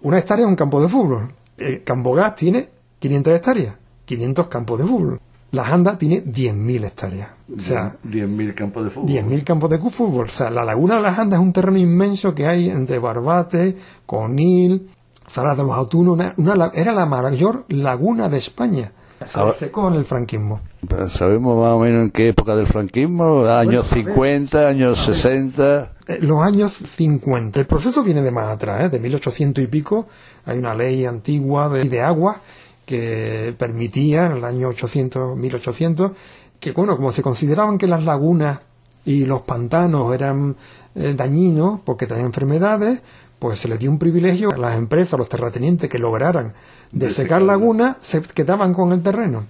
una 0.00 0.18
hectárea 0.18 0.46
es 0.46 0.48
un 0.48 0.56
campo 0.56 0.80
de 0.80 0.88
fútbol. 0.88 1.34
Eh, 1.58 1.82
Cambogás 1.84 2.34
tiene 2.36 2.77
500 2.98 3.34
hectáreas, 3.34 3.76
500 4.04 4.48
campos 4.48 4.78
de 4.78 4.86
fútbol. 4.86 5.20
La 5.50 5.64
Janda 5.64 5.96
tiene 5.96 6.22
10.000 6.22 6.84
hectáreas. 6.84 7.30
O 7.50 7.58
sea, 7.58 7.96
10.000 8.06 8.54
campos 8.54 8.84
de 8.84 8.90
fútbol. 8.90 9.08
10.000 9.08 9.44
campos 9.44 9.70
de 9.70 9.78
fútbol. 9.78 10.26
O 10.28 10.32
sea, 10.32 10.50
la 10.50 10.64
laguna 10.64 10.96
de 10.96 11.02
la 11.02 11.14
Janda 11.14 11.36
es 11.36 11.42
un 11.42 11.52
terreno 11.54 11.78
inmenso 11.78 12.34
que 12.34 12.46
hay 12.46 12.68
entre 12.68 12.98
Barbate, 12.98 13.76
Conil, 14.04 14.90
Zara 15.28 15.54
de 15.54 15.62
los 15.62 15.72
Autunos. 15.72 16.18
Una, 16.36 16.70
era 16.74 16.92
la 16.92 17.06
mayor 17.06 17.64
laguna 17.68 18.28
de 18.28 18.38
España. 18.38 18.92
Se 19.26 19.58
secó 19.58 19.88
en 19.88 19.94
el 19.94 20.04
franquismo. 20.04 20.60
¿Sabemos 21.08 21.58
más 21.58 21.72
o 21.72 21.80
menos 21.80 22.04
en 22.04 22.10
qué 22.10 22.28
época 22.28 22.54
del 22.54 22.66
franquismo? 22.66 23.46
¿Años 23.46 23.86
50, 23.88 24.68
años 24.68 24.98
60? 24.98 25.92
Eh, 26.06 26.18
los 26.20 26.40
años 26.42 26.72
50. 26.72 27.58
El 27.58 27.66
proceso 27.66 28.04
viene 28.04 28.22
de 28.22 28.30
más 28.30 28.48
atrás, 28.48 28.84
¿eh? 28.84 28.88
de 28.90 29.00
1800 29.00 29.64
y 29.64 29.66
pico. 29.66 30.06
Hay 30.44 30.58
una 30.58 30.74
ley 30.74 31.04
antigua 31.04 31.68
de, 31.68 31.84
de 31.84 32.00
agua 32.00 32.40
que 32.88 33.54
permitía 33.58 34.24
en 34.24 34.38
el 34.38 34.44
año 34.44 34.68
800, 34.68 35.36
1800, 35.36 36.12
que 36.58 36.72
bueno, 36.72 36.96
como 36.96 37.12
se 37.12 37.22
consideraban 37.22 37.76
que 37.76 37.86
las 37.86 38.02
lagunas 38.02 38.60
y 39.04 39.26
los 39.26 39.42
pantanos 39.42 40.14
eran 40.14 40.56
eh, 40.94 41.12
dañinos 41.14 41.80
porque 41.84 42.06
traían 42.06 42.28
enfermedades, 42.28 43.02
pues 43.38 43.60
se 43.60 43.68
les 43.68 43.78
dio 43.78 43.90
un 43.90 43.98
privilegio 43.98 44.50
a 44.52 44.56
las 44.56 44.78
empresas, 44.78 45.12
a 45.12 45.16
los 45.18 45.28
terratenientes 45.28 45.90
que 45.90 45.98
lograran 45.98 46.54
desecar 46.90 47.42
lagunas, 47.42 47.98
se 48.00 48.22
quedaban 48.22 48.72
con 48.72 48.92
el 48.92 49.02
terreno. 49.02 49.44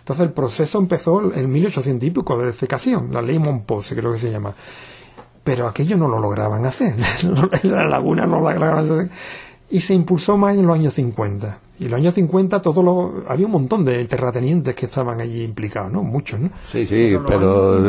Entonces 0.00 0.26
el 0.26 0.32
proceso 0.32 0.80
empezó 0.80 1.32
en 1.32 1.52
1800 1.52 2.04
y 2.04 2.10
pico 2.10 2.36
de 2.36 2.46
desecación, 2.46 3.12
la 3.12 3.22
ley 3.22 3.38
Monpose 3.38 3.94
creo 3.94 4.12
que 4.12 4.18
se 4.18 4.32
llama. 4.32 4.52
Pero 5.44 5.68
aquello 5.68 5.96
no 5.96 6.08
lo 6.08 6.18
lograban 6.18 6.66
hacer, 6.66 6.96
la 7.62 7.84
laguna 7.84 8.26
no 8.26 8.40
la 8.40 8.54
lograban 8.54 8.90
hacer. 8.90 9.10
Y 9.70 9.78
se 9.78 9.94
impulsó 9.94 10.36
más 10.36 10.56
en 10.56 10.66
los 10.66 10.74
años 10.74 10.94
50. 10.94 11.60
Y 11.78 11.86
en 11.86 11.90
los 11.90 11.98
años 11.98 12.14
50 12.14 12.60
todo 12.60 12.82
lo, 12.82 13.24
había 13.28 13.46
un 13.46 13.52
montón 13.52 13.84
de 13.84 14.04
terratenientes 14.04 14.74
que 14.74 14.86
estaban 14.86 15.20
allí 15.20 15.42
implicados, 15.42 15.90
¿no? 15.90 16.02
Muchos, 16.02 16.38
¿no? 16.38 16.50
Sí, 16.70 16.86
sí, 16.86 17.16
pero, 17.26 17.80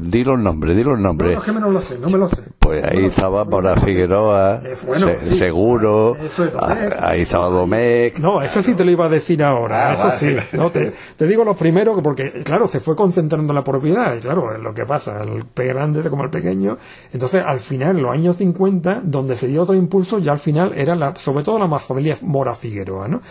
di 0.00 0.22
los 0.22 0.38
nombres, 0.38 0.76
di 0.76 0.84
los 0.84 0.98
nombres. 0.98 1.34
No, 1.34 1.38
es 1.40 1.44
que 1.44 1.52
no 1.52 1.70
lo 1.70 1.80
sé, 1.80 1.98
no 1.98 2.08
me 2.08 2.18
lo 2.18 2.28
sé. 2.28 2.42
Pues 2.58 2.84
ahí 2.84 3.06
estaba 3.06 3.44
Mora 3.44 3.76
Figueroa, 3.76 4.60
eh, 4.64 4.76
Seguro, 4.76 6.16
ah, 6.60 6.76
ahí 7.00 7.22
estaba 7.22 7.48
Domecq. 7.48 8.18
No, 8.18 8.42
eso 8.42 8.62
sí 8.62 8.74
te 8.74 8.84
lo 8.84 8.90
iba 8.90 9.06
a 9.06 9.08
decir 9.08 9.42
ahora, 9.42 9.90
ah, 9.90 9.94
eso 9.94 10.10
sí. 10.18 10.36
No, 10.52 10.70
te, 10.70 10.92
te, 11.16 11.26
digo 11.26 11.44
lo 11.44 11.56
primero, 11.56 12.00
porque 12.02 12.44
claro, 12.44 12.68
se 12.68 12.80
fue 12.80 12.94
concentrando 12.94 13.52
la 13.52 13.64
propiedad, 13.64 14.14
y 14.14 14.20
claro, 14.20 14.52
es 14.52 14.60
lo 14.60 14.74
que 14.74 14.84
pasa, 14.84 15.22
el 15.22 15.44
grande 15.54 16.08
como 16.10 16.24
el 16.24 16.30
pequeño. 16.30 16.76
Entonces, 17.12 17.42
al 17.44 17.60
final, 17.60 17.96
en 17.96 18.02
los 18.02 18.12
años 18.12 18.36
50, 18.36 19.00
donde 19.04 19.36
se 19.36 19.48
dio 19.48 19.62
otro 19.62 19.74
impulso, 19.74 20.18
ya 20.18 20.32
al 20.32 20.38
final 20.38 20.72
era 20.76 20.94
la, 20.94 21.16
sobre 21.16 21.44
todo 21.44 21.58
la 21.58 21.66
más 21.66 21.82
familia 21.82 22.18
Mora 22.22 22.54
Figueroa, 22.54 23.08
¿no? 23.08 23.21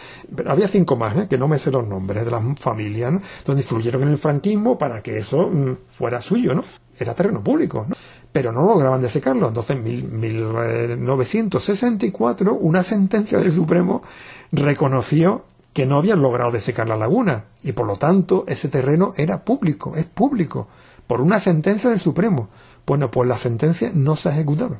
Había 0.45 0.67
cinco 0.67 0.95
más, 0.95 1.15
¿eh? 1.17 1.27
que 1.29 1.37
no 1.37 1.47
me 1.47 1.59
sé 1.59 1.71
los 1.71 1.87
nombres 1.87 2.25
de 2.25 2.31
las 2.31 2.43
familias, 2.59 3.13
donde 3.45 3.61
influyeron 3.61 4.03
en 4.03 4.09
el 4.09 4.17
franquismo 4.17 4.77
para 4.77 5.01
que 5.01 5.17
eso 5.17 5.49
mm, 5.49 5.77
fuera 5.89 6.21
suyo, 6.21 6.55
¿no? 6.55 6.63
Era 6.97 7.13
terreno 7.13 7.43
público, 7.43 7.85
¿no? 7.87 7.95
Pero 8.31 8.51
no 8.51 8.65
lograban 8.65 9.01
desecarlo. 9.01 9.49
Entonces, 9.49 9.75
en 9.75 10.19
1964, 10.19 12.53
una 12.53 12.83
sentencia 12.83 13.39
del 13.39 13.51
Supremo 13.51 14.01
reconoció 14.51 15.45
que 15.73 15.85
no 15.85 15.97
habían 15.97 16.21
logrado 16.21 16.51
desecar 16.51 16.87
la 16.87 16.97
laguna 16.97 17.45
y 17.63 17.71
por 17.71 17.87
lo 17.87 17.97
tanto 17.97 18.45
ese 18.47 18.67
terreno 18.67 19.13
era 19.17 19.43
público, 19.43 19.95
es 19.95 20.05
público, 20.05 20.67
por 21.07 21.21
una 21.21 21.39
sentencia 21.39 21.89
del 21.89 21.99
Supremo. 21.99 22.49
Bueno, 22.85 23.11
pues 23.11 23.27
la 23.27 23.37
sentencia 23.37 23.91
no 23.93 24.15
se 24.15 24.29
ha 24.29 24.33
ejecutado. 24.33 24.79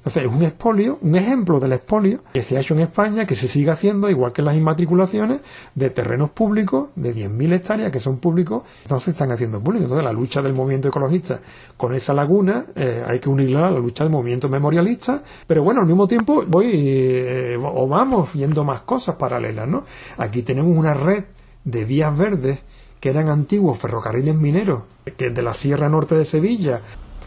Entonces, 0.00 0.24
es 0.24 0.32
un 0.32 0.42
expolio, 0.42 0.98
un 1.02 1.14
ejemplo 1.14 1.60
del 1.60 1.74
expolio 1.74 2.20
que 2.32 2.42
se 2.42 2.56
ha 2.56 2.60
hecho 2.60 2.72
en 2.72 2.80
España, 2.80 3.26
que 3.26 3.36
se 3.36 3.48
sigue 3.48 3.70
haciendo, 3.70 4.08
igual 4.08 4.32
que 4.32 4.40
las 4.40 4.56
inmatriculaciones, 4.56 5.42
de 5.74 5.90
terrenos 5.90 6.30
públicos, 6.30 6.88
de 6.96 7.14
10.000 7.14 7.52
hectáreas 7.52 7.92
que 7.92 8.00
son 8.00 8.16
públicos, 8.16 8.62
entonces 8.82 9.04
se 9.04 9.10
están 9.10 9.30
haciendo 9.30 9.60
públicos. 9.60 9.84
Entonces, 9.84 10.04
la 10.04 10.14
lucha 10.14 10.40
del 10.40 10.54
movimiento 10.54 10.88
ecologista 10.88 11.40
con 11.76 11.94
esa 11.94 12.14
laguna 12.14 12.64
eh, 12.74 13.04
hay 13.06 13.18
que 13.18 13.28
unirla 13.28 13.68
a 13.68 13.70
la 13.70 13.78
lucha 13.78 14.04
del 14.04 14.12
movimiento 14.12 14.48
memorialista, 14.48 15.22
pero 15.46 15.62
bueno, 15.62 15.82
al 15.82 15.86
mismo 15.86 16.08
tiempo 16.08 16.44
voy 16.46 16.70
eh, 16.72 17.58
o 17.62 17.86
vamos 17.86 18.30
viendo 18.32 18.64
más 18.64 18.80
cosas 18.80 19.16
paralelas, 19.16 19.68
¿no? 19.68 19.84
Aquí 20.16 20.40
tenemos 20.40 20.74
una 20.74 20.94
red 20.94 21.24
de 21.64 21.84
vías 21.84 22.16
verdes 22.16 22.60
que 23.00 23.10
eran 23.10 23.28
antiguos 23.28 23.78
ferrocarriles 23.78 24.34
mineros, 24.34 24.82
que 25.18 25.28
de 25.28 25.42
la 25.42 25.52
Sierra 25.52 25.90
Norte 25.90 26.14
de 26.14 26.24
Sevilla, 26.24 26.80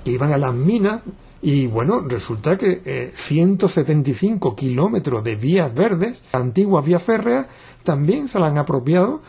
que 0.03 0.12
iban 0.12 0.33
a 0.33 0.39
las 0.39 0.53
minas 0.53 1.01
y 1.45 1.67
bueno, 1.67 1.99
resulta 1.99 2.58
que 2.58 2.82
eh, 2.86 3.12
175 3.13 4.56
kilómetros 4.56 5.25
de 5.25 5.36
vías 5.36 5.75
verdes, 5.75 6.23
antiguas 6.32 6.86
vías 6.86 7.03
férreas, 7.03 7.47
también 7.84 8.29
se 8.29 8.39
la 8.39 8.47
han 8.47 8.58
apropiado 8.58 9.21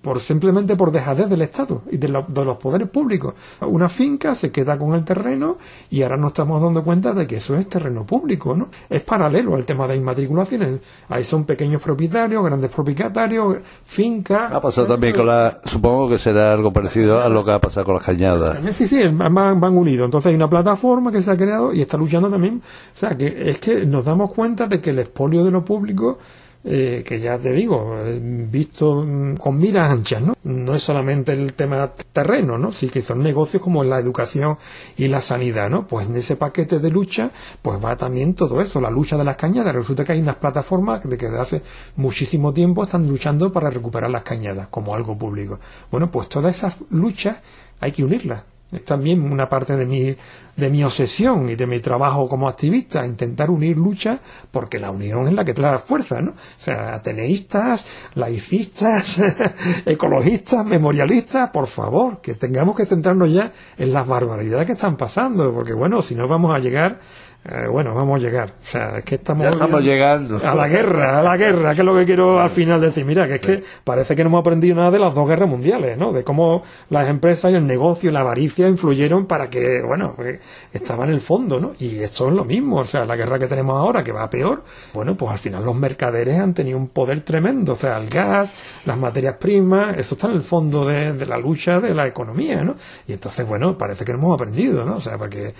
por 0.00 0.20
simplemente 0.20 0.76
por 0.76 0.90
dejadez 0.90 1.28
del 1.28 1.42
Estado 1.42 1.82
y 1.90 1.96
de, 1.96 2.08
los 2.08 2.56
poderes 2.58 2.88
públicos. 2.88 3.34
Una 3.60 3.88
finca 3.88 4.34
se 4.34 4.50
queda 4.50 4.78
con 4.78 4.94
el 4.94 5.04
terreno 5.04 5.58
y 5.90 6.02
ahora 6.02 6.16
nos 6.16 6.28
estamos 6.28 6.60
dando 6.62 6.82
cuenta 6.82 7.12
de 7.12 7.26
que 7.26 7.36
eso 7.36 7.54
es 7.56 7.68
terreno 7.68 8.06
público, 8.06 8.56
¿no? 8.56 8.68
Es 8.88 9.02
paralelo 9.02 9.54
al 9.54 9.64
tema 9.64 9.86
de 9.86 9.96
inmatriculaciones. 9.96 10.80
Ahí 11.08 11.24
son 11.24 11.44
pequeños 11.44 11.82
propietarios, 11.82 12.44
grandes 12.44 12.70
propietarios, 12.70 13.56
fincas. 13.84 14.52
Ha 14.52 14.60
pasado 14.60 14.86
también 14.86 15.14
con 15.14 15.26
la, 15.26 15.60
supongo 15.64 16.08
que 16.08 16.18
será 16.18 16.52
algo 16.52 16.72
parecido 16.72 17.20
a 17.20 17.28
lo 17.28 17.44
que 17.44 17.52
ha 17.52 17.60
pasado 17.60 17.86
con 17.86 17.94
las 17.94 18.04
cañadas. 18.04 18.58
Sí, 18.74 18.88
sí, 18.88 19.06
van, 19.08 19.34
van 19.34 19.76
unidos. 19.76 20.06
Entonces 20.06 20.30
hay 20.30 20.34
una 20.34 20.48
plataforma 20.48 21.12
que 21.12 21.22
se 21.22 21.30
ha 21.30 21.36
creado 21.36 21.72
y 21.72 21.80
está 21.80 21.96
luchando 21.96 22.30
también. 22.30 22.62
O 22.94 22.98
sea, 22.98 23.16
que 23.16 23.50
es 23.50 23.58
que 23.58 23.86
nos 23.86 24.04
damos 24.04 24.32
cuenta 24.32 24.66
de 24.66 24.80
que 24.80 24.90
el 24.90 24.98
expolio 24.98 25.44
de 25.44 25.50
lo 25.50 25.64
público 25.64 26.18
eh, 26.64 27.02
que 27.04 27.18
ya 27.18 27.38
te 27.38 27.52
digo, 27.52 27.96
eh, 27.98 28.20
visto 28.22 29.06
con 29.38 29.58
miras 29.58 29.90
anchas, 29.90 30.22
¿no? 30.22 30.36
No 30.44 30.74
es 30.74 30.82
solamente 30.82 31.32
el 31.32 31.54
tema 31.54 31.92
terreno, 32.12 32.56
¿no? 32.56 32.70
Sí 32.70 32.88
que 32.88 33.02
son 33.02 33.20
negocios 33.22 33.62
como 33.62 33.82
la 33.82 33.98
educación 33.98 34.58
y 34.96 35.08
la 35.08 35.20
sanidad, 35.20 35.70
¿no? 35.70 35.88
Pues 35.88 36.06
en 36.06 36.14
ese 36.16 36.36
paquete 36.36 36.78
de 36.78 36.90
lucha, 36.90 37.30
pues 37.62 37.82
va 37.84 37.96
también 37.96 38.34
todo 38.34 38.60
eso, 38.60 38.80
la 38.80 38.90
lucha 38.90 39.16
de 39.16 39.24
las 39.24 39.36
cañadas. 39.36 39.74
Resulta 39.74 40.04
que 40.04 40.12
hay 40.12 40.20
unas 40.20 40.36
plataformas 40.36 41.02
de 41.02 41.18
que 41.18 41.26
desde 41.26 41.40
hace 41.40 41.62
muchísimo 41.96 42.54
tiempo 42.54 42.84
están 42.84 43.08
luchando 43.08 43.52
para 43.52 43.70
recuperar 43.70 44.10
las 44.10 44.22
cañadas 44.22 44.68
como 44.68 44.94
algo 44.94 45.18
público. 45.18 45.58
Bueno, 45.90 46.10
pues 46.10 46.28
todas 46.28 46.56
esas 46.56 46.76
luchas 46.90 47.40
hay 47.80 47.90
que 47.90 48.04
unirlas 48.04 48.44
es 48.72 48.84
también 48.84 49.20
una 49.30 49.48
parte 49.50 49.76
de 49.76 49.84
mi, 49.84 50.16
de 50.56 50.70
mi 50.70 50.82
obsesión 50.82 51.48
y 51.50 51.56
de 51.56 51.66
mi 51.66 51.78
trabajo 51.80 52.26
como 52.28 52.48
activista, 52.48 53.04
intentar 53.04 53.50
unir 53.50 53.76
luchas, 53.76 54.18
porque 54.50 54.78
la 54.78 54.90
unión 54.90 55.28
es 55.28 55.34
la 55.34 55.44
que 55.44 55.52
trae 55.52 55.78
fuerza, 55.78 56.22
¿no? 56.22 56.30
O 56.30 56.62
sea, 56.62 56.94
ateneístas, 56.94 57.84
laicistas, 58.14 59.20
ecologistas, 59.86 60.64
memorialistas, 60.64 61.50
por 61.50 61.66
favor, 61.66 62.20
que 62.22 62.34
tengamos 62.34 62.74
que 62.74 62.86
centrarnos 62.86 63.30
ya 63.30 63.52
en 63.76 63.92
las 63.92 64.06
barbaridades 64.06 64.66
que 64.66 64.72
están 64.72 64.96
pasando, 64.96 65.52
porque 65.52 65.74
bueno, 65.74 66.00
si 66.00 66.14
no 66.14 66.26
vamos 66.26 66.54
a 66.54 66.58
llegar 66.58 66.98
eh, 67.44 67.66
bueno, 67.66 67.92
vamos 67.92 68.20
a 68.20 68.22
llegar. 68.22 68.50
O 68.50 68.64
sea, 68.64 68.98
es 68.98 69.04
que 69.04 69.16
estamos, 69.16 69.48
estamos 69.48 69.82
llegando. 69.82 70.40
A 70.44 70.54
la 70.54 70.68
guerra, 70.68 71.18
a 71.18 71.22
la 71.24 71.36
guerra, 71.36 71.74
que 71.74 71.80
es 71.80 71.84
lo 71.84 71.94
que 71.96 72.04
quiero 72.04 72.40
al 72.40 72.50
final 72.50 72.80
decir. 72.80 73.04
Mira, 73.04 73.26
que 73.26 73.34
es 73.34 73.40
que 73.40 73.64
parece 73.82 74.14
que 74.14 74.22
no 74.22 74.28
hemos 74.28 74.40
aprendido 74.42 74.76
nada 74.76 74.92
de 74.92 75.00
las 75.00 75.12
dos 75.12 75.26
guerras 75.26 75.48
mundiales, 75.48 75.98
¿no? 75.98 76.12
De 76.12 76.22
cómo 76.22 76.62
las 76.88 77.08
empresas 77.08 77.50
y 77.50 77.56
el 77.56 77.66
negocio 77.66 78.10
y 78.10 78.12
la 78.12 78.20
avaricia 78.20 78.68
influyeron 78.68 79.26
para 79.26 79.50
que, 79.50 79.82
bueno, 79.82 80.12
pues, 80.14 80.38
estaba 80.72 81.04
en 81.04 81.10
el 81.10 81.20
fondo, 81.20 81.58
¿no? 81.58 81.72
Y 81.80 81.98
esto 81.98 82.28
es 82.28 82.34
lo 82.34 82.44
mismo. 82.44 82.76
O 82.76 82.84
sea, 82.84 83.04
la 83.04 83.16
guerra 83.16 83.40
que 83.40 83.48
tenemos 83.48 83.76
ahora, 83.76 84.04
que 84.04 84.12
va 84.12 84.30
peor, 84.30 84.62
bueno, 84.94 85.16
pues 85.16 85.32
al 85.32 85.38
final 85.38 85.64
los 85.64 85.74
mercaderes 85.74 86.38
han 86.38 86.54
tenido 86.54 86.78
un 86.78 86.88
poder 86.88 87.22
tremendo. 87.22 87.72
O 87.72 87.76
sea, 87.76 87.96
el 87.98 88.08
gas, 88.08 88.52
las 88.84 88.96
materias 88.96 89.34
primas, 89.36 89.98
eso 89.98 90.14
está 90.14 90.28
en 90.28 90.34
el 90.34 90.44
fondo 90.44 90.86
de, 90.86 91.12
de 91.14 91.26
la 91.26 91.38
lucha 91.38 91.80
de 91.80 91.92
la 91.92 92.06
economía, 92.06 92.62
¿no? 92.62 92.76
Y 93.08 93.14
entonces, 93.14 93.44
bueno, 93.44 93.76
parece 93.76 94.04
que 94.04 94.12
no 94.12 94.18
hemos 94.18 94.34
aprendido, 94.34 94.84
¿no? 94.84 94.96
O 94.96 95.00
sea, 95.00 95.18
porque 95.18 95.52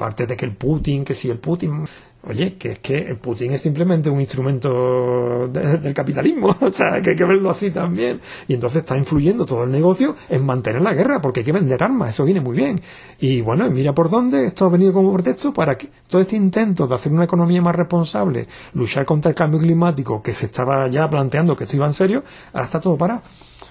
aparte 0.00 0.26
de 0.26 0.36
que 0.36 0.46
el 0.46 0.56
Putin, 0.56 1.04
que 1.04 1.14
si 1.14 1.28
el 1.28 1.38
Putin 1.38 1.84
Oye, 2.22 2.58
que 2.58 2.72
es 2.72 2.78
que 2.80 3.14
Putin 3.14 3.54
es 3.54 3.62
simplemente 3.62 4.10
un 4.10 4.20
instrumento 4.20 5.48
del 5.48 5.94
capitalismo, 5.94 6.54
o 6.60 6.70
sea, 6.70 7.00
que 7.00 7.10
hay 7.10 7.16
que 7.16 7.24
verlo 7.24 7.48
así 7.48 7.70
también. 7.70 8.20
Y 8.46 8.52
entonces 8.52 8.80
está 8.80 8.94
influyendo 8.98 9.46
todo 9.46 9.64
el 9.64 9.70
negocio 9.70 10.14
en 10.28 10.44
mantener 10.44 10.82
la 10.82 10.92
guerra, 10.92 11.22
porque 11.22 11.40
hay 11.40 11.46
que 11.46 11.52
vender 11.52 11.82
armas, 11.82 12.10
eso 12.10 12.26
viene 12.26 12.42
muy 12.42 12.54
bien. 12.54 12.78
Y 13.20 13.40
bueno, 13.40 13.70
mira 13.70 13.94
por 13.94 14.10
dónde 14.10 14.44
esto 14.44 14.66
ha 14.66 14.68
venido 14.68 14.92
como 14.92 15.14
pretexto 15.14 15.54
para 15.54 15.78
que 15.78 15.88
todo 16.08 16.20
este 16.20 16.36
intento 16.36 16.86
de 16.86 16.94
hacer 16.94 17.10
una 17.10 17.24
economía 17.24 17.62
más 17.62 17.74
responsable, 17.74 18.46
luchar 18.74 19.06
contra 19.06 19.30
el 19.30 19.34
cambio 19.34 19.58
climático, 19.58 20.22
que 20.22 20.34
se 20.34 20.44
estaba 20.44 20.88
ya 20.88 21.08
planteando 21.08 21.56
que 21.56 21.64
esto 21.64 21.76
iba 21.76 21.86
en 21.86 21.94
serio, 21.94 22.22
ahora 22.52 22.66
está 22.66 22.80
todo 22.80 22.98
parado. 22.98 23.22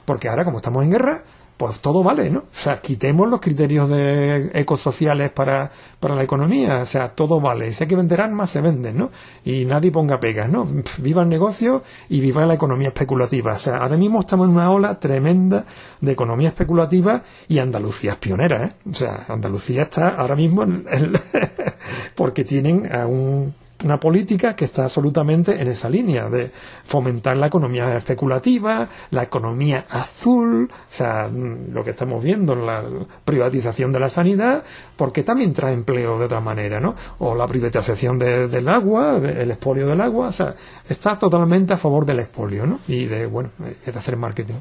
Porque 0.06 0.28
ahora, 0.28 0.44
como 0.44 0.58
estamos 0.58 0.84
en 0.84 0.90
guerra, 0.90 1.24
pues 1.60 1.82
todo 1.82 2.04
vale, 2.04 2.30
¿no? 2.30 2.40
O 2.40 2.46
sea, 2.54 2.80
quitemos 2.80 3.28
los 3.28 3.42
criterios 3.42 3.90
de 3.90 4.50
ecosociales 4.54 5.30
para, 5.30 5.70
para 6.00 6.16
la 6.16 6.24
economía, 6.24 6.84
o 6.84 6.86
sea, 6.86 7.10
todo 7.10 7.42
vale. 7.42 7.74
Si 7.74 7.84
hay 7.84 7.90
que 7.90 7.98
vender 7.98 8.22
armas, 8.22 8.50
se 8.50 8.62
venden, 8.62 8.98
¿no? 8.98 9.12
Y 9.44 9.66
nadie 9.66 9.92
ponga 9.92 10.22
pegas, 10.22 10.50
¿no? 10.50 10.66
Viva 11.00 11.24
el 11.24 11.28
negocio 11.28 11.84
y 12.08 12.22
viva 12.22 12.46
la 12.46 12.54
economía 12.54 12.88
especulativa. 12.88 13.56
O 13.56 13.60
sea, 13.60 13.80
ahora 13.80 13.98
mismo 13.98 14.22
estamos 14.22 14.48
en 14.48 14.54
una 14.54 14.72
ola 14.72 14.98
tremenda 15.02 15.66
de 16.00 16.14
economía 16.14 16.48
especulativa 16.48 17.24
y 17.50 17.60
Andalucía 17.60 18.14
es 18.14 18.20
pionera, 18.20 18.64
¿eh? 18.64 18.72
O 18.90 18.94
sea, 18.94 19.26
Andalucía 19.28 19.82
está 19.82 20.16
ahora 20.16 20.38
mismo 20.38 20.64
en 20.64 20.86
porque 22.16 22.46
tienen 22.46 22.90
a 22.90 23.06
un 23.06 23.54
una 23.84 24.00
política 24.00 24.56
que 24.56 24.66
está 24.66 24.84
absolutamente 24.84 25.62
en 25.62 25.68
esa 25.68 25.90
línea 25.90 26.30
de 26.30 26.52
fomentar 26.86 27.38
la 27.38 27.48
economía 27.48 27.98
especulativa, 27.98 28.88
la 29.12 29.24
economía 29.24 29.86
azul, 29.90 30.70
o 30.72 30.94
sea, 30.94 31.30
mm, 31.32 31.72
lo 31.72 31.84
que 31.84 31.92
estamos 31.92 32.24
viendo 32.24 32.54
en 32.54 32.66
la 32.66 32.84
privatización 33.24 33.92
de 33.92 34.00
la 34.00 34.10
sanidad, 34.10 34.64
porque 34.96 35.24
también 35.24 35.54
trae 35.54 35.74
empleo 35.74 36.20
de 36.20 36.26
otra 36.26 36.42
manera, 36.42 36.80
¿no? 36.80 36.96
O 37.20 37.36
la 37.36 37.48
privatización 37.48 38.20
del 38.20 38.68
agua, 38.68 39.18
el 39.18 39.52
expolio 39.52 39.88
del 39.88 40.02
agua, 40.02 40.28
o 40.28 40.34
sea, 40.34 40.56
está 40.88 41.18
totalmente 41.18 41.74
a 41.74 41.78
favor 41.78 42.06
del 42.06 42.20
expolio, 42.20 42.66
¿no? 42.66 42.80
Y 42.88 43.06
de, 43.06 43.26
bueno, 43.26 43.52
de 43.58 43.98
hacer 43.98 44.18
marketing. 44.18 44.56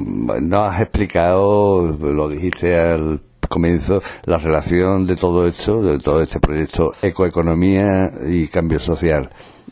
No 0.00 0.64
has 0.64 0.80
explicado, 0.80 1.96
lo 1.98 2.28
dijiste 2.28 2.78
al 2.78 3.20
comienzo 3.50 4.00
la 4.24 4.38
relación 4.38 5.06
de 5.08 5.16
todo 5.16 5.46
esto, 5.46 5.82
de 5.82 5.98
todo 5.98 6.22
este 6.22 6.38
proyecto 6.38 6.92
ecoeconomía 7.02 8.08
y 8.28 8.46
cambio 8.46 8.78
social. 8.78 9.28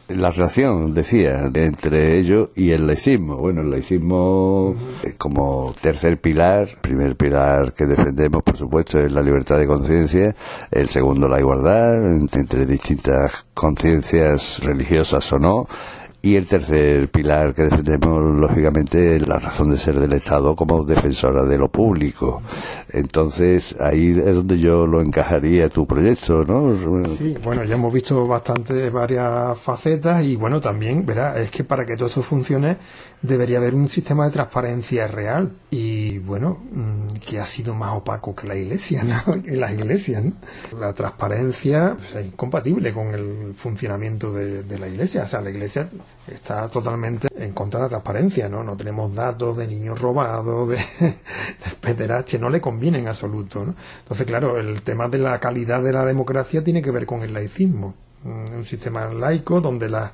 La 0.08 0.30
relación, 0.30 0.94
decía, 0.94 1.48
entre 1.54 2.18
ello 2.18 2.50
y 2.56 2.72
el 2.72 2.86
laicismo. 2.86 3.36
Bueno, 3.36 3.60
el 3.60 3.70
laicismo 3.70 4.74
como 5.16 5.74
tercer 5.80 6.20
pilar, 6.20 6.80
primer 6.80 7.14
pilar 7.14 7.72
que 7.72 7.84
defendemos, 7.84 8.42
por 8.42 8.56
supuesto, 8.56 8.98
es 8.98 9.12
la 9.12 9.22
libertad 9.22 9.58
de 9.58 9.66
conciencia, 9.66 10.34
el 10.70 10.88
segundo 10.88 11.28
la 11.28 11.38
igualdad 11.38 12.10
entre 12.10 12.66
distintas 12.66 13.44
conciencias 13.54 14.60
religiosas 14.64 15.30
o 15.32 15.38
no, 15.38 15.66
y 16.20 16.34
el 16.34 16.46
tercer 16.46 17.08
pilar 17.10 17.54
que 17.54 17.62
defendemos, 17.62 18.20
lógicamente, 18.38 19.16
es 19.16 19.26
la 19.28 19.38
razón 19.38 19.70
de 19.70 19.78
ser 19.78 20.00
del 20.00 20.12
Estado 20.12 20.56
como 20.56 20.82
defensora 20.84 21.44
de 21.44 21.56
lo 21.56 21.68
público. 21.68 22.42
Entonces, 22.90 23.76
ahí 23.80 24.10
es 24.10 24.34
donde 24.34 24.58
yo 24.58 24.86
lo 24.86 25.00
encajaría 25.00 25.68
tu 25.68 25.86
proyecto, 25.86 26.44
¿no? 26.44 26.74
Sí, 27.16 27.36
bueno, 27.44 27.62
ya 27.62 27.76
hemos 27.76 27.92
visto 27.92 28.26
bastante 28.26 28.90
varias 28.90 29.56
facetas 29.58 30.24
y, 30.24 30.34
bueno, 30.34 30.60
también, 30.60 31.06
verá, 31.06 31.38
es 31.38 31.50
que 31.50 31.62
para 31.62 31.86
que 31.86 31.96
todo 31.96 32.08
esto 32.08 32.22
funcione 32.22 32.76
debería 33.22 33.58
haber 33.58 33.74
un 33.74 33.88
sistema 33.88 34.26
de 34.26 34.30
transparencia 34.30 35.08
real 35.08 35.52
y, 35.70 36.18
bueno, 36.18 36.62
mm, 36.72 37.18
que 37.26 37.40
ha 37.40 37.46
sido 37.46 37.74
más 37.74 37.96
opaco 37.96 38.34
que 38.34 38.46
la 38.46 38.56
Iglesia, 38.56 39.02
¿no? 39.02 39.36
Las 39.44 39.72
iglesias. 39.72 40.22
La 40.78 40.92
transparencia 40.92 41.96
es 42.14 42.26
incompatible 42.26 42.92
con 42.92 43.14
el 43.14 43.54
funcionamiento 43.54 44.32
de, 44.32 44.78
la 44.78 44.86
Iglesia. 44.86 45.24
O 45.24 45.28
sea, 45.28 45.40
la 45.40 45.50
Iglesia 45.50 45.90
está 46.26 46.68
totalmente 46.68 47.28
en 47.36 47.52
contra 47.52 47.80
de 47.80 47.84
la 47.84 47.88
transparencia, 47.88 48.48
¿no? 48.48 48.62
No 48.62 48.76
tenemos 48.76 49.14
datos 49.14 49.56
de 49.56 49.66
niños 49.66 50.00
robados, 50.00 50.68
de, 50.68 50.76
de 51.94 52.38
no 52.38 52.50
le 52.50 52.60
conviene 52.60 52.98
en 52.98 53.08
absoluto, 53.08 53.64
¿no? 53.64 53.74
Entonces, 54.00 54.26
claro, 54.26 54.58
el 54.58 54.82
tema 54.82 55.08
de 55.08 55.18
la 55.18 55.38
calidad 55.40 55.82
de 55.82 55.92
la 55.92 56.04
democracia 56.04 56.62
tiene 56.62 56.82
que 56.82 56.90
ver 56.90 57.06
con 57.06 57.22
el 57.22 57.34
laicismo. 57.34 57.94
Un 58.24 58.64
sistema 58.64 59.06
laico 59.06 59.60
donde 59.60 59.88
la 59.88 60.12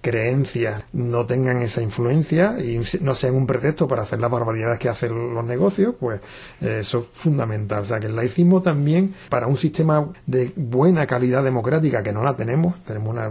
creencias 0.00 0.84
no 0.92 1.26
tengan 1.26 1.62
esa 1.62 1.82
influencia 1.82 2.56
y 2.58 2.80
no 3.00 3.14
sean 3.14 3.34
un 3.34 3.46
pretexto 3.46 3.88
para 3.88 4.02
hacer 4.02 4.20
las 4.20 4.30
barbaridades 4.30 4.78
que 4.78 4.88
hacen 4.88 5.34
los 5.34 5.44
negocios, 5.44 5.94
pues 5.98 6.20
eh, 6.60 6.78
eso 6.80 7.00
es 7.00 7.06
fundamental. 7.12 7.82
O 7.82 7.86
sea, 7.86 8.00
que 8.00 8.06
el 8.06 8.16
laicismo 8.16 8.62
también, 8.62 9.14
para 9.28 9.46
un 9.46 9.56
sistema 9.56 10.08
de 10.26 10.52
buena 10.56 11.06
calidad 11.06 11.42
democrática, 11.42 12.02
que 12.02 12.12
no 12.12 12.22
la 12.22 12.36
tenemos, 12.36 12.80
tenemos 12.84 13.10
una 13.10 13.30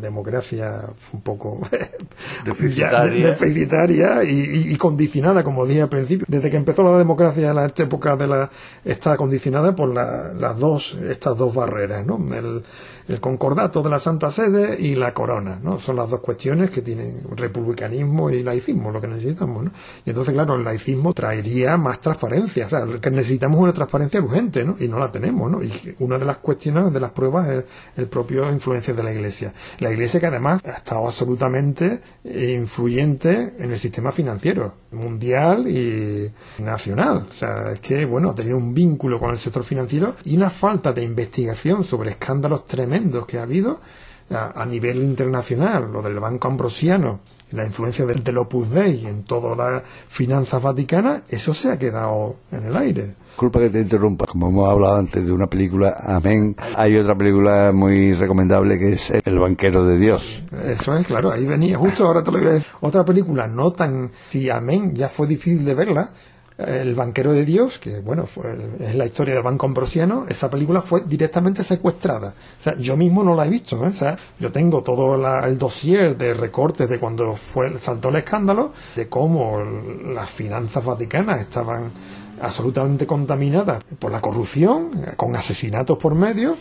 democracia 0.00 0.82
un 1.12 1.22
poco 1.22 1.60
deficitaria, 2.44 4.24
y, 4.24 4.76
condicionada, 4.76 5.44
como 5.44 5.66
dije 5.66 5.82
al 5.82 5.88
principio. 5.88 6.26
Desde 6.28 6.50
que 6.50 6.56
empezó 6.56 6.82
la 6.82 6.98
democracia 6.98 7.50
en 7.50 7.58
esta 7.58 7.82
época 7.82 8.16
de 8.16 8.26
la, 8.26 8.50
está 8.84 9.16
condicionada 9.16 9.74
por 9.74 9.88
las 9.88 10.58
dos, 10.58 10.94
estas 10.94 11.36
dos 11.36 11.54
barreras, 11.54 12.06
¿no? 12.06 12.18
El, 12.34 12.62
el 13.08 13.20
concordato 13.20 13.82
de 13.82 13.90
la 13.90 13.98
Santa 13.98 14.30
Sede 14.30 14.76
y 14.78 14.94
la 14.94 15.12
corona, 15.12 15.58
¿no? 15.62 15.78
Son 15.78 15.96
las 16.02 16.10
dos 16.10 16.20
cuestiones 16.20 16.70
que 16.70 16.82
tienen 16.82 17.22
republicanismo 17.36 18.30
y 18.30 18.42
laicismo, 18.42 18.90
lo 18.90 19.00
que 19.00 19.08
necesitamos, 19.08 19.64
¿no? 19.64 19.70
Y 20.04 20.10
entonces, 20.10 20.34
claro, 20.34 20.56
el 20.56 20.64
laicismo 20.64 21.14
traería 21.14 21.76
más 21.76 22.00
transparencia, 22.00 22.66
o 22.66 22.68
sea, 22.68 22.86
que 23.00 23.10
necesitamos 23.10 23.60
una 23.60 23.72
transparencia 23.72 24.20
urgente, 24.20 24.64
¿no? 24.64 24.76
Y 24.78 24.88
no 24.88 24.98
la 24.98 25.10
tenemos, 25.10 25.50
¿no? 25.50 25.62
Y 25.62 25.96
una 26.00 26.18
de 26.18 26.24
las 26.24 26.38
cuestiones, 26.38 26.92
de 26.92 27.00
las 27.00 27.12
pruebas 27.12 27.48
es 27.48 27.64
el 27.96 28.08
propio 28.08 28.50
influencia 28.50 28.94
de 28.94 29.02
la 29.02 29.12
Iglesia. 29.12 29.52
La 29.78 29.90
Iglesia 29.90 30.20
que 30.20 30.26
además 30.26 30.60
ha 30.64 30.78
estado 30.78 31.06
absolutamente 31.06 32.00
influyente 32.24 33.54
en 33.58 33.72
el 33.72 33.78
sistema 33.78 34.12
financiero 34.12 34.74
mundial 34.92 35.66
y 35.68 36.30
nacional. 36.62 37.26
O 37.30 37.34
sea, 37.34 37.72
es 37.72 37.80
que, 37.80 38.04
bueno, 38.04 38.30
ha 38.30 38.34
tenido 38.34 38.56
un 38.56 38.74
vínculo 38.74 39.18
con 39.18 39.30
el 39.30 39.38
sector 39.38 39.64
financiero 39.64 40.14
y 40.24 40.36
una 40.36 40.50
falta 40.50 40.92
de 40.92 41.02
investigación 41.02 41.84
sobre 41.84 42.10
escándalos 42.10 42.66
tremendos 42.66 43.26
que 43.26 43.38
ha 43.38 43.42
habido 43.42 43.80
a, 44.34 44.64
nivel 44.66 45.02
internacional, 45.02 45.90
lo 45.92 46.02
del 46.02 46.18
Banco 46.18 46.48
Ambrosiano, 46.48 47.20
la 47.52 47.64
influencia 47.64 48.06
del, 48.06 48.24
del 48.24 48.38
Opus 48.38 48.70
Dei 48.70 49.06
en 49.06 49.24
toda 49.24 49.54
la 49.54 49.82
finanzas 50.08 50.62
vaticanas, 50.62 51.22
eso 51.28 51.52
se 51.52 51.70
ha 51.70 51.78
quedado 51.78 52.36
en 52.50 52.66
el 52.66 52.76
aire. 52.76 53.16
Disculpa 53.32 53.60
que 53.60 53.70
te 53.70 53.80
interrumpa, 53.80 54.26
como 54.26 54.48
hemos 54.48 54.68
hablado 54.68 54.96
antes 54.96 55.24
de 55.24 55.32
una 55.32 55.48
película, 55.48 55.96
Amén, 56.06 56.54
hay 56.76 56.96
otra 56.96 57.16
película 57.16 57.72
muy 57.72 58.12
recomendable 58.12 58.78
que 58.78 58.92
es 58.92 59.10
El 59.10 59.38
banquero 59.38 59.86
de 59.86 59.98
Dios. 59.98 60.42
Eso 60.66 60.96
es, 60.96 61.06
claro, 61.06 61.30
ahí 61.30 61.46
venía, 61.46 61.78
justo 61.78 62.06
ahora 62.06 62.22
te 62.22 62.30
lo 62.30 62.38
voy 62.38 62.46
a 62.46 62.52
decir. 62.52 62.72
Otra 62.80 63.04
película, 63.04 63.46
no 63.46 63.72
tan, 63.72 64.10
si 64.28 64.50
Amén 64.50 64.94
ya 64.94 65.08
fue 65.08 65.26
difícil 65.26 65.64
de 65.64 65.74
verla, 65.74 66.12
el 66.66 66.94
banquero 66.94 67.32
de 67.32 67.44
Dios, 67.44 67.78
que 67.78 68.00
bueno, 68.00 68.26
fue, 68.26 68.56
es 68.80 68.94
la 68.94 69.06
historia 69.06 69.34
del 69.34 69.42
Banco 69.42 69.66
Ambrosiano, 69.66 70.24
esa 70.28 70.50
película 70.50 70.82
fue 70.82 71.02
directamente 71.06 71.64
secuestrada. 71.64 72.34
Yo 72.78 72.96
mismo 72.96 73.22
no 73.22 73.34
la 73.34 73.46
he 73.46 73.50
visto, 73.50 73.84
¿eh? 73.84 73.88
o 73.88 73.92
sea, 73.92 74.16
yo 74.38 74.50
tengo 74.52 74.82
todo 74.82 75.14
el 75.44 75.58
dossier 75.58 76.16
de 76.16 76.34
recortes 76.34 76.88
de 76.88 76.98
cuando 76.98 77.34
fue, 77.34 77.78
saltó 77.78 78.08
el 78.08 78.16
escándalo, 78.16 78.72
de 78.96 79.08
cómo 79.08 79.62
las 80.14 80.30
finanzas 80.30 80.84
vaticanas 80.84 81.40
estaban 81.40 81.90
absolutamente 82.40 83.06
contaminadas 83.06 83.82
por 83.98 84.10
la 84.10 84.20
corrupción, 84.20 84.90
con 85.16 85.34
asesinatos 85.36 85.96
por 85.98 86.14
medio, 86.14 86.56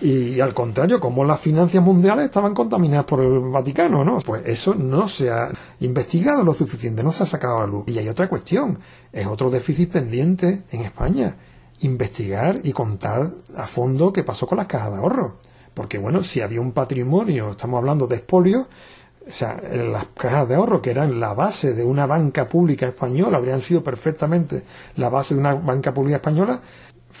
y 0.00 0.40
al 0.40 0.52
contrario, 0.52 1.00
como 1.00 1.24
las 1.24 1.40
finanzas 1.40 1.82
mundiales 1.82 2.26
estaban 2.26 2.52
contaminadas 2.52 3.06
por 3.06 3.20
el 3.20 3.40
Vaticano, 3.40 4.04
¿no? 4.04 4.18
Pues 4.18 4.42
eso 4.44 4.74
no 4.74 5.08
se 5.08 5.30
ha 5.30 5.50
investigado 5.80 6.44
lo 6.44 6.52
suficiente, 6.52 7.02
no 7.02 7.12
se 7.12 7.22
ha 7.22 7.26
sacado 7.26 7.58
a 7.58 7.60
la 7.60 7.66
luz. 7.66 7.84
Y 7.86 7.98
hay 7.98 8.08
otra 8.08 8.28
cuestión, 8.28 8.78
es 9.10 9.26
otro 9.26 9.48
déficit 9.48 9.90
pendiente 9.90 10.64
en 10.70 10.82
España, 10.82 11.36
investigar 11.80 12.60
y 12.62 12.72
contar 12.72 13.30
a 13.56 13.66
fondo 13.66 14.12
qué 14.12 14.22
pasó 14.22 14.46
con 14.46 14.58
las 14.58 14.66
cajas 14.66 14.92
de 14.92 14.98
ahorro. 14.98 15.38
Porque 15.72 15.98
bueno, 15.98 16.22
si 16.22 16.42
había 16.42 16.60
un 16.60 16.72
patrimonio, 16.72 17.52
estamos 17.52 17.78
hablando 17.78 18.06
de 18.06 18.16
espolios, 18.16 18.68
o 19.26 19.32
sea, 19.32 19.60
las 19.72 20.06
cajas 20.14 20.48
de 20.48 20.54
ahorro, 20.54 20.80
que 20.80 20.90
eran 20.90 21.18
la 21.18 21.34
base 21.34 21.74
de 21.74 21.84
una 21.84 22.06
banca 22.06 22.48
pública 22.48 22.86
española, 22.86 23.38
habrían 23.38 23.60
sido 23.60 23.82
perfectamente 23.82 24.62
la 24.96 25.08
base 25.08 25.34
de 25.34 25.40
una 25.40 25.54
banca 25.54 25.92
pública 25.92 26.16
española, 26.16 26.60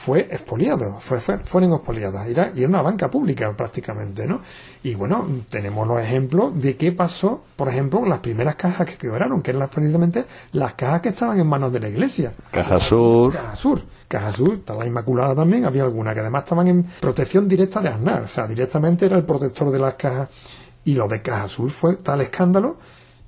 fue 0.04 0.20
expoliado, 0.20 0.98
fue, 1.00 1.18
fueron 1.18 1.72
expoliadas, 1.72 2.28
era, 2.28 2.52
y 2.54 2.60
era 2.60 2.68
una 2.68 2.82
banca 2.82 3.10
pública 3.10 3.52
prácticamente, 3.56 4.26
¿no? 4.26 4.40
Y 4.82 4.94
bueno, 4.94 5.26
tenemos 5.48 5.88
los 5.88 6.00
ejemplos 6.00 6.60
de 6.60 6.76
qué 6.76 6.92
pasó, 6.92 7.42
por 7.56 7.68
ejemplo, 7.68 8.04
las 8.04 8.20
primeras 8.20 8.56
cajas 8.56 8.86
que 8.86 8.96
quebraron, 8.96 9.42
que 9.42 9.50
eran 9.50 9.68
precisamente 9.68 10.24
las 10.52 10.74
cajas 10.74 11.00
que 11.00 11.08
estaban 11.08 11.40
en 11.40 11.46
manos 11.46 11.72
de 11.72 11.80
la 11.80 11.88
iglesia. 11.88 12.34
Caja 12.52 12.78
Sur. 12.78 13.32
Caja 13.32 13.56
Sur. 13.56 13.82
Caja 14.06 14.32
Sur, 14.32 14.54
está 14.54 14.74
la 14.74 14.86
Inmaculada 14.86 15.34
también, 15.34 15.64
había 15.64 15.82
alguna 15.82 16.14
que 16.14 16.20
además 16.20 16.44
estaban 16.44 16.68
en 16.68 16.84
protección 16.84 17.48
directa 17.48 17.80
de 17.80 17.88
Aznar, 17.88 18.22
o 18.22 18.28
sea, 18.28 18.46
directamente 18.46 19.06
era 19.06 19.16
el 19.16 19.24
protector 19.24 19.70
de 19.70 19.78
las 19.78 19.94
cajas. 19.94 20.28
Y 20.84 20.94
lo 20.94 21.08
de 21.08 21.20
Caja 21.22 21.48
Sur 21.48 21.70
fue 21.70 21.96
tal 21.96 22.20
escándalo 22.20 22.76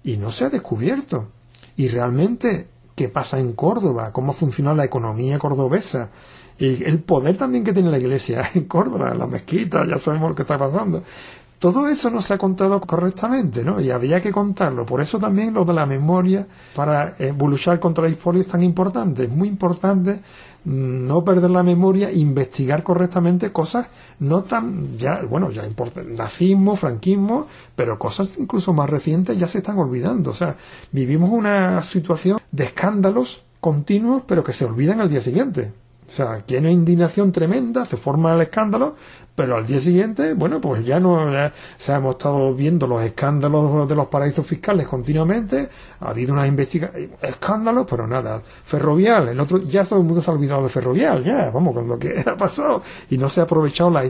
y 0.05 0.17
no 0.17 0.31
se 0.31 0.45
ha 0.45 0.51
descubierto. 0.51 1.29
Y 1.77 1.89
realmente 1.89 2.69
qué 2.95 3.09
pasa 3.09 3.39
en 3.39 3.53
Córdoba, 3.53 4.13
cómo 4.13 4.33
funciona 4.33 4.75
la 4.75 4.85
economía 4.85 5.39
cordobesa, 5.39 6.11
y 6.59 6.85
el 6.85 6.99
poder 7.01 7.37
también 7.37 7.65
que 7.65 7.73
tiene 7.73 7.91
la 7.91 7.99
iglesia 7.99 8.49
en 8.55 8.65
Córdoba, 8.65 9.11
en 9.13 9.19
la 9.19 9.27
mezquita, 9.27 9.87
ya 9.87 9.99
sabemos 9.99 10.31
lo 10.31 10.35
que 10.35 10.43
está 10.43 10.59
pasando. 10.59 11.03
Todo 11.59 11.89
eso 11.89 12.09
no 12.11 12.23
se 12.23 12.35
ha 12.35 12.39
contado 12.39 12.81
correctamente, 12.81 13.65
¿no? 13.65 13.81
Y 13.81 13.91
habría 13.91 14.23
que 14.23 14.31
contarlo. 14.31 14.87
Por 14.87 15.01
eso 15.01 15.19
también 15.19 15.53
lo 15.55 15.65
de 15.65 15.73
la 15.73 15.87
memoria 15.87 16.47
para 16.75 17.15
eh, 17.19 17.35
contra 17.81 18.05
la 18.05 18.11
historia 18.11 18.43
es 18.43 18.47
tan 18.47 18.63
importante. 18.63 19.25
Es 19.25 19.31
muy 19.31 19.49
importante 19.49 20.21
mm, 20.65 21.07
no 21.07 21.25
perder 21.25 21.51
la 21.51 21.65
memoria, 21.65 22.13
investigar 22.13 22.85
correctamente 22.85 23.51
cosas 23.51 23.89
no 24.21 24.45
tan, 24.45 24.93
ya, 24.93 25.23
bueno, 25.29 25.51
ya 25.51 25.67
importa, 25.67 26.01
nazismo, 26.05 26.77
franquismo, 26.77 27.49
pero 27.75 27.99
cosas 27.99 28.31
incluso 28.39 28.73
más 28.73 28.89
recientes 28.89 29.37
ya 29.37 29.49
se 29.49 29.59
están 29.59 29.79
olvidando. 29.79 30.31
O 30.31 30.35
sea, 30.35 30.57
vivimos 30.93 31.31
una 31.31 31.83
situación 31.83 32.39
de 32.53 32.65
escándalos 32.65 33.43
continuos, 33.59 34.23
pero 34.29 34.45
que 34.45 34.53
se 34.53 34.65
olvidan 34.65 35.01
al 35.01 35.11
día 35.11 35.21
siguiente. 35.21 35.73
O 36.09 36.11
sea, 36.11 36.39
tiene 36.39 36.73
indignación 36.73 37.33
tremenda, 37.33 37.85
se 37.85 37.99
forma 37.99 38.35
el 38.35 38.41
escándalo, 38.41 38.95
pero 39.35 39.57
al 39.57 39.67
día 39.67 39.79
siguiente, 39.79 40.33
bueno, 40.33 40.59
pues 40.59 40.85
ya 40.85 40.99
no, 40.99 41.21
se 41.79 41.93
hemos 41.93 42.17
estado 42.17 42.55
viendo 42.55 42.87
los 42.87 43.03
escándalos 43.05 43.87
de 43.87 43.95
los 43.95 44.07
paraísos 44.07 44.45
fiscales 44.47 44.89
continuamente, 44.89 45.69
ha 46.01 46.09
habido 46.09 46.33
una 46.33 46.47
investigación, 46.47 47.13
escándalos, 47.23 47.87
pero 47.89 48.07
nada, 48.07 48.43
ferrovial, 48.65 49.29
el 49.29 49.39
otro, 49.39 49.59
ya 49.59 49.85
todo 49.85 50.01
el 50.01 50.07
mundo 50.07 50.23
se 50.23 50.31
ha 50.31 50.35
olvidado 50.35 50.63
de 50.63 50.71
ferrovial, 50.71 51.23
ya, 51.23 51.51
vamos, 51.51 51.75
con 51.75 51.87
lo 51.87 51.99
que 51.99 52.21
ha 52.27 52.37
pasado, 52.37 52.83
y 53.11 53.19
no 53.19 53.29
se 53.29 53.41
ha 53.41 53.45
aprovechado 53.45 53.91
la, 53.91 54.03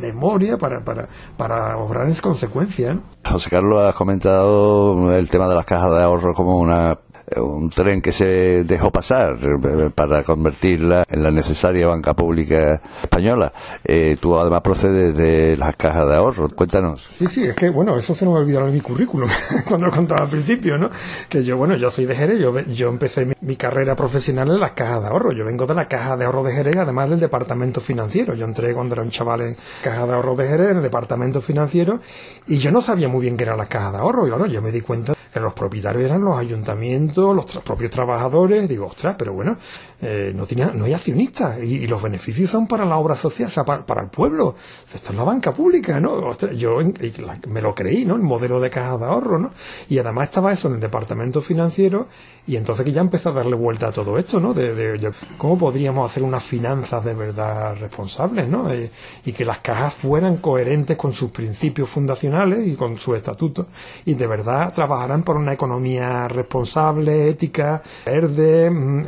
memoria 0.00 0.56
para, 0.56 0.80
para, 0.84 1.06
para 1.36 1.76
obrar 1.76 2.08
en 2.08 2.14
consecuencia. 2.14 2.98
José 3.28 3.50
Carlos, 3.50 3.82
has 3.82 3.94
comentado 3.94 5.14
el 5.14 5.28
tema 5.28 5.48
de 5.48 5.54
las 5.56 5.66
cajas 5.66 5.90
de 5.90 6.02
ahorro 6.02 6.34
como 6.34 6.56
una 6.58 6.98
un 7.36 7.70
tren 7.70 8.00
que 8.00 8.12
se 8.12 8.64
dejó 8.64 8.90
pasar 8.90 9.38
eh, 9.42 9.90
para 9.94 10.22
convertirla 10.22 11.04
en 11.08 11.22
la 11.22 11.30
necesaria 11.30 11.86
banca 11.86 12.14
pública 12.14 12.80
española. 13.02 13.52
Eh, 13.84 14.16
tú 14.20 14.36
además 14.36 14.60
procedes 14.62 15.16
de 15.16 15.56
las 15.56 15.76
cajas 15.76 16.06
de 16.08 16.14
ahorro. 16.14 16.48
Cuéntanos. 16.50 17.04
Sí, 17.12 17.26
sí, 17.26 17.44
es 17.44 17.54
que, 17.54 17.70
bueno, 17.70 17.96
eso 17.96 18.14
se 18.14 18.24
nos 18.24 18.36
olvidó 18.36 18.66
en 18.66 18.74
mi 18.74 18.80
currículum 18.80 19.28
cuando 19.68 19.86
lo 19.86 19.92
contaba 19.92 20.22
al 20.22 20.28
principio, 20.28 20.78
¿no? 20.78 20.90
Que 21.28 21.44
yo, 21.44 21.56
bueno, 21.56 21.76
yo 21.76 21.90
soy 21.90 22.06
de 22.06 22.14
Jerez, 22.14 22.38
yo, 22.40 22.58
yo 22.60 22.88
empecé 22.88 23.34
mi, 23.40 23.56
carrera 23.56 23.94
profesional 23.94 24.48
en 24.48 24.60
las 24.60 24.72
cajas 24.72 25.02
de 25.02 25.08
ahorro. 25.08 25.32
Yo 25.32 25.44
vengo 25.44 25.66
de 25.66 25.74
la 25.74 25.86
caja 25.86 26.16
de 26.16 26.24
ahorro 26.24 26.42
de 26.42 26.52
Jerez, 26.52 26.76
además 26.76 27.10
del 27.10 27.20
departamento 27.20 27.80
financiero. 27.80 28.34
Yo 28.34 28.44
entré 28.44 28.74
cuando 28.74 28.94
era 28.94 29.02
un 29.02 29.10
chaval 29.10 29.42
en 29.42 29.56
caja 29.82 30.06
de 30.06 30.12
ahorro 30.14 30.34
de 30.34 30.48
Jerez, 30.48 30.70
en 30.70 30.76
el 30.78 30.82
departamento 30.82 31.40
financiero, 31.40 32.00
y 32.46 32.58
yo 32.58 32.72
no 32.72 32.82
sabía 32.82 33.08
muy 33.08 33.22
bien 33.22 33.36
qué 33.36 33.44
era 33.44 33.56
la 33.56 33.66
caja 33.66 33.92
de 33.92 33.98
ahorro. 33.98 34.26
Y 34.26 34.30
bueno, 34.30 34.46
yo 34.46 34.60
me 34.62 34.72
di 34.72 34.80
cuenta 34.80 35.14
que 35.32 35.40
los 35.40 35.54
propietarios 35.54 36.04
eran 36.04 36.22
los 36.22 36.38
ayuntamientos, 36.38 37.34
los 37.34 37.46
propios 37.64 37.90
trabajadores, 37.90 38.68
digo, 38.68 38.86
ostras, 38.86 39.16
pero 39.18 39.32
bueno, 39.32 39.56
eh, 40.04 40.32
no, 40.34 40.46
tenía, 40.46 40.72
no 40.74 40.84
hay 40.84 40.94
accionistas 40.94 41.62
y, 41.62 41.86
los 41.86 42.02
beneficios 42.02 42.50
son 42.50 42.66
para 42.66 42.84
la 42.84 42.96
obra 42.96 43.14
social, 43.14 43.48
o 43.48 43.52
sea, 43.52 43.64
para, 43.64 44.00
el 44.00 44.08
pueblo. 44.08 44.56
Esto 44.92 45.12
es 45.12 45.16
la 45.16 45.22
banca 45.22 45.54
pública, 45.54 46.00
¿no? 46.00 46.36
yo 46.56 46.78
me 47.48 47.62
lo 47.62 47.72
creí, 47.72 48.04
¿no? 48.04 48.16
El 48.16 48.22
modelo 48.22 48.58
de 48.58 48.68
caja 48.68 48.98
de 48.98 49.04
ahorro, 49.04 49.38
¿no? 49.38 49.52
Y 49.88 49.98
además 49.98 50.24
estaba 50.24 50.52
eso 50.52 50.66
en 50.66 50.74
el 50.74 50.80
departamento 50.80 51.40
financiero 51.40 52.08
y 52.44 52.56
entonces 52.56 52.84
que 52.84 52.90
ya 52.90 53.00
empezó 53.00 53.28
a 53.28 53.32
darle 53.32 53.54
vuelta 53.54 53.88
a 53.88 53.92
todo 53.92 54.18
esto, 54.18 54.40
¿no? 54.40 54.52
De, 54.52 55.12
cómo 55.38 55.56
podríamos 55.56 56.10
hacer 56.10 56.24
unas 56.24 56.42
finanzas 56.42 57.04
de 57.04 57.14
verdad 57.14 57.76
responsables, 57.76 58.48
¿no? 58.48 58.68
Eh, 58.72 58.90
y 59.24 59.32
que 59.32 59.44
las 59.44 59.60
cajas 59.60 59.94
fueran 59.94 60.38
coherentes 60.38 60.96
con 60.96 61.12
sus 61.12 61.30
principios 61.30 61.88
fundacionales 61.88 62.66
y 62.66 62.74
con 62.74 62.98
su 62.98 63.14
estatuto 63.14 63.68
y 64.04 64.14
de 64.14 64.26
verdad 64.26 64.72
trabajaran 64.74 65.22
por 65.22 65.36
una 65.36 65.52
economía 65.52 66.26
responsable, 66.26 67.28
ética, 67.28 67.82
verde, 68.04 68.68
mm, 68.70 69.04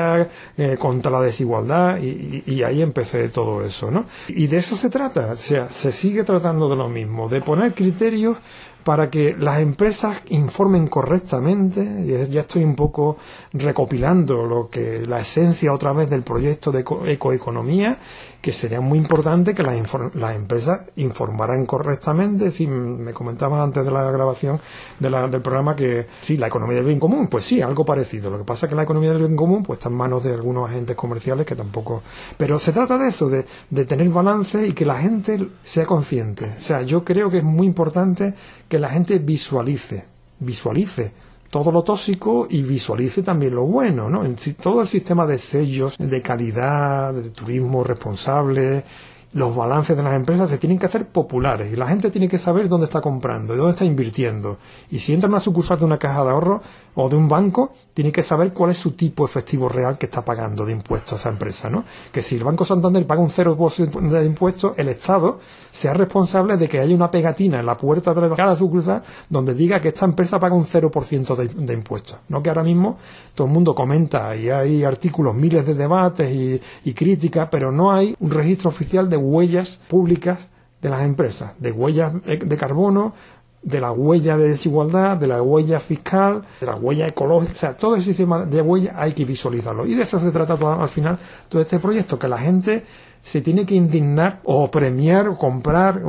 ecológica, 0.00 0.28
eh, 0.56 0.76
contra 0.78 1.10
la 1.10 1.20
desigualdad 1.20 1.98
y, 1.98 2.42
y, 2.46 2.62
ahí 2.62 2.82
empecé 2.82 3.28
todo 3.28 3.64
eso, 3.64 3.90
¿no? 3.90 4.04
Y 4.28 4.46
de 4.46 4.58
eso 4.58 4.76
se 4.76 4.90
trata, 4.90 5.32
o 5.32 5.36
sea, 5.36 5.68
se 5.68 5.92
sigue 5.92 6.24
tratando 6.24 6.68
de 6.68 6.76
lo 6.76 6.88
mismo, 6.88 7.28
de 7.28 7.40
poner 7.40 7.74
criterios 7.74 8.36
para 8.84 9.10
que 9.10 9.36
las 9.38 9.60
empresas 9.60 10.22
informen 10.30 10.86
correctamente. 10.86 12.28
Ya 12.30 12.40
estoy 12.40 12.64
un 12.64 12.74
poco 12.74 13.18
recopilando 13.52 14.46
lo 14.46 14.68
que 14.68 15.06
la 15.06 15.20
esencia 15.20 15.72
otra 15.72 15.92
vez 15.92 16.08
del 16.08 16.22
proyecto 16.22 16.72
de 16.72 16.84
ecoeconomía 17.06 17.98
que 18.40 18.52
sería 18.52 18.80
muy 18.80 18.98
importante 18.98 19.54
que 19.54 19.62
las, 19.62 19.76
las 20.14 20.36
empresas 20.36 20.82
informaran 20.96 21.66
correctamente. 21.66 22.50
Si 22.50 22.66
me 22.66 23.12
comentabas 23.12 23.62
antes 23.62 23.84
de 23.84 23.90
la 23.90 24.10
grabación 24.10 24.60
de 24.98 25.10
la, 25.10 25.28
del 25.28 25.42
programa 25.42 25.76
que 25.76 26.06
sí, 26.20 26.36
la 26.36 26.46
economía 26.46 26.76
del 26.76 26.86
bien 26.86 26.98
común, 26.98 27.28
pues 27.28 27.44
sí, 27.44 27.60
algo 27.60 27.84
parecido. 27.84 28.30
Lo 28.30 28.38
que 28.38 28.44
pasa 28.44 28.66
es 28.66 28.70
que 28.70 28.76
la 28.76 28.84
economía 28.84 29.10
del 29.10 29.18
bien 29.18 29.36
común 29.36 29.62
pues 29.62 29.78
está 29.78 29.88
en 29.88 29.96
manos 29.96 30.24
de 30.24 30.32
algunos 30.32 30.68
agentes 30.68 30.96
comerciales 30.96 31.44
que 31.44 31.54
tampoco... 31.54 32.02
Pero 32.36 32.58
se 32.58 32.72
trata 32.72 32.96
de 32.96 33.08
eso, 33.08 33.28
de, 33.28 33.44
de 33.68 33.84
tener 33.84 34.08
balance 34.08 34.66
y 34.66 34.72
que 34.72 34.86
la 34.86 34.96
gente 34.96 35.48
sea 35.62 35.84
consciente. 35.84 36.56
O 36.58 36.62
sea, 36.62 36.82
yo 36.82 37.04
creo 37.04 37.30
que 37.30 37.38
es 37.38 37.44
muy 37.44 37.66
importante 37.66 38.34
que 38.68 38.78
la 38.78 38.88
gente 38.88 39.18
visualice, 39.18 40.04
visualice 40.38 41.12
todo 41.50 41.72
lo 41.72 41.82
tóxico 41.82 42.46
y 42.48 42.62
visualice 42.62 43.22
también 43.22 43.54
lo 43.54 43.64
bueno, 43.64 44.08
¿no? 44.08 44.24
En 44.24 44.36
todo 44.60 44.82
el 44.82 44.88
sistema 44.88 45.26
de 45.26 45.38
sellos 45.38 45.96
de 45.98 46.22
calidad, 46.22 47.12
de 47.12 47.30
turismo 47.30 47.82
responsable, 47.82 48.84
los 49.32 49.54
balances 49.54 49.96
de 49.96 50.02
las 50.02 50.14
empresas 50.14 50.50
se 50.50 50.58
tienen 50.58 50.78
que 50.78 50.86
hacer 50.86 51.06
populares 51.06 51.72
y 51.72 51.76
la 51.76 51.86
gente 51.86 52.10
tiene 52.10 52.28
que 52.28 52.38
saber 52.38 52.68
dónde 52.68 52.86
está 52.86 53.00
comprando 53.00 53.54
y 53.54 53.58
dónde 53.58 53.72
está 53.72 53.84
invirtiendo. 53.84 54.58
Y 54.90 54.98
si 54.98 55.12
entra 55.12 55.28
en 55.28 55.34
una 55.34 55.40
sucursal 55.40 55.78
de 55.78 55.84
una 55.84 55.98
caja 55.98 56.24
de 56.24 56.30
ahorro 56.30 56.62
o 56.94 57.08
de 57.08 57.16
un 57.16 57.28
banco, 57.28 57.72
tiene 57.94 58.12
que 58.12 58.22
saber 58.22 58.52
cuál 58.52 58.70
es 58.70 58.78
su 58.78 58.92
tipo 58.92 59.24
efectivo 59.24 59.68
real 59.68 59.98
que 59.98 60.06
está 60.06 60.24
pagando 60.24 60.64
de 60.64 60.72
impuestos 60.72 61.12
a 61.12 61.16
esa 61.16 61.28
empresa, 61.28 61.70
¿no? 61.70 61.84
Que 62.10 62.22
si 62.22 62.36
el 62.36 62.44
Banco 62.44 62.64
Santander 62.64 63.06
paga 63.06 63.20
un 63.20 63.30
0% 63.30 64.00
de 64.00 64.24
impuestos, 64.24 64.72
el 64.76 64.88
Estado 64.88 65.38
sea 65.70 65.94
responsable 65.94 66.56
de 66.56 66.68
que 66.68 66.80
haya 66.80 66.94
una 66.94 67.10
pegatina 67.10 67.60
en 67.60 67.66
la 67.66 67.76
puerta 67.76 68.14
de 68.14 68.34
cada 68.34 68.56
sucursal 68.56 69.02
donde 69.28 69.54
diga 69.54 69.80
que 69.80 69.88
esta 69.88 70.04
empresa 70.04 70.40
paga 70.40 70.54
un 70.54 70.64
0% 70.64 71.36
de, 71.36 71.46
de 71.46 71.74
impuestos. 71.74 72.18
No 72.28 72.42
que 72.42 72.48
ahora 72.48 72.64
mismo 72.64 72.96
todo 73.34 73.46
el 73.46 73.52
mundo 73.52 73.74
comenta 73.74 74.34
y 74.34 74.50
hay 74.50 74.82
artículos, 74.82 75.34
miles 75.34 75.66
de 75.66 75.74
debates 75.74 76.60
y 76.84 76.92
críticas, 76.94 77.48
pero 77.50 77.70
no 77.70 77.92
hay 77.92 78.16
un 78.18 78.30
registro 78.30 78.70
oficial 78.70 79.08
de 79.08 79.16
huellas 79.20 79.78
públicas 79.88 80.38
de 80.82 80.90
las 80.90 81.02
empresas, 81.02 81.52
de 81.58 81.72
huellas 81.72 82.12
de 82.24 82.56
carbono, 82.56 83.14
de 83.62 83.80
la 83.80 83.92
huella 83.92 84.36
de 84.36 84.48
desigualdad, 84.48 85.18
de 85.18 85.26
la 85.26 85.42
huella 85.42 85.80
fiscal, 85.80 86.42
de 86.60 86.66
la 86.66 86.76
huella 86.76 87.06
ecológica, 87.06 87.52
o 87.52 87.56
sea, 87.56 87.76
todo 87.76 87.96
ese 87.96 88.06
sistema 88.06 88.46
de 88.46 88.62
huella 88.62 88.94
hay 88.96 89.12
que 89.12 89.24
visualizarlo. 89.24 89.84
Y 89.86 89.94
de 89.94 90.02
eso 90.02 90.18
se 90.18 90.30
trata 90.30 90.56
todo, 90.56 90.80
al 90.80 90.88
final 90.88 91.18
todo 91.48 91.60
este 91.60 91.78
proyecto, 91.78 92.18
que 92.18 92.28
la 92.28 92.38
gente 92.38 92.84
se 93.22 93.42
tiene 93.42 93.66
que 93.66 93.74
indignar 93.74 94.40
o 94.44 94.70
premiar 94.70 95.28
o 95.28 95.36
comprar, 95.36 96.00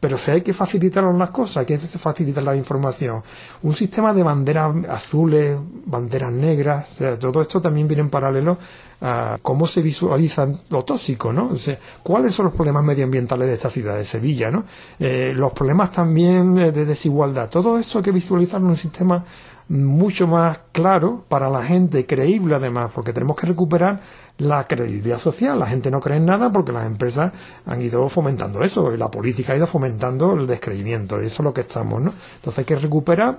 pero 0.00 0.18
si 0.18 0.32
hay 0.32 0.42
que 0.42 0.52
facilitar 0.52 1.04
las 1.04 1.30
cosas, 1.30 1.58
hay 1.58 1.66
que 1.66 1.78
facilitar 1.78 2.42
la 2.42 2.56
información. 2.56 3.22
Un 3.62 3.74
sistema 3.74 4.12
de 4.12 4.22
banderas 4.22 4.86
azules, 4.88 5.58
banderas 5.84 6.32
negras, 6.32 6.96
todo 7.20 7.42
esto 7.42 7.60
también 7.60 7.86
viene 7.86 8.02
en 8.02 8.10
paralelo 8.10 8.58
a 9.00 9.38
cómo 9.42 9.66
se 9.66 9.82
visualiza 9.82 10.48
lo 10.70 10.82
tóxico, 10.84 11.32
¿no? 11.32 11.50
O 11.52 11.56
sea, 11.56 11.78
¿cuáles 12.02 12.34
son 12.34 12.46
los 12.46 12.54
problemas 12.54 12.82
medioambientales 12.82 13.46
de 13.46 13.54
esta 13.54 13.70
ciudad, 13.70 13.96
de 13.96 14.04
Sevilla, 14.04 14.50
¿no? 14.50 14.64
Eh, 14.98 15.32
los 15.36 15.52
problemas 15.52 15.92
también 15.92 16.54
de 16.54 16.84
desigualdad, 16.84 17.50
todo 17.50 17.78
eso 17.78 17.98
hay 17.98 18.04
que 18.04 18.12
visualizarlo 18.12 18.66
en 18.66 18.70
un 18.70 18.76
sistema 18.76 19.24
mucho 19.68 20.26
más 20.26 20.60
claro 20.72 21.24
para 21.28 21.50
la 21.50 21.62
gente, 21.62 22.06
creíble 22.06 22.54
además, 22.54 22.90
porque 22.94 23.12
tenemos 23.12 23.36
que 23.36 23.46
recuperar 23.46 24.00
la 24.38 24.66
credibilidad 24.66 25.18
social. 25.18 25.58
La 25.58 25.66
gente 25.66 25.90
no 25.90 26.00
cree 26.00 26.18
en 26.18 26.26
nada 26.26 26.52
porque 26.52 26.72
las 26.72 26.86
empresas 26.86 27.32
han 27.64 27.82
ido 27.82 28.08
fomentando 28.08 28.62
eso 28.62 28.94
y 28.94 28.98
la 28.98 29.10
política 29.10 29.52
ha 29.52 29.56
ido 29.56 29.66
fomentando 29.66 30.34
el 30.34 30.46
descreimiento. 30.46 31.22
Y 31.22 31.26
eso 31.26 31.42
es 31.42 31.44
lo 31.44 31.54
que 31.54 31.62
estamos, 31.62 32.02
¿no? 32.02 32.12
Entonces 32.36 32.58
hay 32.60 32.64
que 32.64 32.76
recuperar 32.76 33.38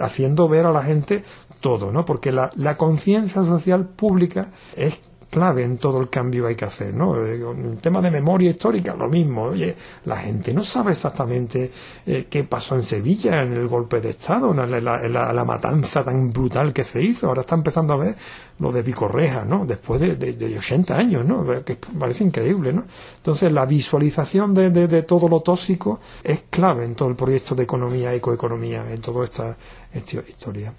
haciendo 0.00 0.48
ver 0.48 0.66
a 0.66 0.72
la 0.72 0.82
gente 0.82 1.24
todo, 1.60 1.92
¿no? 1.92 2.04
Porque 2.04 2.32
la, 2.32 2.50
la 2.56 2.76
conciencia 2.76 3.42
social 3.44 3.86
pública 3.86 4.48
es 4.76 4.98
clave 5.30 5.64
en 5.64 5.78
todo 5.78 6.00
el 6.00 6.08
cambio 6.08 6.44
que 6.44 6.48
hay 6.50 6.54
que 6.54 6.64
hacer, 6.64 6.94
¿no? 6.94 7.16
Eh, 7.16 7.34
el 7.36 7.76
tema 7.78 8.00
de 8.00 8.10
memoria 8.10 8.50
histórica, 8.50 8.94
lo 8.94 9.08
mismo. 9.08 9.44
Oye, 9.44 9.76
la 10.04 10.16
gente 10.16 10.52
no 10.54 10.64
sabe 10.64 10.92
exactamente 10.92 11.70
eh, 12.06 12.26
qué 12.30 12.44
pasó 12.44 12.74
en 12.76 12.82
Sevilla 12.82 13.42
en 13.42 13.52
el 13.52 13.68
golpe 13.68 14.00
de 14.00 14.10
Estado, 14.10 14.50
en 14.50 14.84
la, 14.84 15.44
matanza 15.44 16.04
tan 16.04 16.32
brutal 16.32 16.72
que 16.72 16.84
se 16.84 17.02
hizo. 17.02 17.28
Ahora 17.28 17.42
está 17.42 17.54
empezando 17.54 17.94
a 17.94 17.96
ver 17.96 18.16
lo 18.58 18.72
de 18.72 18.82
Picorreja, 18.82 19.44
¿no? 19.44 19.66
Después 19.66 20.00
de, 20.00 20.16
de, 20.16 20.58
80 20.58 20.96
años, 20.96 21.24
¿no? 21.24 21.44
Que 21.64 21.76
parece 21.98 22.24
increíble, 22.24 22.72
¿no? 22.72 22.84
Entonces, 23.16 23.52
la 23.52 23.66
visualización 23.66 24.54
de, 24.54 24.70
de, 24.70 25.02
todo 25.02 25.28
lo 25.28 25.40
tóxico 25.40 26.00
es 26.22 26.44
clave 26.48 26.84
en 26.84 26.94
todo 26.94 27.08
el 27.08 27.16
proyecto 27.16 27.54
de 27.54 27.64
economía, 27.64 28.14
ecoeconomía, 28.14 28.90
en 28.90 29.00
toda 29.00 29.24
esta, 29.24 29.56
esta 29.92 30.16
historia. 30.28 30.72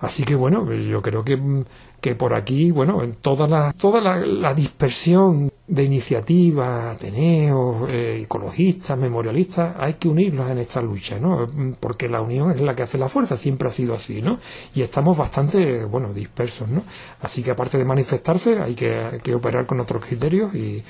Así 0.00 0.24
que 0.24 0.34
bueno, 0.34 0.70
yo 0.72 1.00
creo 1.00 1.24
que 1.24 1.36
mm, 1.36 1.64
que 2.00 2.14
por 2.14 2.34
aquí, 2.34 2.70
bueno, 2.70 3.02
en 3.02 3.14
toda 3.14 3.48
la, 3.48 3.72
toda 3.72 4.00
la, 4.00 4.54
dispersión 4.54 5.50
de 5.66 5.82
iniciativas, 5.82 6.94
ateneos, 6.94 7.90
eh, 7.90 8.20
ecologistas, 8.22 8.96
memorialistas, 8.96 9.74
hay 9.78 9.94
que 9.94 10.08
unirlos 10.08 10.48
en 10.50 10.58
esta 10.58 10.80
lucha, 10.80 11.18
¿no? 11.18 11.46
Porque 11.80 12.08
la 12.08 12.20
unión 12.20 12.50
es 12.50 12.60
la 12.60 12.76
que 12.76 12.84
hace 12.84 12.98
la 12.98 13.08
fuerza, 13.08 13.36
siempre 13.36 13.68
ha 13.68 13.72
sido 13.72 13.94
así, 13.94 14.22
¿no? 14.22 14.38
Y 14.74 14.82
estamos 14.82 15.16
bastante, 15.16 15.84
bueno, 15.84 16.12
dispersos, 16.12 16.68
¿no? 16.68 16.84
Así 17.22 17.42
que 17.42 17.50
aparte 17.50 17.78
de 17.78 17.84
manifestarse, 17.84 18.60
hay 18.60 18.74
que, 18.74 19.20
que 19.22 19.34
operar 19.34 19.66
con 19.66 19.80
otros 19.80 20.04
criterios 20.04 20.54
y, 20.54 20.84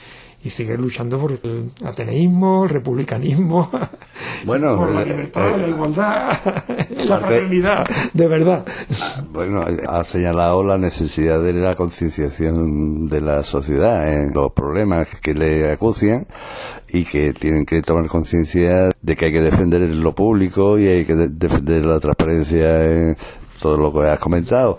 y 0.45 0.51
seguir 0.51 0.78
luchando 0.78 1.18
por 1.18 1.32
el 1.32 1.72
ateneísmo, 1.84 2.64
el 2.64 2.70
republicanismo, 2.70 3.70
bueno, 4.45 4.76
por 4.76 4.93
la 4.93 5.03
eh, 5.03 5.07
libertad, 5.07 5.49
eh, 5.49 5.59
la 5.59 5.68
igualdad, 5.68 6.39
la 7.05 7.18
fraternidad, 7.18 7.87
de 8.12 8.28
verdad. 8.28 8.64
Bueno, 9.32 9.64
ha 9.89 10.05
señalado 10.05 10.62
la 10.62 10.78
necesidad 10.78 11.43
de 11.43 11.53
la 11.53 11.74
concienciación 11.74 13.09
de 13.09 13.20
la 13.20 13.43
sociedad 13.43 14.12
en 14.12 14.32
los 14.32 14.53
problemas 14.53 15.09
que 15.20 15.34
le 15.34 15.70
acucian 15.70 16.26
y 16.89 17.05
que 17.05 17.32
tienen 17.32 17.66
que 17.66 17.82
tomar 17.82 18.07
conciencia 18.07 18.91
de 19.01 19.16
que 19.16 19.26
hay 19.26 19.32
que 19.32 19.41
defender 19.41 19.82
lo 19.82 20.14
público 20.14 20.78
y 20.78 20.87
hay 20.87 21.05
que 21.05 21.14
defender 21.14 21.84
la 21.84 21.99
transparencia 21.99 22.84
en 22.84 23.16
todo 23.61 23.76
lo 23.76 23.93
que 23.93 24.09
has 24.09 24.18
comentado. 24.18 24.78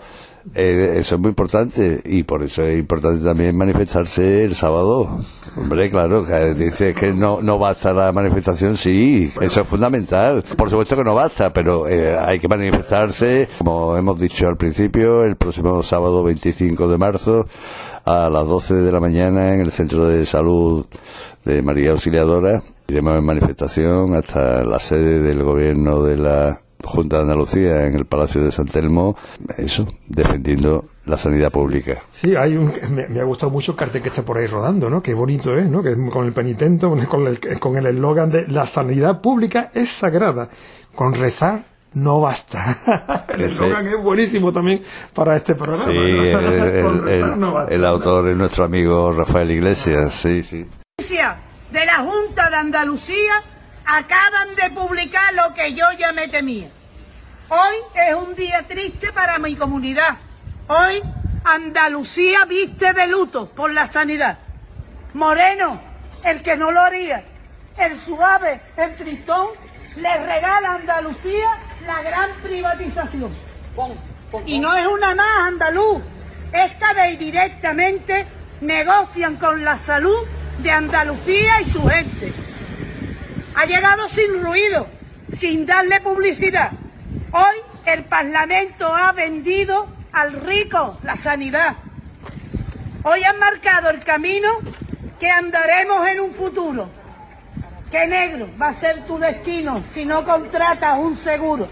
Eh, 0.54 0.94
eso 0.96 1.16
es 1.16 1.20
muy 1.20 1.30
importante 1.30 2.00
y 2.04 2.22
por 2.22 2.42
eso 2.42 2.62
es 2.62 2.78
importante 2.78 3.22
también 3.22 3.56
manifestarse 3.56 4.44
el 4.44 4.54
sábado. 4.54 5.18
Hombre, 5.56 5.90
claro, 5.90 6.24
que 6.24 6.54
dice 6.54 6.94
que 6.94 7.12
no, 7.12 7.40
no 7.42 7.58
basta 7.58 7.92
la 7.92 8.12
manifestación, 8.12 8.76
sí, 8.76 9.30
eso 9.40 9.60
es 9.60 9.66
fundamental. 9.66 10.44
Por 10.56 10.70
supuesto 10.70 10.96
que 10.96 11.04
no 11.04 11.14
basta, 11.14 11.52
pero 11.52 11.88
eh, 11.88 12.16
hay 12.18 12.38
que 12.38 12.48
manifestarse, 12.48 13.48
como 13.58 13.96
hemos 13.96 14.18
dicho 14.20 14.48
al 14.48 14.56
principio, 14.56 15.24
el 15.24 15.36
próximo 15.36 15.82
sábado 15.82 16.22
25 16.22 16.88
de 16.88 16.98
marzo 16.98 17.46
a 18.04 18.30
las 18.30 18.46
12 18.46 18.74
de 18.74 18.92
la 18.92 19.00
mañana 19.00 19.54
en 19.54 19.60
el 19.60 19.70
Centro 19.70 20.06
de 20.06 20.24
Salud 20.24 20.86
de 21.44 21.62
María 21.62 21.90
Auxiliadora. 21.90 22.62
Iremos 22.88 23.18
en 23.18 23.24
manifestación 23.24 24.14
hasta 24.14 24.64
la 24.64 24.78
sede 24.78 25.20
del 25.20 25.42
gobierno 25.42 26.02
de 26.02 26.16
la 26.16 26.60
Junta 26.84 27.16
de 27.16 27.22
Andalucía 27.22 27.86
en 27.86 27.94
el 27.94 28.06
Palacio 28.06 28.42
de 28.42 28.52
San 28.52 28.66
Telmo, 28.66 29.16
eso, 29.56 29.88
defendiendo 30.08 30.84
la 31.06 31.16
sanidad 31.16 31.50
pública. 31.50 32.02
Sí, 32.12 32.36
hay 32.36 32.56
un, 32.56 32.72
me, 32.90 33.20
ha 33.20 33.24
gustado 33.24 33.50
mucho 33.50 33.72
el 33.72 33.78
cartel 33.78 34.02
que 34.02 34.08
está 34.08 34.22
por 34.22 34.38
ahí 34.38 34.46
rodando, 34.46 34.88
¿no? 34.88 35.02
Qué 35.02 35.14
bonito 35.14 35.56
es, 35.58 35.68
¿no? 35.68 35.82
Que 35.82 35.96
con 36.10 36.24
el 36.24 36.32
penitente, 36.32 36.86
con 36.86 37.26
el 37.26 37.58
con 37.58 37.76
el 37.76 37.86
eslogan 37.86 38.30
de 38.30 38.46
la 38.48 38.66
sanidad 38.66 39.20
pública 39.20 39.70
es 39.74 39.88
sagrada. 39.88 40.48
Con 40.94 41.14
rezar 41.14 41.64
no 41.94 42.20
basta. 42.20 43.24
el 43.34 43.42
eslogan 43.44 43.86
es 43.88 44.02
buenísimo 44.02 44.52
también 44.52 44.82
para 45.14 45.34
este 45.34 45.54
programa. 45.54 45.84
Sí, 45.84 45.90
el, 47.74 47.84
autor 47.84 48.28
es 48.28 48.36
nuestro 48.36 48.64
amigo 48.64 49.12
Rafael 49.12 49.50
Iglesias, 49.50 50.14
sí, 50.14 50.42
sí. 50.42 50.66
De 51.72 51.84
la 51.84 51.98
Junta 51.98 52.48
de 52.48 52.56
Andalucía 52.56 53.42
acaban 53.88 54.54
de 54.54 54.70
publicar 54.70 55.32
lo 55.32 55.54
que 55.54 55.72
yo 55.72 55.86
ya 55.98 56.12
me 56.12 56.28
temía. 56.28 56.68
Hoy 57.48 57.76
es 57.94 58.14
un 58.14 58.34
día 58.34 58.62
triste 58.68 59.12
para 59.12 59.38
mi 59.38 59.56
comunidad. 59.56 60.18
Hoy 60.66 61.02
Andalucía 61.44 62.44
viste 62.44 62.92
de 62.92 63.06
luto 63.06 63.48
por 63.48 63.72
la 63.72 63.86
sanidad. 63.86 64.38
Moreno, 65.14 65.80
el 66.22 66.42
que 66.42 66.58
no 66.58 66.70
lo 66.70 66.82
haría, 66.82 67.24
el 67.78 67.96
suave, 67.96 68.60
el 68.76 68.94
tristón, 68.96 69.48
le 69.96 70.18
regala 70.18 70.72
a 70.72 70.74
Andalucía 70.74 71.48
la 71.86 72.02
gran 72.02 72.30
privatización. 72.42 73.34
Y 74.44 74.58
no 74.58 74.76
es 74.76 74.86
una 74.86 75.14
más 75.14 75.48
andaluz. 75.48 76.02
Esta 76.52 76.92
vez 76.92 77.18
directamente 77.18 78.26
negocian 78.60 79.36
con 79.36 79.64
la 79.64 79.78
salud 79.78 80.26
de 80.58 80.70
Andalucía 80.70 81.62
y 81.62 81.64
su 81.64 81.82
gente 81.88 82.47
ha 83.58 83.66
llegado 83.66 84.08
sin 84.08 84.40
ruido, 84.40 84.86
sin 85.36 85.66
darle 85.66 86.00
publicidad. 86.00 86.70
Hoy 87.32 87.56
el 87.86 88.04
Parlamento 88.04 88.86
ha 88.86 89.10
vendido 89.10 89.88
al 90.12 90.32
rico 90.32 90.98
la 91.02 91.16
sanidad. 91.16 91.74
Hoy 93.02 93.24
han 93.24 93.36
marcado 93.40 93.90
el 93.90 94.04
camino 94.04 94.48
que 95.18 95.28
andaremos 95.28 96.06
en 96.06 96.20
un 96.20 96.32
futuro. 96.32 96.88
Qué 97.90 98.06
negro 98.06 98.48
va 98.62 98.68
a 98.68 98.72
ser 98.72 99.04
tu 99.06 99.18
destino 99.18 99.82
si 99.92 100.04
no 100.04 100.24
contratas 100.24 100.96
un 100.96 101.16
seguro. 101.16 101.68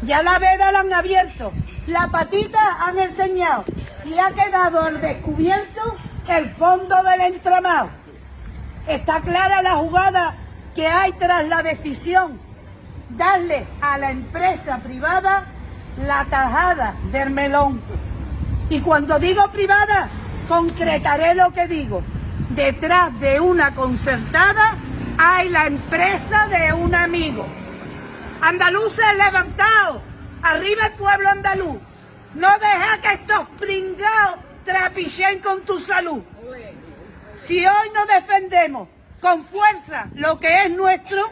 Ya 0.00 0.22
la 0.22 0.38
veda 0.38 0.72
la 0.72 0.80
han 0.80 0.92
abierto, 0.94 1.52
la 1.86 2.08
patita 2.08 2.78
han 2.80 2.98
enseñado 2.98 3.66
y 4.06 4.18
ha 4.18 4.30
quedado 4.30 4.80
al 4.80 5.02
descubierto 5.02 5.82
el 6.28 6.48
fondo 6.48 7.02
del 7.02 7.34
entramado. 7.34 8.03
Está 8.86 9.20
clara 9.20 9.62
la 9.62 9.76
jugada 9.76 10.34
que 10.74 10.86
hay 10.86 11.12
tras 11.12 11.48
la 11.48 11.62
decisión 11.62 12.38
darle 13.08 13.66
a 13.80 13.98
la 13.98 14.10
empresa 14.10 14.78
privada 14.78 15.46
la 16.04 16.24
tajada 16.26 16.94
del 17.12 17.30
melón. 17.30 17.80
Y 18.68 18.80
cuando 18.80 19.18
digo 19.18 19.48
privada, 19.52 20.08
concretaré 20.48 21.34
lo 21.34 21.52
que 21.52 21.66
digo. 21.66 22.02
Detrás 22.50 23.18
de 23.20 23.40
una 23.40 23.74
concertada 23.74 24.76
hay 25.16 25.48
la 25.48 25.66
empresa 25.66 26.48
de 26.48 26.72
un 26.72 26.94
amigo. 26.94 27.46
Andaluces 28.40 29.16
levantados, 29.16 30.02
arriba 30.42 30.86
el 30.86 30.92
pueblo 30.92 31.28
andaluz. 31.28 31.76
No 32.34 32.48
deja 32.58 32.98
que 33.00 33.14
estos 33.14 33.48
pringados 33.58 34.40
trapichen 34.64 35.38
con 35.38 35.62
tu 35.62 35.78
salud. 35.78 36.22
Si 37.46 37.58
hoy 37.58 37.90
no 37.94 38.06
defendemos 38.06 38.88
con 39.20 39.44
fuerza 39.44 40.08
lo 40.14 40.40
que 40.40 40.64
es 40.64 40.70
nuestro, 40.70 41.22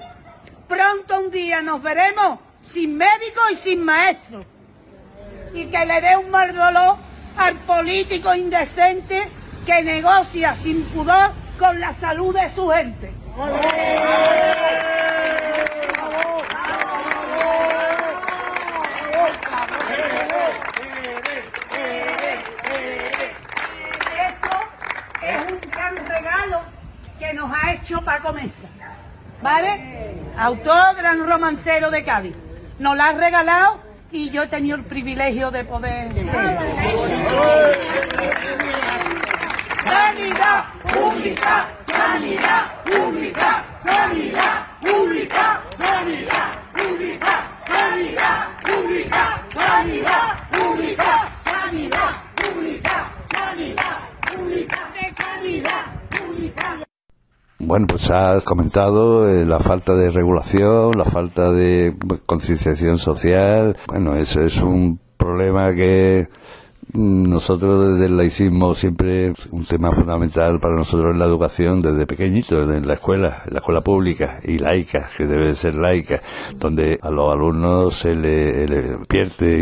pronto 0.69 1.19
un 1.19 1.31
día 1.31 1.63
nos 1.63 1.83
veremos 1.83 2.39
sin 2.61 2.97
médico 2.99 3.41
y 3.51 3.57
sin 3.57 3.83
maestro. 3.83 4.45
Y 5.55 5.67
que 5.67 5.87
le 5.87 6.01
dé 6.03 6.17
un 6.19 6.31
mal 6.31 6.55
dolor 6.55 6.97
al 7.39 7.55
político 7.57 8.35
indecente 8.35 9.27
que 9.65 9.83
negocia 9.83 10.55
sin 10.57 10.85
pudor 10.85 11.33
con 11.59 11.81
la 11.81 11.95
salud 11.95 12.35
de 12.35 12.49
su 12.51 12.69
gente. 12.69 13.13
Hecho 27.83 28.01
Paco 28.03 28.33
Mesa. 28.33 28.69
¿Vale? 29.43 30.15
Autor, 30.39 30.97
gran 30.97 31.27
romancero 31.27 31.91
de 31.91 32.05
Cádiz. 32.05 32.35
Nos 32.79 32.97
la 32.97 33.09
ha 33.09 33.13
regalado 33.13 33.81
y 34.13 34.31
yo 34.31 34.45
he 34.45 34.47
tenido 34.47 34.77
el 34.77 34.85
privilegio 34.85 35.51
de 35.51 35.65
poder. 35.65 36.09
Sanidad 39.85 40.65
pública, 40.95 41.69
sanidad 41.87 42.85
pública, 42.85 43.65
sanidad 43.83 44.67
pública, 44.81 45.63
sanidad 45.77 46.59
pública, 46.75 47.49
sanidad 47.67 48.49
pública, 48.63 49.43
sanidad 49.53 50.37
pública, 50.51 51.33
sanidad 51.45 52.17
pública, 52.37 53.11
sanidad 53.33 53.99
pública, 54.21 54.79
sanidad 55.17 55.85
pública. 56.11 56.83
Bueno, 57.73 57.87
pues 57.87 58.11
has 58.11 58.45
comentado 58.45 59.27
eh, 59.27 59.47
la 59.47 59.59
falta 59.59 59.95
de 59.95 60.11
regulación, 60.11 60.99
la 60.99 61.07
falta 61.07 61.51
de 61.51 61.97
concienciación 62.27 62.99
social. 62.99 63.79
Bueno, 63.87 64.15
eso 64.15 64.43
es 64.43 64.59
un 64.59 65.01
problema 65.17 65.75
que 65.75 66.29
nosotros 66.95 67.95
desde 67.95 68.07
el 68.07 68.17
laicismo 68.17 68.75
siempre 68.75 69.33
un 69.51 69.65
tema 69.65 69.93
fundamental 69.93 70.61
para 70.61 70.75
nosotros 70.75 71.13
en 71.13 71.19
la 71.19 71.25
educación 71.25 71.81
desde 71.81 72.07
pequeñito, 72.07 72.63
en 72.71 72.87
la 72.87 72.95
escuela, 72.95 73.43
en 73.47 73.55
la 73.55 73.61
escuela 73.61 73.81
pública 73.81 74.41
y 74.45 74.59
laica, 74.59 75.11
que 75.17 75.27
debe 75.27 75.55
ser 75.55 75.75
laica, 75.75 76.23
donde 76.57 76.99
a 77.01 77.11
los 77.11 77.33
alumnos 77.33 77.95
se 77.95 78.15
le, 78.15 78.67
le 78.67 78.99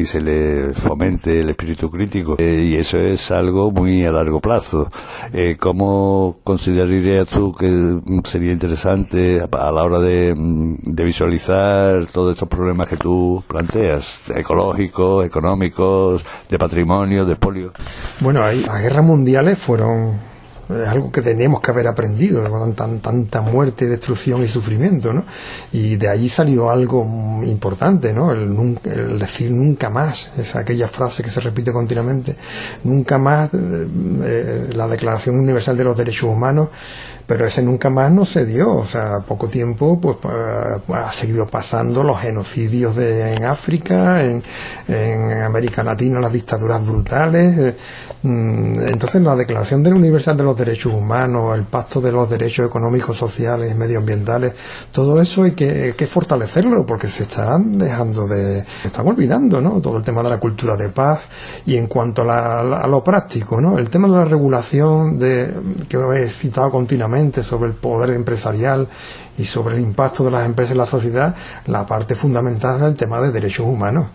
y 0.01 0.07
se 0.07 0.21
le 0.21 0.75
fomente 0.75 1.41
el 1.41 1.51
espíritu 1.51 1.91
crítico. 1.91 2.37
Eh, 2.39 2.69
y 2.71 2.75
eso 2.77 2.99
es 2.99 3.31
algo 3.31 3.71
muy 3.71 4.05
a 4.05 4.13
largo 4.13 4.41
plazo. 4.41 4.89
Eh, 5.33 5.57
¿Cómo 5.59 6.39
considerarías 6.43 7.29
tú 7.29 7.53
que 7.53 8.01
sería 8.25 8.53
interesante 8.53 9.41
a, 9.41 9.73
la 9.73 9.83
hora 9.83 10.01
de, 10.01 10.35
de 10.37 11.05
visualizar 11.05 12.07
todos 12.07 12.33
estos 12.33 12.49
problemas 12.49 12.89
que 12.89 12.97
tú 12.97 13.43
planteas, 13.47 14.23
ecológicos, 14.35 15.25
económicos, 15.25 16.25
de 16.49 16.59
patrimonio? 16.59 17.20
De 17.25 17.37
polio. 17.37 17.73
Bueno, 18.21 18.43
ahí, 18.43 18.63
las 18.63 18.83
guerras 18.83 19.05
mundiales 19.05 19.59
fueron 19.59 20.31
es 20.79 20.89
algo 20.89 21.11
que 21.11 21.23
tenemos 21.23 21.61
que 21.61 21.71
haber 21.71 21.87
aprendido, 21.87 22.49
con 22.49 22.75
tan, 22.75 23.01
tanta 23.01 23.41
muerte, 23.41 23.87
destrucción 23.87 24.43
y 24.43 24.47
sufrimiento, 24.47 25.13
¿no? 25.13 25.25
Y 25.73 25.97
de 25.97 26.09
ahí 26.09 26.29
salió 26.29 26.71
algo 26.71 27.05
importante, 27.45 28.13
¿no? 28.13 28.33
El, 28.33 28.79
el 28.85 29.19
decir 29.19 29.51
nunca 29.51 29.91
más, 29.91 30.33
es 30.39 30.55
aquella 30.57 30.89
frase 30.89 31.23
que 31.23 31.31
se 31.31 31.41
repite 31.41 31.73
continuamente, 31.73 32.37
nunca 32.85 33.19
más, 33.19 33.51
eh, 33.53 33.89
eh, 34.23 34.71
la 34.75 34.87
Declaración 34.87 35.39
Universal 35.39 35.77
de 35.77 35.85
los 35.85 35.97
Derechos 35.97 36.31
Humanos 36.31 36.69
pero 37.31 37.47
ese 37.47 37.63
nunca 37.63 37.91
más 37.91 38.11
no 38.11 38.25
se 38.25 38.45
dio, 38.45 38.75
o 38.75 38.85
sea, 38.85 39.21
poco 39.21 39.47
tiempo 39.47 40.01
pues 40.01 40.17
ha 40.89 41.13
seguido 41.13 41.47
pasando 41.47 42.03
los 42.03 42.19
genocidios 42.19 42.97
de, 42.97 43.35
en 43.35 43.45
África, 43.45 44.25
en, 44.25 44.43
en 44.89 45.43
América 45.43 45.85
Latina 45.85 46.19
las 46.19 46.33
dictaduras 46.33 46.85
brutales, 46.85 47.57
eh, 47.57 47.77
mm, 48.25 48.81
entonces 48.81 49.23
la 49.23 49.37
Declaración 49.37 49.81
de 49.81 49.91
la 49.91 49.97
Universal 49.97 50.37
de 50.37 50.43
los 50.43 50.57
Derechos 50.57 50.93
Humanos, 50.93 51.57
el 51.57 51.63
Pacto 51.63 52.01
de 52.01 52.11
los 52.11 52.29
Derechos 52.29 52.67
Económicos, 52.67 53.17
Sociales 53.17 53.77
Medioambientales, 53.77 54.53
todo 54.91 55.23
eso 55.23 55.45
hay 55.45 55.53
que, 55.53 55.95
que 55.97 56.09
fortalecerlo 56.09 56.85
porque 56.85 57.09
se 57.09 57.23
están 57.23 57.79
dejando 57.79 58.27
de, 58.27 58.65
se 58.83 58.89
están 58.89 59.07
olvidando, 59.07 59.61
¿no? 59.61 59.81
Todo 59.81 59.99
el 59.99 60.03
tema 60.03 60.25
de 60.25 60.31
la 60.31 60.41
cultura 60.41 60.77
de 60.77 60.89
paz 60.89 61.21
y 61.65 61.77
en 61.77 61.87
cuanto 61.87 62.29
a, 62.29 62.59
a 62.59 62.89
lo 62.89 63.05
práctico, 63.05 63.61
¿no? 63.61 63.79
El 63.79 63.89
tema 63.89 64.09
de 64.09 64.15
la 64.17 64.25
regulación 64.25 65.17
de, 65.17 65.55
que 65.89 65.97
he 65.97 66.29
citado 66.29 66.73
continuamente, 66.73 67.20
sobre 67.43 67.69
el 67.69 67.75
poder 67.75 68.11
empresarial 68.11 68.89
y 69.39 69.45
sobre 69.45 69.77
el 69.77 69.83
impacto 69.83 70.25
de 70.25 70.31
las 70.31 70.47
empresas 70.47 70.73
en 70.73 70.79
la 70.79 70.87
sociedad, 70.87 71.35
la 71.67 71.87
parte 71.87 72.15
fundamental 72.15 72.77
es 72.77 72.83
el 72.83 72.97
tema 72.97 73.21
de 73.21 73.31
derechos 73.31 73.67
humanos. 73.67 74.07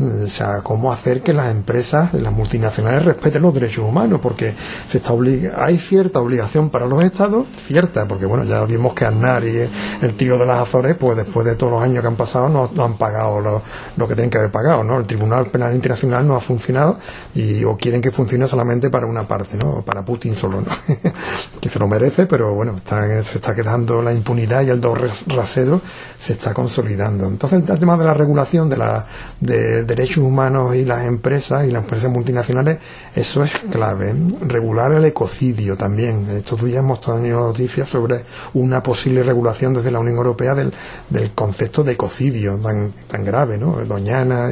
O 0.00 0.28
sea, 0.28 0.60
cómo 0.62 0.92
hacer 0.92 1.22
que 1.22 1.32
las 1.32 1.50
empresas, 1.50 2.12
las 2.14 2.32
multinacionales 2.32 3.04
respeten 3.04 3.42
los 3.42 3.54
derechos 3.54 3.84
humanos, 3.84 4.20
porque 4.20 4.52
se 4.88 4.98
está 4.98 5.14
hay 5.56 5.78
cierta 5.78 6.20
obligación 6.20 6.70
para 6.70 6.86
los 6.86 7.02
estados, 7.04 7.46
cierta, 7.56 8.06
porque 8.08 8.26
bueno, 8.26 8.44
ya 8.44 8.64
vimos 8.64 8.94
que 8.94 9.04
Aznar 9.04 9.44
y 9.44 9.68
el 10.02 10.14
trío 10.14 10.36
de 10.36 10.46
las 10.46 10.60
Azores, 10.60 10.96
pues 10.96 11.16
después 11.16 11.46
de 11.46 11.54
todos 11.54 11.72
los 11.72 11.82
años 11.82 12.00
que 12.00 12.08
han 12.08 12.16
pasado, 12.16 12.48
no, 12.48 12.84
han 12.84 12.94
pagado 12.94 13.40
lo, 13.40 14.08
que 14.08 14.14
tienen 14.14 14.30
que 14.30 14.38
haber 14.38 14.50
pagado, 14.50 14.82
¿no? 14.82 14.98
El 14.98 15.06
Tribunal 15.06 15.50
Penal 15.50 15.74
Internacional 15.74 16.26
no 16.26 16.34
ha 16.34 16.40
funcionado 16.40 16.98
y 17.34 17.62
o 17.64 17.76
quieren 17.76 18.00
que 18.00 18.10
funcione 18.10 18.48
solamente 18.48 18.90
para 18.90 19.06
una 19.06 19.26
parte, 19.28 19.56
¿no? 19.56 19.82
Para 19.82 20.04
Putin 20.04 20.34
solo, 20.34 20.60
¿no? 20.60 20.66
que 21.60 21.68
se 21.68 21.78
lo 21.78 21.86
merece, 21.86 22.26
pero 22.26 22.52
bueno, 22.54 22.80
se 22.84 23.20
está 23.20 23.54
quedando 23.54 24.02
la 24.02 24.12
impunidad 24.12 24.62
y 24.62 24.70
el 24.70 24.80
doble 24.80 25.10
rasero 25.28 25.80
se 26.18 26.32
está 26.32 26.52
consolidando. 26.52 27.26
Entonces 27.26 27.62
el 27.68 27.78
tema 27.78 27.96
de 27.96 28.04
la 28.04 28.14
regulación 28.14 28.68
de 28.68 28.76
la 28.76 29.06
de 29.40 29.83
derechos 29.86 30.18
humanos 30.18 30.74
y 30.74 30.84
las 30.84 31.06
empresas 31.06 31.66
y 31.66 31.70
las 31.70 31.82
empresas 31.82 32.10
multinacionales, 32.10 32.78
eso 33.14 33.44
es 33.44 33.52
clave. 33.70 34.14
Regular 34.40 34.92
el 34.92 35.04
ecocidio 35.04 35.76
también. 35.76 36.28
Estos 36.30 36.64
días 36.64 36.78
hemos 36.78 37.00
tenido 37.00 37.40
noticias 37.40 37.88
sobre 37.88 38.24
una 38.54 38.82
posible 38.82 39.22
regulación 39.22 39.74
desde 39.74 39.90
la 39.90 39.98
Unión 39.98 40.16
Europea 40.16 40.54
del, 40.54 40.72
del 41.10 41.32
concepto 41.32 41.84
de 41.84 41.92
ecocidio 41.92 42.56
tan, 42.56 42.92
tan 43.08 43.24
grave, 43.24 43.58
¿no? 43.58 43.72
Doñana, 43.84 44.50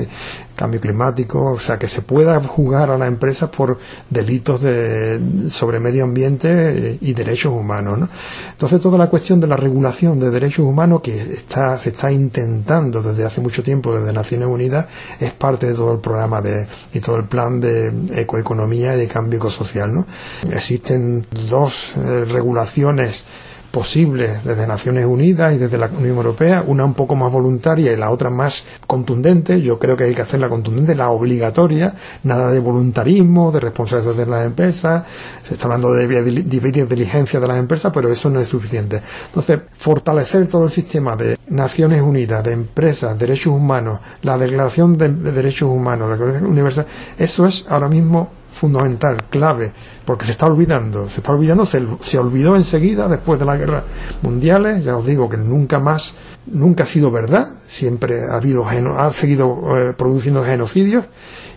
cambio 0.62 0.80
climático, 0.80 1.54
o 1.54 1.58
sea, 1.58 1.76
que 1.76 1.88
se 1.88 2.02
pueda 2.02 2.40
juzgar 2.40 2.88
a 2.88 2.96
las 2.96 3.08
empresas 3.08 3.50
por 3.50 3.80
delitos 4.08 4.62
de, 4.62 5.20
sobre 5.50 5.80
medio 5.80 6.04
ambiente 6.04 6.98
y 7.00 7.14
derechos 7.14 7.52
humanos. 7.52 7.98
¿no? 7.98 8.08
Entonces, 8.52 8.80
toda 8.80 8.96
la 8.96 9.08
cuestión 9.08 9.40
de 9.40 9.48
la 9.48 9.56
regulación 9.56 10.20
de 10.20 10.30
derechos 10.30 10.64
humanos 10.64 11.00
que 11.00 11.20
está, 11.20 11.76
se 11.80 11.88
está 11.88 12.12
intentando 12.12 13.02
desde 13.02 13.26
hace 13.26 13.40
mucho 13.40 13.64
tiempo 13.64 13.92
desde 13.92 14.12
Naciones 14.12 14.46
Unidas 14.46 14.86
es 15.18 15.32
parte 15.32 15.66
de 15.66 15.74
todo 15.74 15.94
el 15.94 15.98
programa 15.98 16.40
de, 16.40 16.68
y 16.92 17.00
todo 17.00 17.16
el 17.16 17.24
plan 17.24 17.60
de 17.60 17.92
ecoeconomía 18.14 18.94
y 18.94 19.00
de 19.00 19.08
cambio 19.08 19.38
ecosocial. 19.38 19.92
¿no? 19.92 20.06
Existen 20.48 21.26
dos 21.48 21.94
eh, 21.96 22.24
regulaciones 22.24 23.24
posible 23.72 24.38
desde 24.44 24.66
Naciones 24.66 25.06
Unidas 25.06 25.54
y 25.54 25.58
desde 25.58 25.78
la 25.78 25.86
Unión 25.86 26.18
Europea, 26.18 26.62
una 26.66 26.84
un 26.84 26.94
poco 26.94 27.16
más 27.16 27.32
voluntaria 27.32 27.92
y 27.92 27.96
la 27.96 28.10
otra 28.10 28.30
más 28.30 28.64
contundente. 28.86 29.60
Yo 29.62 29.78
creo 29.78 29.96
que 29.96 30.04
hay 30.04 30.14
que 30.14 30.22
hacer 30.22 30.38
la 30.38 30.50
contundente, 30.50 30.94
la 30.94 31.10
obligatoria, 31.10 31.94
nada 32.22 32.50
de 32.50 32.60
voluntarismo, 32.60 33.50
de 33.50 33.60
responsabilidad 33.60 34.14
de 34.14 34.26
las 34.26 34.46
empresas. 34.46 35.04
Se 35.42 35.54
está 35.54 35.64
hablando 35.64 35.92
de, 35.94 36.06
de 36.06 36.78
inteligencia 36.78 37.40
de 37.40 37.48
las 37.48 37.58
empresas, 37.58 37.90
pero 37.92 38.10
eso 38.10 38.28
no 38.28 38.40
es 38.40 38.48
suficiente. 38.48 39.00
Entonces, 39.26 39.60
fortalecer 39.72 40.46
todo 40.48 40.66
el 40.66 40.70
sistema 40.70 41.16
de 41.16 41.38
Naciones 41.48 42.02
Unidas, 42.02 42.44
de 42.44 42.52
empresas, 42.52 43.18
derechos 43.18 43.54
humanos, 43.54 44.00
la 44.20 44.36
Declaración 44.36 44.98
de, 44.98 45.08
de 45.08 45.32
Derechos 45.32 45.70
Humanos, 45.70 46.08
la 46.08 46.16
Declaración 46.16 46.50
Universal, 46.50 46.86
eso 47.18 47.46
es 47.46 47.64
ahora 47.68 47.88
mismo 47.88 48.30
fundamental, 48.52 49.24
clave, 49.30 49.72
porque 50.04 50.24
se 50.24 50.32
está 50.32 50.46
olvidando, 50.46 51.08
se 51.08 51.20
está 51.20 51.32
olvidando, 51.32 51.64
se, 51.64 52.18
olvidó 52.18 52.56
enseguida 52.56 53.08
después 53.08 53.38
de 53.38 53.46
las 53.46 53.58
guerras 53.58 53.84
mundiales, 54.22 54.84
ya 54.84 54.96
os 54.96 55.06
digo 55.06 55.28
que 55.28 55.36
nunca 55.36 55.78
más, 55.78 56.14
nunca 56.46 56.84
ha 56.84 56.86
sido 56.86 57.10
verdad, 57.10 57.50
siempre 57.68 58.24
ha 58.24 58.36
habido, 58.36 58.66
ha 58.66 59.12
seguido 59.12 59.76
eh, 59.76 59.92
produciendo 59.92 60.42
genocidios 60.42 61.04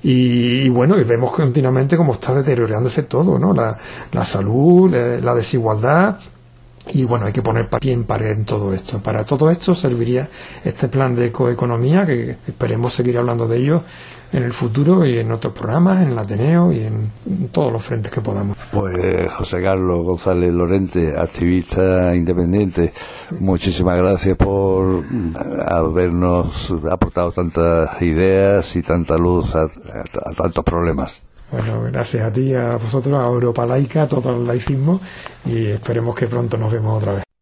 y, 0.04 0.70
bueno, 0.70 1.00
y 1.00 1.04
vemos 1.04 1.34
continuamente 1.34 1.98
cómo 1.98 2.14
está 2.14 2.36
deteriorándose 2.36 3.04
todo, 3.04 3.40
¿no? 3.40 3.54
La, 3.54 3.76
la 4.12 4.24
salud, 4.24 4.94
eh, 4.94 5.20
la 5.22 5.34
desigualdad, 5.34 6.20
y 6.94 7.04
bueno, 7.04 7.26
hay 7.26 7.34
que 7.34 7.42
poner 7.42 7.68
pie 7.70 7.94
en 7.94 8.04
pared 8.04 8.32
en 8.32 8.46
todo 8.46 8.74
esto. 8.74 9.00
Para 9.00 9.24
todo 9.24 9.50
esto 9.50 9.74
serviría 9.74 10.30
este 10.64 10.88
plan 10.88 11.16
de 11.16 11.26
ecoeconomía, 11.26 12.06
que 12.06 12.38
esperemos 12.46 12.94
seguir 12.94 13.18
hablando 13.18 13.48
de 13.48 13.58
ello 13.58 13.84
en 14.36 14.44
el 14.44 14.54
futuro 14.54 15.06
y 15.06 15.18
en 15.18 15.32
otros 15.32 15.54
programas, 15.54 16.04
en 16.04 16.12
el 16.12 16.20
Ateneo 16.20 16.72
y 16.72 16.82
en, 16.82 17.12
todos 17.52 17.72
los 17.72 17.84
frentes 17.84 18.12
que 18.12 18.22
podamos. 18.22 18.58
Pues 18.72 19.32
José 19.32 19.62
Carlos 19.62 20.04
González 20.04 20.52
Lorente, 20.52 21.16
activista 21.18 22.14
independiente, 22.14 22.94
muchísimas 23.40 23.98
gracias 23.98 24.36
por 24.36 25.04
habernos 25.66 26.74
aportado 26.92 27.32
tantas 27.32 28.02
ideas 28.02 28.76
y 28.76 28.82
tanta 28.82 29.18
luz 29.18 29.56
a, 29.56 29.68
tantos 30.36 30.64
problemas. 30.66 31.22
Bueno, 31.52 31.84
gracias 31.84 32.24
a 32.24 32.34
ti, 32.34 32.54
a 32.54 32.76
vosotros, 32.76 33.18
a 33.18 33.28
Europa 33.28 33.66
Laica, 33.66 34.04
a 34.04 34.08
todo 34.10 34.36
el 34.36 34.46
laicismo 34.46 35.00
y 35.46 35.68
esperemos 35.68 36.14
que 36.16 36.28
pronto 36.28 36.58
nos 36.58 36.74
vemos 36.74 36.98
otra 36.98 37.14
vez. 37.14 37.35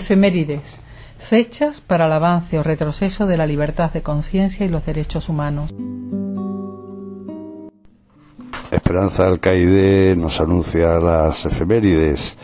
Efemérides. 0.00 0.80
Fechas 1.18 1.82
para 1.82 2.06
el 2.06 2.12
avance 2.12 2.58
o 2.58 2.62
retroceso 2.62 3.26
de 3.26 3.36
la 3.36 3.44
libertad 3.44 3.92
de 3.92 4.00
conciencia 4.00 4.64
y 4.64 4.70
los 4.70 4.86
derechos 4.86 5.28
humanos. 5.28 5.74
Esperanza 8.72 9.26
Alcaide 9.26 10.16
nos 10.16 10.40
anuncia 10.40 10.98
las 10.98 11.44
efemérides 11.44 12.38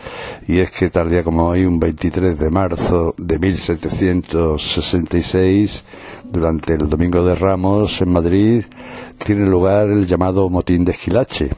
y 0.47 0.59
es 0.59 0.69
que 0.69 0.91
tal 0.91 1.09
día 1.09 1.23
como 1.23 1.47
hoy, 1.47 1.65
un 1.65 1.79
23 1.79 2.37
de 2.37 2.51
marzo 2.51 3.15
de 3.17 3.39
1766, 3.39 5.83
durante 6.25 6.73
el 6.73 6.87
Domingo 6.87 7.25
de 7.25 7.33
Ramos 7.33 7.99
en 8.01 8.09
Madrid, 8.09 8.65
tiene 9.25 9.47
lugar 9.47 9.89
el 9.89 10.05
llamado 10.05 10.47
motín 10.47 10.85
de 10.85 10.91
Esquilache 10.91 11.49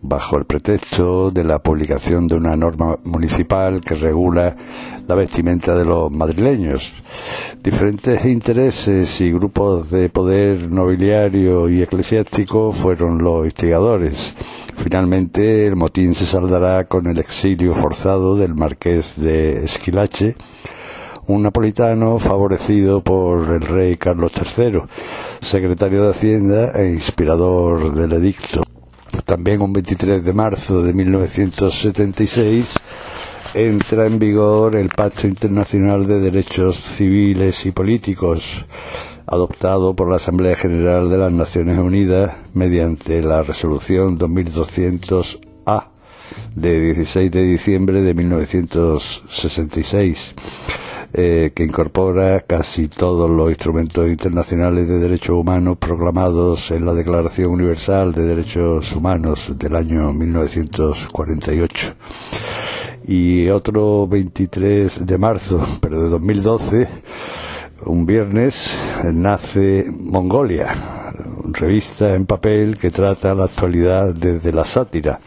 bajo 0.00 0.38
el 0.38 0.44
pretexto 0.44 1.30
de 1.30 1.44
la 1.44 1.58
publicación 1.58 2.28
de 2.28 2.36
una 2.36 2.56
norma 2.56 2.98
municipal 3.04 3.80
que 3.80 3.94
regula 3.94 4.56
la 5.06 5.14
vestimenta 5.14 5.74
de 5.74 5.84
los 5.84 6.10
madrileños. 6.10 6.92
Diferentes 7.62 8.24
intereses 8.24 9.20
y 9.20 9.32
grupos 9.32 9.90
de 9.90 10.08
poder 10.08 10.70
nobiliario 10.70 11.68
y 11.68 11.82
eclesiástico 11.82 12.72
fueron 12.72 13.18
los 13.18 13.44
instigadores. 13.44 14.34
Finalmente, 14.76 15.66
el 15.66 15.74
motín 15.74 16.14
se 16.14 16.26
saldará 16.26 16.84
con 16.84 17.06
el 17.06 17.18
exilio 17.18 17.74
forzado 17.74 18.36
del 18.36 18.54
marqués 18.54 19.20
de 19.20 19.64
Esquilache, 19.64 20.36
un 21.26 21.42
napolitano 21.42 22.18
favorecido 22.18 23.02
por 23.02 23.50
el 23.50 23.62
rey 23.62 23.96
Carlos 23.96 24.32
III, 24.34 24.82
secretario 25.40 26.04
de 26.04 26.10
Hacienda 26.10 26.72
e 26.80 26.92
inspirador 26.92 27.92
del 27.92 28.12
edicto 28.12 28.62
también 29.24 29.62
un 29.62 29.72
23 29.72 30.24
de 30.24 30.32
marzo 30.32 30.82
de 30.82 30.92
1976 30.92 32.74
entra 33.54 34.06
en 34.06 34.18
vigor 34.18 34.74
el 34.76 34.90
Pacto 34.90 35.26
Internacional 35.26 36.06
de 36.06 36.20
Derechos 36.20 36.76
Civiles 36.76 37.64
y 37.66 37.72
Políticos, 37.72 38.66
adoptado 39.26 39.96
por 39.96 40.10
la 40.10 40.16
Asamblea 40.16 40.54
General 40.54 41.08
de 41.08 41.16
las 41.18 41.32
Naciones 41.32 41.78
Unidas 41.78 42.36
mediante 42.54 43.22
la 43.22 43.42
Resolución 43.42 44.18
2200-A 44.18 45.88
de 46.54 46.94
16 46.94 47.30
de 47.30 47.42
diciembre 47.42 48.02
de 48.02 48.12
1966. 48.14 50.34
Eh, 51.14 51.52
que 51.54 51.64
incorpora 51.64 52.40
casi 52.40 52.86
todos 52.88 53.30
los 53.30 53.48
instrumentos 53.48 54.06
internacionales 54.08 54.86
de 54.86 54.98
derechos 54.98 55.36
humanos 55.36 55.78
proclamados 55.78 56.70
en 56.70 56.84
la 56.84 56.92
Declaración 56.92 57.50
Universal 57.50 58.12
de 58.12 58.24
Derechos 58.24 58.94
Humanos 58.94 59.54
del 59.58 59.74
año 59.74 60.12
1948. 60.12 61.94
Y 63.06 63.48
otro 63.48 64.06
23 64.06 65.06
de 65.06 65.16
marzo, 65.16 65.66
pero 65.80 66.02
de 66.02 66.10
2012, 66.10 66.88
un 67.86 68.04
viernes, 68.04 68.78
nace 69.10 69.86
Mongolia, 69.90 70.74
revista 71.52 72.16
en 72.16 72.26
papel 72.26 72.76
que 72.76 72.90
trata 72.90 73.34
la 73.34 73.44
actualidad 73.44 74.14
desde 74.14 74.52
la 74.52 74.64
sátira. 74.64 75.20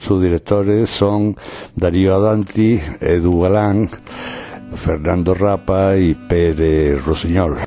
Sus 0.00 0.22
directores 0.22 0.88
son 0.88 1.36
Darío 1.76 2.14
Adanti, 2.14 2.80
Edu 3.00 3.42
Galán, 3.42 3.90
Fernando 4.74 5.34
Rapa 5.34 5.96
y 5.96 6.14
Pérez 6.14 7.04
Rosiñol. 7.04 7.58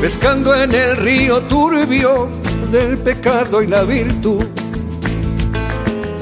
pescando 0.00 0.54
en 0.54 0.72
el 0.72 0.96
río 0.96 1.42
turbio 1.42 2.28
del 2.70 2.98
pecado 2.98 3.62
y 3.62 3.66
la 3.66 3.82
virtud. 3.82 4.44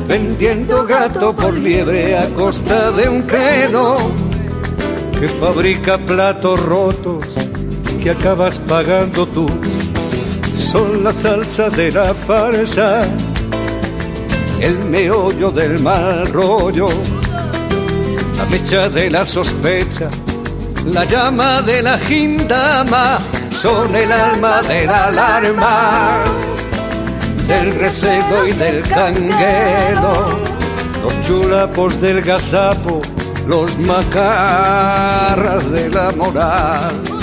Vendiendo 0.09 0.87
gato 0.87 1.35
por 1.35 1.53
liebre 1.55 2.17
a 2.17 2.29
costa 2.31 2.91
de 2.93 3.09
un 3.09 3.23
credo 3.23 4.26
que 5.19 5.29
fabrica 5.29 5.97
platos 5.97 6.61
rotos 6.61 7.25
que 8.03 8.11
acabas 8.11 8.61
pagando 8.61 9.27
tú. 9.27 9.49
Son 10.55 11.03
la 11.03 11.13
salsa 11.13 11.71
de 11.71 11.91
la 11.91 12.13
farsa, 12.15 13.03
el 14.61 14.79
meollo 14.79 15.51
del 15.51 15.83
mal 15.83 16.27
rollo, 16.27 16.89
la 18.37 18.45
mecha 18.47 18.89
de 18.89 19.11
la 19.11 19.25
sospecha, 19.25 20.09
la 20.93 21.05
llama 21.05 21.63
de 21.63 21.83
la 21.83 21.99
gindama, 21.99 23.19
son 23.51 23.95
el 23.95 24.13
alma 24.13 24.63
de 24.63 24.87
la 24.87 25.07
alarma, 25.07 26.25
del 27.49 27.75
recebo 27.75 28.47
y 28.47 28.53
del 28.53 28.83
canguelo, 28.83 30.29
los 31.03 31.27
chulapos 31.27 32.01
del 32.01 32.23
gazapo, 32.23 33.01
los 33.47 33.79
macarras 33.79 35.71
de 35.71 35.89
la 35.91 36.13
moral 36.13 37.16